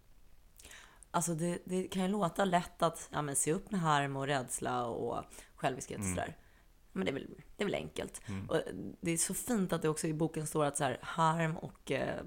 Alltså 1.11 1.35
det, 1.35 1.59
det 1.65 1.89
kan 1.89 2.03
ju 2.03 2.09
låta 2.09 2.45
lätt 2.45 2.83
att 2.83 3.09
ja, 3.13 3.23
men 3.23 3.37
se 3.37 3.53
upp 3.53 3.71
med 3.71 3.81
harm 3.81 4.17
och 4.17 4.27
rädsla 4.27 4.87
och 4.87 5.25
själviskhet 5.55 5.99
och 5.99 6.05
Mm. 6.05 6.33
Men 6.93 7.05
det 7.05 7.11
är, 7.11 7.13
väl, 7.13 7.27
det 7.57 7.63
är 7.63 7.67
väl 7.67 7.75
enkelt. 7.75 8.21
Mm. 8.29 8.51
Och 8.51 8.61
det 9.01 9.11
är 9.11 9.17
så 9.17 9.35
fint 9.35 9.73
att 9.73 9.83
det 9.83 9.89
också 9.89 10.07
i 10.07 10.15
boken 10.15 10.47
står 10.47 10.65
att 10.65 10.77
så 10.77 10.85
här, 10.85 10.99
harm 11.03 11.57
och 11.57 11.91
eh, 11.91 12.21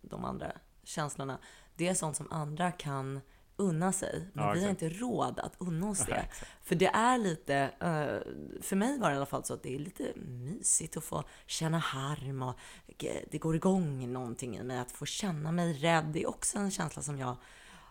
de 0.00 0.24
andra 0.24 0.52
känslorna, 0.84 1.38
det 1.76 1.88
är 1.88 1.94
sånt 1.94 2.16
som 2.16 2.32
andra 2.32 2.72
kan 2.72 3.20
unna 3.56 3.92
sig. 3.92 4.28
Men 4.32 4.44
Ja, 4.44 4.52
vi 4.52 4.62
har 4.62 4.70
inte 4.70 4.88
råd 4.88 5.38
att 5.38 5.54
unna 5.58 5.88
oss 5.88 6.06
det. 6.06 6.14
Exakt. 6.14 6.46
För 6.62 6.74
det 6.74 6.86
är 6.86 7.18
lite, 7.18 7.54
eh, 7.56 8.32
för 8.62 8.76
mig 8.76 8.98
var 8.98 9.08
det 9.08 9.14
i 9.14 9.16
alla 9.16 9.26
fall 9.26 9.44
så 9.44 9.54
att 9.54 9.62
det 9.62 9.74
är 9.74 9.78
lite 9.78 10.12
mysigt 10.16 10.96
att 10.96 11.04
få 11.04 11.24
känna 11.46 11.78
harm 11.78 12.42
och 12.42 12.56
eh, 12.98 13.22
det 13.30 13.38
går 13.38 13.56
igång 13.56 14.12
någonting 14.12 14.56
i 14.56 14.62
mig 14.62 14.78
att 14.78 14.92
få 14.92 15.06
känna 15.06 15.52
mig 15.52 15.72
rädd. 15.72 16.04
Det 16.04 16.22
är 16.22 16.28
också 16.28 16.58
en 16.58 16.70
känsla 16.70 17.02
som 17.02 17.18
jag 17.18 17.36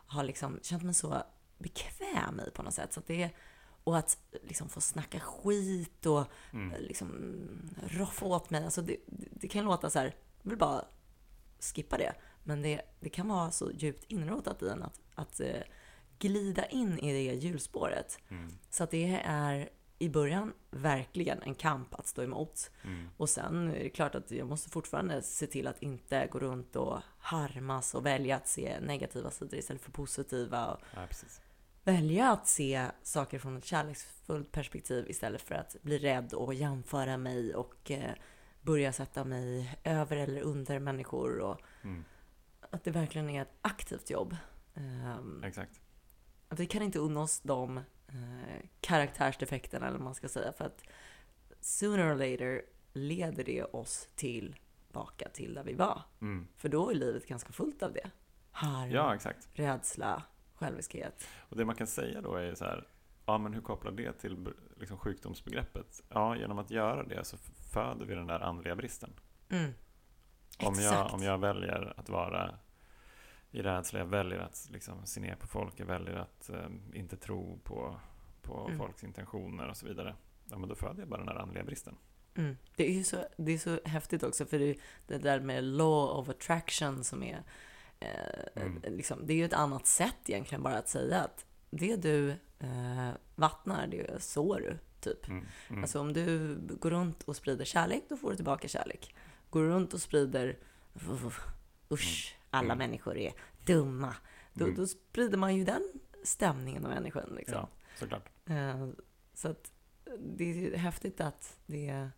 har 0.07 0.23
liksom 0.23 0.59
känt 0.61 0.83
mig 0.83 0.93
så 0.93 1.23
bekväm 1.57 2.41
i 2.47 2.51
på 2.51 2.63
något 2.63 2.73
sätt. 2.73 2.93
Så 2.93 3.01
det 3.07 3.23
är, 3.23 3.31
och 3.83 3.97
att 3.97 4.17
liksom 4.43 4.69
få 4.69 4.81
snacka 4.81 5.19
skit 5.19 6.05
och 6.05 6.25
Mm. 6.53 6.71
eh, 6.73 6.79
liksom 6.81 7.37
roffa 7.83 8.25
åt 8.25 8.49
mig. 8.49 8.63
Alltså 8.63 8.81
det, 8.81 8.97
det 9.31 9.47
kan 9.47 9.65
låta 9.65 9.89
så 9.89 9.99
här, 9.99 10.15
jag 10.41 10.49
vill 10.49 10.59
bara 10.59 10.85
skippa 11.59 11.97
det. 11.97 12.13
Men 12.43 12.61
det, 12.61 12.81
det 12.99 13.09
kan 13.09 13.27
vara 13.27 13.51
så 13.51 13.71
djupt 13.71 14.03
inrotat 14.07 14.61
i 14.61 14.67
en 14.69 14.83
att, 14.83 14.99
att 15.15 15.39
eh, 15.39 15.61
glida 16.19 16.65
in 16.65 16.99
i 16.99 17.13
det 17.13 17.33
hjulspåret. 17.35 18.19
Mm. 18.29 18.51
Så 18.69 18.83
att 18.83 18.91
det 18.91 19.21
är 19.25 19.69
i 19.99 20.09
början 20.09 20.53
verkligen 20.71 21.41
en 21.41 21.55
kamp 21.55 21.93
att 21.93 22.07
stå 22.07 22.23
emot. 22.23 22.71
Mm. 22.83 23.09
Och 23.17 23.29
sen 23.29 23.69
är 23.69 23.79
det 23.83 23.89
klart 23.89 24.15
att 24.15 24.31
jag 24.31 24.47
måste 24.47 24.69
fortfarande 24.69 25.21
se 25.21 25.47
till 25.47 25.67
att 25.67 25.81
inte 25.81 26.27
gå 26.31 26.39
runt 26.39 26.75
och 26.75 26.99
harmas 27.19 27.95
och 27.95 28.05
välja 28.05 28.35
att 28.35 28.47
se 28.47 28.79
negativa 28.79 29.31
sidor 29.31 29.59
istället 29.59 29.81
för 29.81 29.91
positiva. 29.91 30.77
Ja, 30.95 31.05
precis. 31.07 31.41
Välja 31.83 32.31
att 32.31 32.47
se 32.47 32.87
saker 33.03 33.39
från 33.39 33.57
ett 33.57 33.65
kärleksfullt 33.65 34.51
perspektiv 34.51 35.09
istället 35.09 35.41
för 35.41 35.55
att 35.55 35.75
bli 35.81 35.97
rädd 35.97 36.33
och 36.33 36.53
jämföra 36.53 37.17
mig 37.17 37.55
och 37.55 37.91
eh, 37.91 38.13
börja 38.61 38.93
sätta 38.93 39.23
mig 39.23 39.75
över 39.83 40.17
eller 40.17 40.41
under 40.41 40.79
människor. 40.79 41.39
Och 41.39 41.61
Mm. 41.83 42.03
att 42.69 42.83
det 42.83 42.91
verkligen 42.91 43.29
är 43.29 43.41
ett 43.41 43.53
aktivt 43.61 44.09
jobb. 44.09 44.35
Ehm, 44.75 45.43
Exakt. 45.43 45.81
att 46.49 46.59
vi 46.59 46.65
kan 46.65 46.81
inte 46.81 46.99
unna 46.99 47.19
oss 47.21 47.39
de 47.39 47.77
eh, 47.77 48.65
karaktärsdefekterna 48.81 49.87
eller 49.87 49.97
vad 49.97 50.03
man 50.05 50.15
ska 50.15 50.29
säga 50.29 50.51
för 50.51 50.65
att 50.65 50.83
sooner 51.59 52.13
or 52.13 52.15
later 52.15 52.61
leder 52.93 53.43
det 53.43 53.63
oss 53.63 54.09
tillbaka 54.15 55.29
till 55.33 55.53
där 55.53 55.63
vi 55.63 55.73
var. 55.73 56.01
Mm. 56.21 56.47
För 56.57 56.69
då 56.69 56.89
är 56.89 56.95
livet 56.95 57.27
ganska 57.27 57.51
fullt 57.53 57.83
av 57.83 57.93
det. 57.93 58.11
Harm, 58.51 58.91
Ja, 58.91 59.15
exakt. 59.15 59.47
rädsla, 59.53 60.23
själviskhet. 60.61 61.27
Och 61.49 61.57
det 61.57 61.65
man 61.65 61.75
kan 61.75 61.87
säga 61.87 62.21
då 62.21 62.35
är 62.35 62.55
så 62.55 62.65
här, 62.65 62.87
ja 63.25 63.37
men 63.37 63.53
hur 63.53 63.61
kopplar 63.61 63.91
det 63.91 64.13
till 64.13 64.53
liksom 64.79 64.97
sjukdomsbegreppet? 64.97 66.03
Ja, 66.09 66.35
genom 66.35 66.59
att 66.59 66.71
göra 66.71 67.03
det 67.03 67.23
så 67.23 67.37
föder 67.73 68.05
vi 68.05 68.15
den 68.15 68.27
där 68.27 68.39
andliga 68.39 68.75
bristen. 68.75 69.13
Mm. 69.49 69.71
Om 70.59 70.75
jag, 70.79 71.13
om 71.13 71.23
jag 71.23 71.37
väljer 71.37 71.93
att 71.97 72.09
vara 72.09 72.55
i 73.51 73.61
rädsla, 73.61 73.99
jag 73.99 74.05
väljer 74.05 74.39
att 74.39 74.67
liksom 74.71 75.05
se 75.05 75.21
ner 75.21 75.35
på 75.35 75.47
folk, 75.47 75.79
jag 75.79 75.85
väljer 75.85 76.15
att 76.15 76.49
eh, 76.49 76.69
inte 76.93 77.17
tro 77.17 77.59
på, 77.63 77.99
på 78.41 78.65
Mm. 78.65 78.77
folks 78.77 79.03
intentioner 79.03 79.67
och 79.69 79.77
så 79.77 79.87
vidare. 79.87 80.15
Ja, 80.49 80.57
men 80.57 80.69
då 80.69 80.75
föder 80.75 80.99
jag 80.99 81.07
bara 81.09 81.19
den 81.19 81.27
här 81.27 81.35
andliga 81.35 81.63
bristen. 81.63 81.95
Mm. 82.35 82.57
Det 82.75 82.89
är 82.89 82.93
ju 82.93 83.03
så, 83.03 83.25
det 83.37 83.51
är 83.51 83.57
så 83.57 83.79
häftigt 83.85 84.23
också, 84.23 84.45
för 84.45 84.59
det, 84.59 84.77
det 85.07 85.17
där 85.17 85.39
med 85.39 85.63
law 85.63 86.19
of 86.19 86.29
attraction 86.29 87.03
som 87.03 87.23
är 87.23 87.43
Mm. 88.55 88.81
liksom, 88.83 89.25
det 89.25 89.33
är 89.33 89.37
ju 89.37 89.45
ett 89.45 89.53
annat 89.53 89.87
sätt 89.87 90.15
egentligen 90.29 90.63
bara 90.63 90.77
att 90.77 90.89
säga 90.89 91.21
att 91.21 91.45
det 91.69 91.95
du 91.95 92.29
eh, 92.59 93.09
vattnar, 93.35 93.87
det 93.87 94.23
sår 94.23 94.59
du, 94.59 94.77
typ. 95.01 95.27
Mm. 95.27 95.45
Mm. 95.69 95.81
Alltså 95.83 95.99
om 95.99 96.13
du 96.13 96.55
går 96.79 96.89
runt 96.89 97.23
och 97.23 97.35
sprider 97.35 97.65
kärlek, 97.65 98.03
då 98.09 98.17
får 98.17 98.29
du 98.29 98.35
tillbaka 98.35 98.67
kärlek. 98.67 99.15
Går 99.49 99.63
du 99.63 99.69
runt 99.69 99.93
och 99.93 100.01
sprider 100.01 100.57
usch, 101.91 102.35
alla 102.49 102.65
Mm. 102.73 102.77
människor 102.77 103.17
är 103.17 103.33
dumma, 103.65 104.15
då, 104.53 104.65
Mm. 104.65 104.75
då 104.77 104.87
sprider 104.87 105.37
man 105.37 105.55
ju 105.55 105.63
den 105.63 105.91
stämningen 106.23 106.85
av 106.85 106.91
människan. 106.91 107.33
Liksom. 107.35 107.55
Ja, 107.57 107.67
såklart. 107.99 108.29
Eh, 108.49 108.87
Så 109.33 109.47
att 109.47 109.71
det 110.19 110.43
är 110.73 110.77
häftigt 110.77 111.21
att 111.21 111.57
det, 111.65 112.09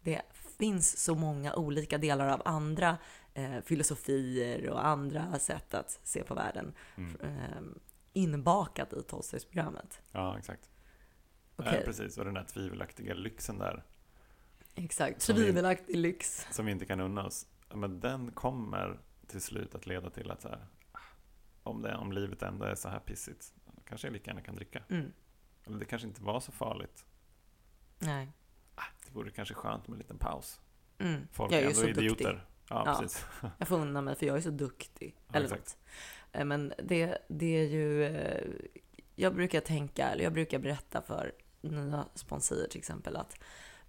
det 0.00 0.22
finns 0.58 0.96
så 1.04 1.14
många 1.14 1.54
olika 1.54 1.98
delar 1.98 2.28
av 2.28 2.42
andra 2.44 2.98
eh, 3.38 3.60
filosofier 3.60 4.70
och 4.70 4.86
andra 4.86 5.38
sätt 5.38 5.74
att 5.74 6.00
se 6.02 6.22
på 6.24 6.34
världen 6.34 6.72
Mm. 6.96 7.16
eh, 7.20 7.62
inbakat 8.12 8.92
i 8.92 9.02
tolvstegsprogrammet. 9.02 10.02
Ja, 10.12 10.38
exakt. 10.38 10.70
Okej, 11.56 11.74
Ja, 11.78 11.84
precis, 11.84 12.18
och 12.18 12.24
den 12.24 12.34
där 12.34 12.44
tvivelaktiga 12.44 13.14
lyxen 13.14 13.58
där, 13.58 13.84
exakt. 14.74 15.20
Tvivelaktig 15.20 15.96
lyx. 15.96 16.46
som 16.50 16.66
vi 16.66 16.72
inte 16.72 16.86
kan 16.86 17.00
unna 17.00 17.24
oss, 17.26 17.46
men 17.74 18.00
den 18.00 18.30
kommer 18.32 19.00
till 19.26 19.40
slut 19.40 19.74
att 19.74 19.86
leda 19.86 20.10
till 20.10 20.30
att 20.30 20.42
så 20.42 20.48
här, 20.48 20.66
ah, 20.92 20.98
om, 21.62 21.82
det, 21.82 21.96
om 21.96 22.12
livet 22.12 22.42
ändå 22.42 22.64
är 22.64 22.74
så 22.74 22.88
här 22.88 22.98
pissigt, 23.00 23.52
då 23.64 23.82
kanske 23.84 24.06
jag 24.06 24.12
lika 24.12 24.30
gärna 24.30 24.40
kan 24.42 24.54
dricka. 24.56 24.82
Mm. 24.88 25.12
Eller 25.66 25.78
det 25.78 25.84
kanske 25.84 26.08
inte 26.08 26.22
var 26.22 26.40
så 26.40 26.52
farligt. 26.52 27.04
Nej. 27.98 28.32
Ah, 28.74 28.82
det 29.06 29.14
vore 29.14 29.30
kanske 29.30 29.54
skönt 29.54 29.88
med 29.88 29.94
en 29.94 29.98
liten 29.98 30.18
paus. 30.18 30.60
Mm. 30.98 31.28
Folk 31.32 31.52
Jag 31.52 31.58
är 31.60 31.64
är 31.64 31.68
ändå 31.68 31.80
så 31.80 31.86
idioter. 31.88 32.08
duktig. 32.32 32.38
Ja, 32.70 32.82
Ja. 32.86 32.98
precis. 33.00 33.26
Jag 33.58 33.68
får 33.68 33.76
unna 33.78 34.00
mig 34.00 34.14
för 34.16 34.26
jag 34.26 34.36
är 34.36 34.40
så 34.40 34.50
duktig. 34.50 35.16
Ja, 35.28 35.34
Eller 35.36 35.46
exakt. 35.46 35.60
något. 35.60 35.76
Eh, 36.32 36.44
Men 36.44 36.72
det, 36.82 37.18
det 37.28 37.46
är 37.60 37.64
ju... 37.64 38.04
eh, 38.04 38.50
Jag 39.16 39.34
brukar 39.34 39.60
tänka, 39.60 40.08
eller 40.08 40.24
jag 40.24 40.32
brukar 40.32 40.58
berätta 40.58 41.02
för 41.02 41.32
nya 41.60 42.04
sponsorer 42.14 42.68
till 42.68 42.78
exempel 42.78 43.16
att 43.16 43.34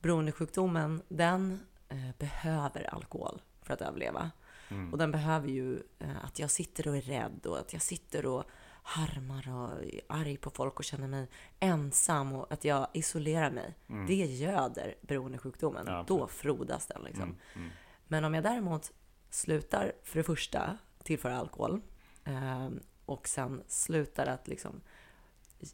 beroendesjukdomen, 0.01 1.01
den 1.07 1.59
eh, 1.89 1.97
behöver 2.17 2.93
alkohol 2.93 3.41
för 3.61 3.73
att 3.73 3.81
överleva. 3.81 4.31
Mm. 4.71 4.91
Och 4.91 4.97
den 4.97 5.11
behöver 5.11 5.47
ju 5.47 5.83
att 6.23 6.39
jag 6.39 6.51
sitter 6.51 6.87
och 6.87 6.97
är 6.97 7.01
rädd 7.01 7.45
och 7.45 7.59
att 7.59 7.73
jag 7.73 7.81
sitter 7.81 8.25
och 8.25 8.43
harmar 8.83 9.49
och 9.55 9.83
är 9.83 10.01
arg 10.09 10.37
på 10.37 10.49
folk 10.49 10.77
och 10.79 10.83
känner 10.83 11.07
mig 11.07 11.27
ensam 11.59 12.33
och 12.35 12.51
att 12.53 12.63
jag 12.65 12.87
isolerar 12.93 13.51
mig. 13.51 13.75
Mm. 13.89 14.05
Det 14.07 14.13
göder 14.15 14.95
beroendesjukdomen. 15.01 15.83
Ja, 15.87 16.03
Då 16.07 16.27
frodas 16.27 16.87
den 16.87 17.01
liksom. 17.03 17.35
Mm. 17.55 17.69
Mm. 18.09 18.21
Men 18.21 18.23
om 18.25 18.33
jag 18.33 18.43
däremot 18.43 18.91
slutar, 19.29 19.93
för 20.03 20.17
det 20.19 20.23
första, 20.23 20.77
tillföra 21.03 21.37
alkohol 21.37 21.81
eh, 22.23 22.69
och 23.05 23.27
sen 23.27 23.63
slutar 23.67 24.25
att 24.27 24.47
liksom 24.47 24.81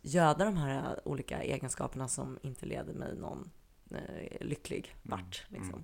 göda 0.02 0.46
de 0.46 0.58
här 0.58 1.08
olika 1.08 1.44
egenskaperna 1.44 2.08
som 2.08 2.40
inte 2.42 2.66
leder 2.66 2.94
mig 2.94 3.16
någon 3.18 3.52
eh, 3.92 4.38
lycklig 4.42 4.96
vart, 5.04 5.46
Mm, 5.50 5.62
liksom, 5.62 5.84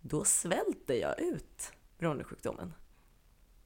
då 0.00 0.24
svälter 0.24 0.94
jag 0.94 1.20
ut 1.20 1.72
beroendesjukdomen. 1.98 2.72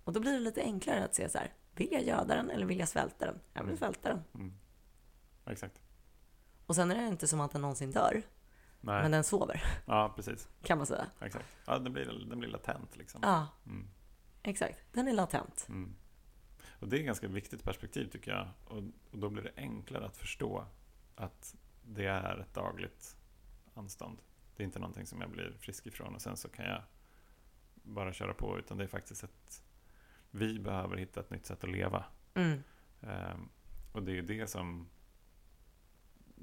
Och 0.05 0.13
då 0.13 0.21
blir 0.21 0.33
det 0.33 0.39
lite 0.41 0.63
enklare 0.63 1.05
att 1.05 1.15
se 1.15 1.29
så 1.29 1.39
här, 1.39 1.53
vill 1.75 1.89
jag 1.93 2.03
göda 2.03 2.35
den 2.35 2.51
eller 2.51 2.67
vill 2.67 2.79
jag 2.79 2.89
svälta 2.89 3.27
den? 3.27 3.41
Jag 3.53 3.61
vill 3.61 3.69
Mm. 3.69 3.79
svälta 3.79 4.09
den. 4.09 4.23
Mm. 4.35 4.53
Exakt. 5.47 5.81
Och 6.67 6.75
sen 6.77 6.91
är 6.91 6.95
det 7.03 7.09
inte 7.09 7.29
som 7.29 7.41
att 7.41 7.51
den 7.53 7.61
någonsin 7.61 7.91
dör, 7.91 8.23
Nej. 8.81 9.03
men 9.03 9.11
den 9.11 9.25
sover, 9.25 9.63
Ja, 9.87 10.13
precis. 10.17 10.49
kan 10.63 10.79
man 10.79 10.87
säga. 10.87 11.07
Exakt. 11.21 11.47
Ja, 11.67 11.79
den 11.79 11.93
blir, 11.93 12.05
den 12.29 12.39
blir 12.39 12.49
latent 12.51 12.97
liksom. 12.97 13.21
Ja, 13.25 13.49
Mm. 13.67 13.89
exakt. 14.43 14.79
Den 14.93 15.09
är 15.09 15.13
latent. 15.13 15.67
Mm. 15.69 15.95
Och 16.81 16.89
det 16.89 16.97
är 16.97 17.01
ett 17.01 17.07
ganska 17.07 17.29
viktigt 17.29 17.65
perspektiv 17.65 18.07
tycker 18.11 18.31
jag. 18.31 18.49
Och, 18.65 18.83
och 19.11 19.19
då 19.19 19.29
blir 19.31 19.43
det 19.43 19.53
enklare 19.57 20.07
att 20.07 20.17
förstå 20.17 20.65
att 21.17 21.55
det 21.83 22.07
är 22.07 22.39
ett 22.39 22.55
dagligt 22.55 23.17
anstånd. 23.75 24.19
Det 24.57 24.63
är 24.63 24.65
inte 24.65 24.79
någonting 24.79 25.07
som 25.07 25.21
jag 25.21 25.31
blir 25.31 25.57
frisk 25.61 25.87
ifrån 25.87 26.15
och 26.15 26.23
sen 26.23 26.37
så 26.37 26.49
kan 26.49 26.65
jag 26.67 26.83
bara 27.75 28.13
köra 28.13 28.35
på. 28.35 28.59
Utan 28.59 28.79
det 28.79 28.85
är 28.85 28.89
faktiskt 28.89 29.25
ett... 29.25 29.63
Vi 30.31 30.59
behöver 30.59 30.97
hitta 30.97 31.21
ett 31.21 31.31
nytt 31.31 31.47
sätt 31.47 31.65
att 31.65 31.71
leva. 31.71 32.05
Mm. 32.35 32.63
Ehm, 33.01 33.49
och 33.93 34.03
det 34.03 34.11
är 34.13 34.15
ju 34.15 34.23
det 34.23 34.47
som... 34.47 34.89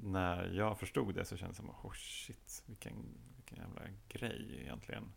När 0.02 0.50
jag 0.52 0.78
förstod 0.78 1.14
det 1.14 1.24
så 1.24 1.36
kändes 1.36 1.56
det 1.56 1.62
som, 1.62 1.70
oh 1.70 1.92
shit, 1.92 2.62
vilken, 2.66 2.94
vilken 3.36 3.58
jävla 3.58 3.82
grej 4.08 4.58
egentligen. 4.60 5.12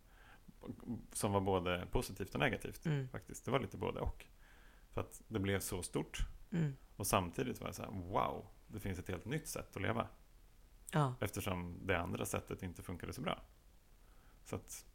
Som 1.12 1.32
var 1.32 1.40
både 1.40 1.86
positivt 1.90 2.34
och 2.34 2.40
negativt 2.40 2.86
Mm. 2.86 3.08
faktiskt. 3.08 3.44
Det 3.44 3.50
var 3.50 3.60
lite 3.60 3.76
både 3.76 4.00
och. 4.00 4.26
För 4.90 5.00
att 5.00 5.22
det 5.28 5.38
blev 5.38 5.60
så 5.60 5.82
stort. 5.82 6.26
Mm. 6.52 6.76
Och 6.96 7.06
samtidigt 7.06 7.60
var 7.60 7.68
jag 7.68 7.74
så 7.74 7.82
här, 7.82 7.90
wow, 7.90 8.46
det 8.66 8.80
finns 8.80 8.98
ett 8.98 9.08
helt 9.08 9.24
nytt 9.24 9.48
sätt 9.48 9.76
att 9.76 9.82
leva. 9.82 10.08
Ja. 10.92 11.14
Eftersom 11.20 11.78
det 11.86 11.98
andra 11.98 12.24
sättet 12.26 12.62
inte 12.62 12.82
funkade 12.82 13.12
så 13.12 13.20
bra. 13.20 13.42
Så 14.44 14.56
att, 14.56 14.86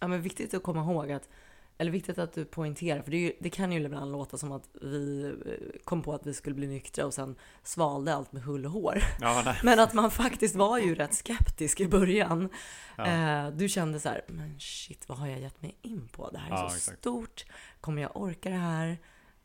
Ja, 0.00 0.08
men 0.08 0.22
viktigt 0.22 0.54
att 0.54 0.62
komma 0.62 0.80
ihåg 0.80 1.12
att, 1.12 1.28
eller 1.78 1.90
viktigt 1.90 2.18
att 2.18 2.32
du 2.32 2.44
poängterar, 2.44 3.02
för 3.02 3.10
det, 3.10 3.16
ju, 3.16 3.32
det 3.40 3.50
kan 3.50 3.72
ju 3.72 3.80
ibland 3.80 4.12
låta 4.12 4.38
som 4.38 4.52
att 4.52 4.68
vi 4.82 5.24
eh, 5.46 5.80
kom 5.84 6.02
på 6.02 6.12
att 6.12 6.26
vi 6.26 6.34
skulle 6.34 6.54
bli 6.54 6.66
nyktra 6.66 7.06
och 7.06 7.14
sen 7.14 7.36
svalde 7.62 8.14
allt 8.14 8.32
med 8.32 8.42
hull 8.42 8.64
och 8.66 8.70
hår. 8.72 8.98
ja. 9.20 9.56
Men 9.62 9.80
att 9.80 9.94
man 9.94 10.10
faktiskt 10.10 10.56
var 10.56 10.78
ju 10.78 10.94
rätt 10.94 11.14
skeptisk 11.14 11.80
i 11.80 11.88
början. 11.88 12.48
Ja. 12.96 13.06
Eh, 13.06 13.50
du 13.50 13.68
kände 13.68 14.00
så 14.00 14.08
här, 14.08 14.24
men 14.28 14.60
shit, 14.60 15.08
vad 15.08 15.18
har 15.18 15.26
jag 15.26 15.40
gett 15.40 15.62
mig 15.62 15.78
in 15.82 16.08
på? 16.08 16.30
Det 16.30 16.38
här 16.38 16.46
är 16.50 16.62
Ja, 16.62 16.68
så 16.68 16.76
exakt. 16.76 16.98
stort. 16.98 17.44
Kommer 17.80 18.02
jag 18.02 18.16
orka 18.16 18.50
det 18.50 18.56
här? 18.56 18.98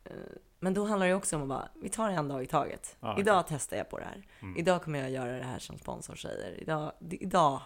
Eh, 0.04 0.12
men 0.60 0.74
då 0.74 0.84
handlar 0.84 1.06
det 1.06 1.14
också 1.14 1.36
om 1.36 1.42
att 1.42 1.48
bara, 1.48 1.68
vi 1.82 1.88
tar 1.88 2.08
en 2.10 2.28
dag 2.28 2.42
i 2.42 2.46
taget. 2.46 2.96
Idag 3.18 3.44
testar 3.48 3.76
jag 3.76 3.90
på 3.90 3.98
det 3.98 4.04
här. 4.04 4.26
Mm. 4.40 4.56
Idag 4.56 4.82
kommer 4.82 4.98
jag 4.98 5.10
göra 5.10 5.32
det 5.38 5.44
här 5.44 5.58
som 5.58 5.78
sponsor 5.78 6.14
säger. 6.14 6.60
Idag, 6.62 6.92
idag 7.10 7.60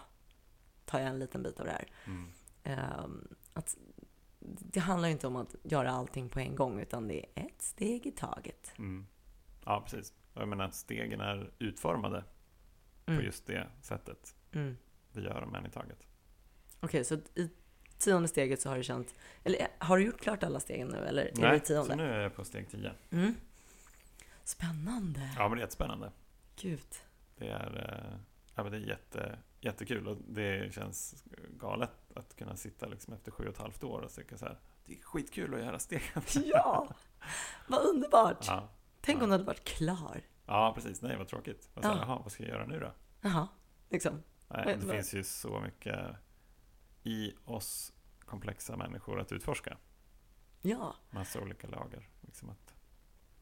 tar 0.85 0.99
jag 0.99 1.07
en 1.09 1.19
liten 1.19 1.43
bit 1.43 1.59
av 1.59 1.65
det 1.65 1.71
här. 1.71 1.87
Mm. 2.05 2.27
Ehm, 2.63 3.27
att 3.53 3.75
det 4.47 4.79
handlar 4.79 5.07
ju 5.07 5.11
inte 5.11 5.27
om 5.27 5.35
att 5.35 5.55
göra 5.63 5.91
allting 5.91 6.29
på 6.29 6.39
en 6.39 6.55
gång, 6.55 6.79
utan 6.79 7.07
det 7.07 7.25
är 7.35 7.45
ett 7.45 7.61
steg 7.61 8.05
i 8.05 8.11
taget. 8.11 8.73
Mm. 8.77 9.05
Ja, 9.65 9.81
precis. 9.81 10.13
Och 10.33 10.41
Jag 10.41 10.47
menar 10.47 10.65
att 10.65 10.75
stegen 10.75 11.21
är 11.21 11.51
utformade 11.59 12.23
Mm. 13.07 13.19
på 13.19 13.25
just 13.25 13.45
det 13.47 13.67
sättet. 13.81 14.35
Mm. 14.51 14.77
Vi 15.11 15.21
gör 15.21 15.41
dem 15.41 15.55
en 15.55 15.65
i 15.65 15.69
taget. 15.69 16.07
Okej, 16.79 17.03
så 17.05 17.15
i 17.15 17.49
tionde 17.97 18.27
steget 18.27 18.61
så 18.61 18.69
har 18.69 18.77
du 18.77 18.83
känt, 18.83 19.15
eller 19.43 19.67
har 19.79 19.97
du 19.97 20.05
gjort 20.05 20.21
klart 20.21 20.43
alla 20.43 20.59
stegen 20.59 20.87
nu, 20.87 20.97
eller 20.97 21.21
är 21.25 21.31
det 21.35 21.41
Nej, 21.41 21.57
i 21.57 21.59
tionde? 21.59 21.89
så 21.89 21.95
nu 21.95 22.03
är 22.03 22.19
jag 22.21 22.35
på 22.35 22.43
steg 22.45 22.69
10. 22.69 22.91
Mm. 23.11 23.35
Spännande. 24.43 25.29
Ja, 25.37 25.47
men 25.47 25.51
det 25.51 25.57
är 25.61 25.61
jättespännande. 25.61 26.11
Gud. 26.55 26.95
Det 27.37 27.47
är, 27.47 28.01
eh, 28.13 28.19
ja, 28.55 28.63
men 28.63 28.71
det 28.71 28.77
är 28.77 28.81
jätte, 28.81 29.39
jättekul 29.61 30.07
och 30.07 30.17
det 30.27 30.73
känns 30.73 31.23
galet 31.59 31.89
att 32.17 32.35
kunna 32.35 32.55
sitta 32.55 32.85
liksom 32.87 33.13
efter 33.13 33.31
sju 33.31 33.43
och 33.43 33.49
ett 33.53 33.57
halvt 33.57 33.83
år 33.83 34.01
och 34.01 34.11
tycka 34.13 34.37
så 34.37 34.45
här, 34.45 34.59
det 34.85 34.93
är 34.93 35.01
skitkul 35.01 35.53
att 35.53 35.59
göra 35.59 35.79
stegen. 35.79 36.21
Ja! 36.45 36.87
Vad 37.67 37.81
underbart! 37.85 38.45
Ja, 38.47 38.69
Tänk 39.01 39.19
ja. 39.19 39.23
om 39.23 39.29
du 39.29 39.33
hade 39.33 39.43
varit 39.43 39.63
klar. 39.63 40.21
ja 40.45 40.71
precis. 40.75 41.01
Nej, 41.01 41.17
vad 41.17 41.27
tråkigt. 41.27 41.69
Här, 41.75 41.83
Ja. 41.83 41.97
Jaha, 41.97 42.19
vad 42.23 42.31
ska 42.31 42.43
jag 42.43 42.49
göra 42.51 42.65
nu 42.65 42.79
då? 42.79 42.91
Jaha, 43.21 43.47
liksom. 43.89 44.13
Nej, 44.47 44.65
Vad- 44.65 44.79
det 44.79 44.85
vad- 44.85 44.95
finns 44.95 45.13
ju 45.13 45.23
så 45.23 45.59
mycket 45.59 45.99
i 47.03 47.33
oss 47.45 47.93
komplexa 48.25 48.77
människor 48.77 49.19
att 49.19 49.31
utforska. 49.31 49.77
Ja, 50.61 50.95
Massa 51.09 51.41
olika 51.41 51.67
lager. 51.67 52.09
Liksom 52.21 52.49
att, 52.49 52.73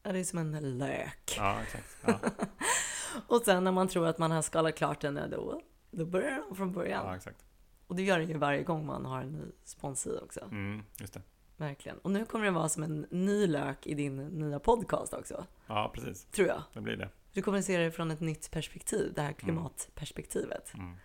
Ja, 0.02 0.12
det 0.12 0.18
är 0.18 0.24
som 0.24 0.38
en 0.38 0.78
lök. 0.78 1.34
ja, 1.36 1.60
exakt. 1.62 1.96
Ja, 2.06 2.18
Och 3.28 3.42
sen 3.44 3.64
när 3.64 3.72
man 3.72 3.88
tror 3.88 4.06
att 4.06 4.18
man 4.18 4.30
har 4.30 4.42
skalat 4.42 4.74
klart 4.76 5.00
den, 5.00 5.30
då, 5.30 5.60
då 5.90 6.06
börjar 6.06 6.42
de 6.48 6.56
från 6.56 6.72
början. 6.72 7.06
ja 7.06 7.16
exakt. 7.16 7.44
Och 7.86 7.96
det 7.96 8.02
gör 8.02 8.18
det 8.18 8.24
ju 8.24 8.38
varje 8.38 8.62
gång 8.62 8.86
man 8.86 9.04
har 9.04 9.20
en 9.20 9.32
ny 9.32 9.44
sponsor 9.64 10.24
också. 10.24 10.40
Mm, 10.40 10.82
just 11.00 11.14
det. 11.14 11.22
Verkligen. 11.56 11.98
Och 11.98 12.10
nu 12.10 12.24
kommer 12.26 12.44
det 12.44 12.50
vara 12.50 12.68
som 12.68 12.82
en 12.82 13.06
ny 13.10 13.46
lök 13.46 13.86
i 13.86 13.94
din 13.94 14.16
nya 14.16 14.58
podcast 14.58 15.12
också, 15.14 15.46
Ja, 15.66 15.90
precis. 15.94 16.24
tror 16.24 16.48
jag. 16.48 16.62
Det 16.72 16.80
blir 16.80 16.96
det. 16.96 17.08
Du 17.32 17.42
kommer 17.42 17.58
att 17.58 17.64
se 17.64 17.78
det 17.78 17.90
från 17.90 18.10
ett 18.10 18.20
nytt 18.20 18.50
perspektiv, 18.50 19.12
det 19.14 19.22
här 19.22 19.32
klimatperspektivet. 19.32 20.74
Mm. 20.74 20.96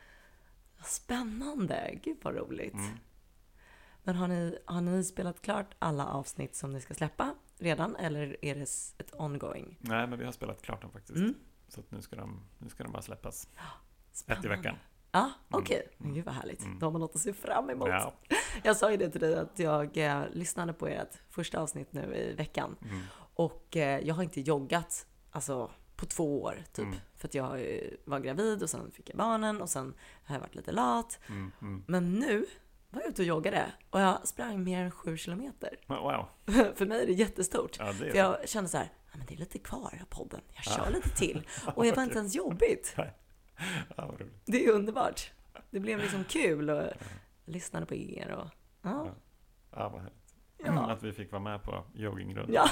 Spännande! 0.86 2.00
Gud 2.04 2.18
vad 2.22 2.36
roligt. 2.36 2.74
Mm. 2.74 2.98
Men 4.04 4.16
har 4.16 4.28
ni, 4.28 4.58
har 4.66 4.82
ni 4.82 5.04
spelat 5.04 5.42
klart 5.42 5.76
alla 5.80 6.06
avsnitt 6.08 6.56
som 6.56 6.74
ni 6.74 6.82
ska 6.82 6.94
släppa 6.94 7.36
redan, 7.58 7.96
eller 7.96 8.46
är 8.46 8.56
det 8.56 8.62
ett 8.98 9.14
ongoing? 9.14 9.78
Nej, 9.80 10.08
men 10.08 10.20
vi 10.20 10.26
har 10.26 10.32
spelat 10.32 10.62
klart 10.62 10.82
dem 10.82 10.92
faktiskt. 10.92 11.18
Mm. 11.18 11.34
Så 11.68 11.82
nu, 11.90 12.02
ska 12.02 12.16
de, 12.16 12.42
nu 12.58 12.70
ska 12.70 12.84
de 12.84 12.92
bara 12.92 13.02
släppas. 13.02 13.44
Ett 13.44 13.52
i 14.14 14.18
Spännande. 14.18 14.50
veckan. 14.50 14.76
Ja, 15.12 15.32
okej. 15.50 15.88
Men 15.98 16.14
gud 16.14 16.26
vad 16.26 16.36
härligt. 16.36 16.62
Mm. 16.64 16.80
Då 16.80 16.86
har 16.86 16.92
man 16.92 17.02
något 17.02 17.16
att 17.16 17.22
se 17.22 17.34
fram 17.34 17.70
emot. 17.70 17.88
Ja. 17.88 18.14
Jag 18.64 18.78
sa 18.78 18.92
ju 18.92 18.98
det 18.98 19.10
till 19.10 19.22
dig 19.22 19.36
att 19.36 19.60
jag 19.60 19.98
eh, 19.98 20.22
lyssnade 20.32 20.74
på 20.74 20.88
ert 20.88 21.18
första 21.30 21.60
avsnitt 21.60 21.94
nu 21.94 22.16
i 22.16 22.34
veckan. 22.34 22.76
Mm. 22.82 23.02
Och 23.34 23.78
eh, 23.78 24.00
jag 24.00 24.16
har 24.16 24.24
inte 24.24 24.42
joggat 24.42 25.06
alltså, 25.32 25.72
på 25.96 26.06
två 26.06 26.42
år 26.44 26.64
typ. 26.74 26.86
Mm. 26.86 27.00
För 27.16 27.28
att 27.28 27.34
jag 27.34 27.62
eh, 27.62 27.90
var 28.06 28.20
gravid 28.20 28.64
och 28.64 28.70
sen 28.70 28.92
fick 28.92 29.10
jag 29.10 29.18
barnen 29.18 29.62
och 29.62 29.70
sen 29.70 29.94
har 30.24 30.36
jag 30.36 30.40
varit 30.40 30.56
lite 30.56 30.72
lat. 30.72 31.20
Mm. 31.28 31.52
Mm. 31.62 31.84
Men 31.88 32.14
nu 32.14 32.46
var 32.90 33.02
jag 33.02 33.10
ute 33.10 33.22
och 33.22 33.28
joggade 33.28 33.66
och 33.90 34.02
jag 34.02 34.28
sprang 34.28 34.64
mer 34.64 34.84
än 34.84 34.92
sju 34.92 35.18
kilometer. 35.18 35.80
Wow. 35.88 36.26
För 36.76 36.86
mig 36.86 37.04
är 37.04 37.08
det 37.08 37.14
jättestort. 37.14 37.76
Ja, 37.80 37.86
det 37.86 38.08
är 38.08 38.12
För 38.12 38.18
jag 38.18 38.50
kände 38.50 38.70
så 38.70 38.78
här, 38.78 38.92
ja, 39.12 39.18
men 39.18 39.26
det 39.28 39.34
är 39.34 39.38
lite 39.38 39.60
kvar 39.60 40.00
av 40.02 40.06
podden. 40.16 40.42
Jag 40.54 40.64
kör 40.64 40.86
Ja. 40.86 40.90
lite 40.90 41.10
till. 41.10 41.48
Och 41.76 41.84
det 41.84 41.96
var 41.96 42.04
inte 42.04 42.18
ens 42.18 42.36
jobbigt. 42.36 42.96
Ja. 43.98 44.14
Det 44.46 44.66
är 44.66 44.72
underbart. 44.72 45.32
Det 45.70 45.80
blev 45.80 46.00
liksom 46.00 46.24
kul 46.24 46.70
och 46.70 46.90
lyssnade 47.46 47.86
på 47.86 47.96
er 47.96 48.32
och 48.32 48.48
ja. 48.82 49.08
Ja, 49.72 49.90
vad 49.90 50.02
härligt. 50.02 50.36
Ja. 50.58 50.90
Att 50.92 51.04
vi 51.04 51.14
fick 51.14 51.32
vara 51.32 51.42
med 51.42 51.64
på 51.64 51.84
joggingrundan. 51.94 52.54
ja. 52.54 52.70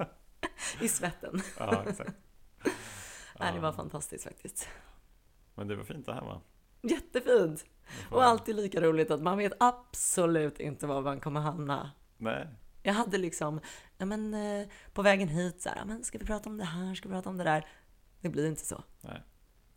I 0.80 0.88
svetten. 0.88 1.40
ja 1.58 1.84
exakt. 1.88 2.10
Nej, 3.40 3.52
det 3.52 3.60
var 3.60 3.68
Ja. 3.68 3.72
fantastiskt 3.72 4.24
faktiskt. 4.24 4.68
Men 5.54 5.68
det 5.68 5.76
var 5.76 5.84
fint 5.84 6.06
det 6.06 6.14
här 6.14 6.20
va? 6.20 6.40
Jättefint! 6.82 7.64
Och 8.10 8.24
alltid 8.24 8.56
lika 8.56 8.80
roligt 8.80 9.10
att 9.10 9.22
man 9.22 9.38
vet 9.38 9.52
absolut 9.60 10.60
inte 10.60 10.86
var 10.86 11.02
man 11.02 11.20
kommer 11.20 11.40
hamna. 11.40 11.90
Nej. 12.16 12.48
Jag 12.82 12.92
hade 12.94 13.18
liksom, 13.18 13.60
ja 13.98 14.06
men 14.06 14.34
eh, 14.34 14.68
på 14.92 15.02
vägen 15.02 15.28
hit 15.28 15.62
så 15.62 15.68
här, 15.68 15.76
ja, 15.76 15.84
men 15.84 16.04
ska 16.04 16.18
vi 16.18 16.26
prata 16.26 16.50
om 16.50 16.56
det 16.58 16.64
här, 16.64 16.94
ska 16.94 17.08
vi 17.08 17.14
prata 17.14 17.30
om 17.30 17.36
det 17.36 17.44
där? 17.44 17.66
Det 18.20 18.28
blir 18.28 18.46
inte 18.48 18.66
så. 18.66 18.84
Nej. 19.00 19.22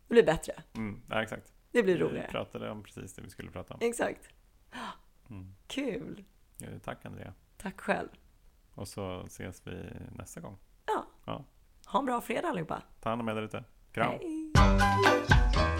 Det 0.08 0.14
blir 0.14 0.22
bättre. 0.26 0.52
Mm. 0.76 1.02
Ja, 1.10 1.22
exakt. 1.22 1.52
Det 1.72 1.82
blir 1.82 1.94
Vi 1.94 2.00
roligare. 2.00 2.28
pratade 2.30 2.70
om 2.70 2.82
precis 2.82 3.14
det 3.14 3.22
vi 3.22 3.30
skulle 3.30 3.50
prata 3.50 3.74
om. 3.74 3.80
Exakt. 3.82 4.28
Mm. 5.30 5.54
Kul! 5.66 6.24
Ja, 6.58 6.68
Tack 6.84 7.04
Andrea. 7.04 7.32
Tack 7.56 7.80
själv. 7.80 8.08
Och 8.74 8.88
så 8.88 9.22
ses 9.26 9.66
vi 9.66 9.84
nästa 10.12 10.40
gång. 10.40 10.58
Ja. 10.86 11.06
Ja. 11.24 11.44
Ha 11.86 11.98
en 11.98 12.04
bra 12.06 12.20
fredag 12.20 12.48
allihopa. 12.48 12.82
Ta 13.00 13.08
hand 13.08 13.22
om 13.22 13.28
er 13.28 13.34
där 13.34 13.42
ute. 13.42 13.64
Kram. 13.92 14.10
Hej! 14.10 15.75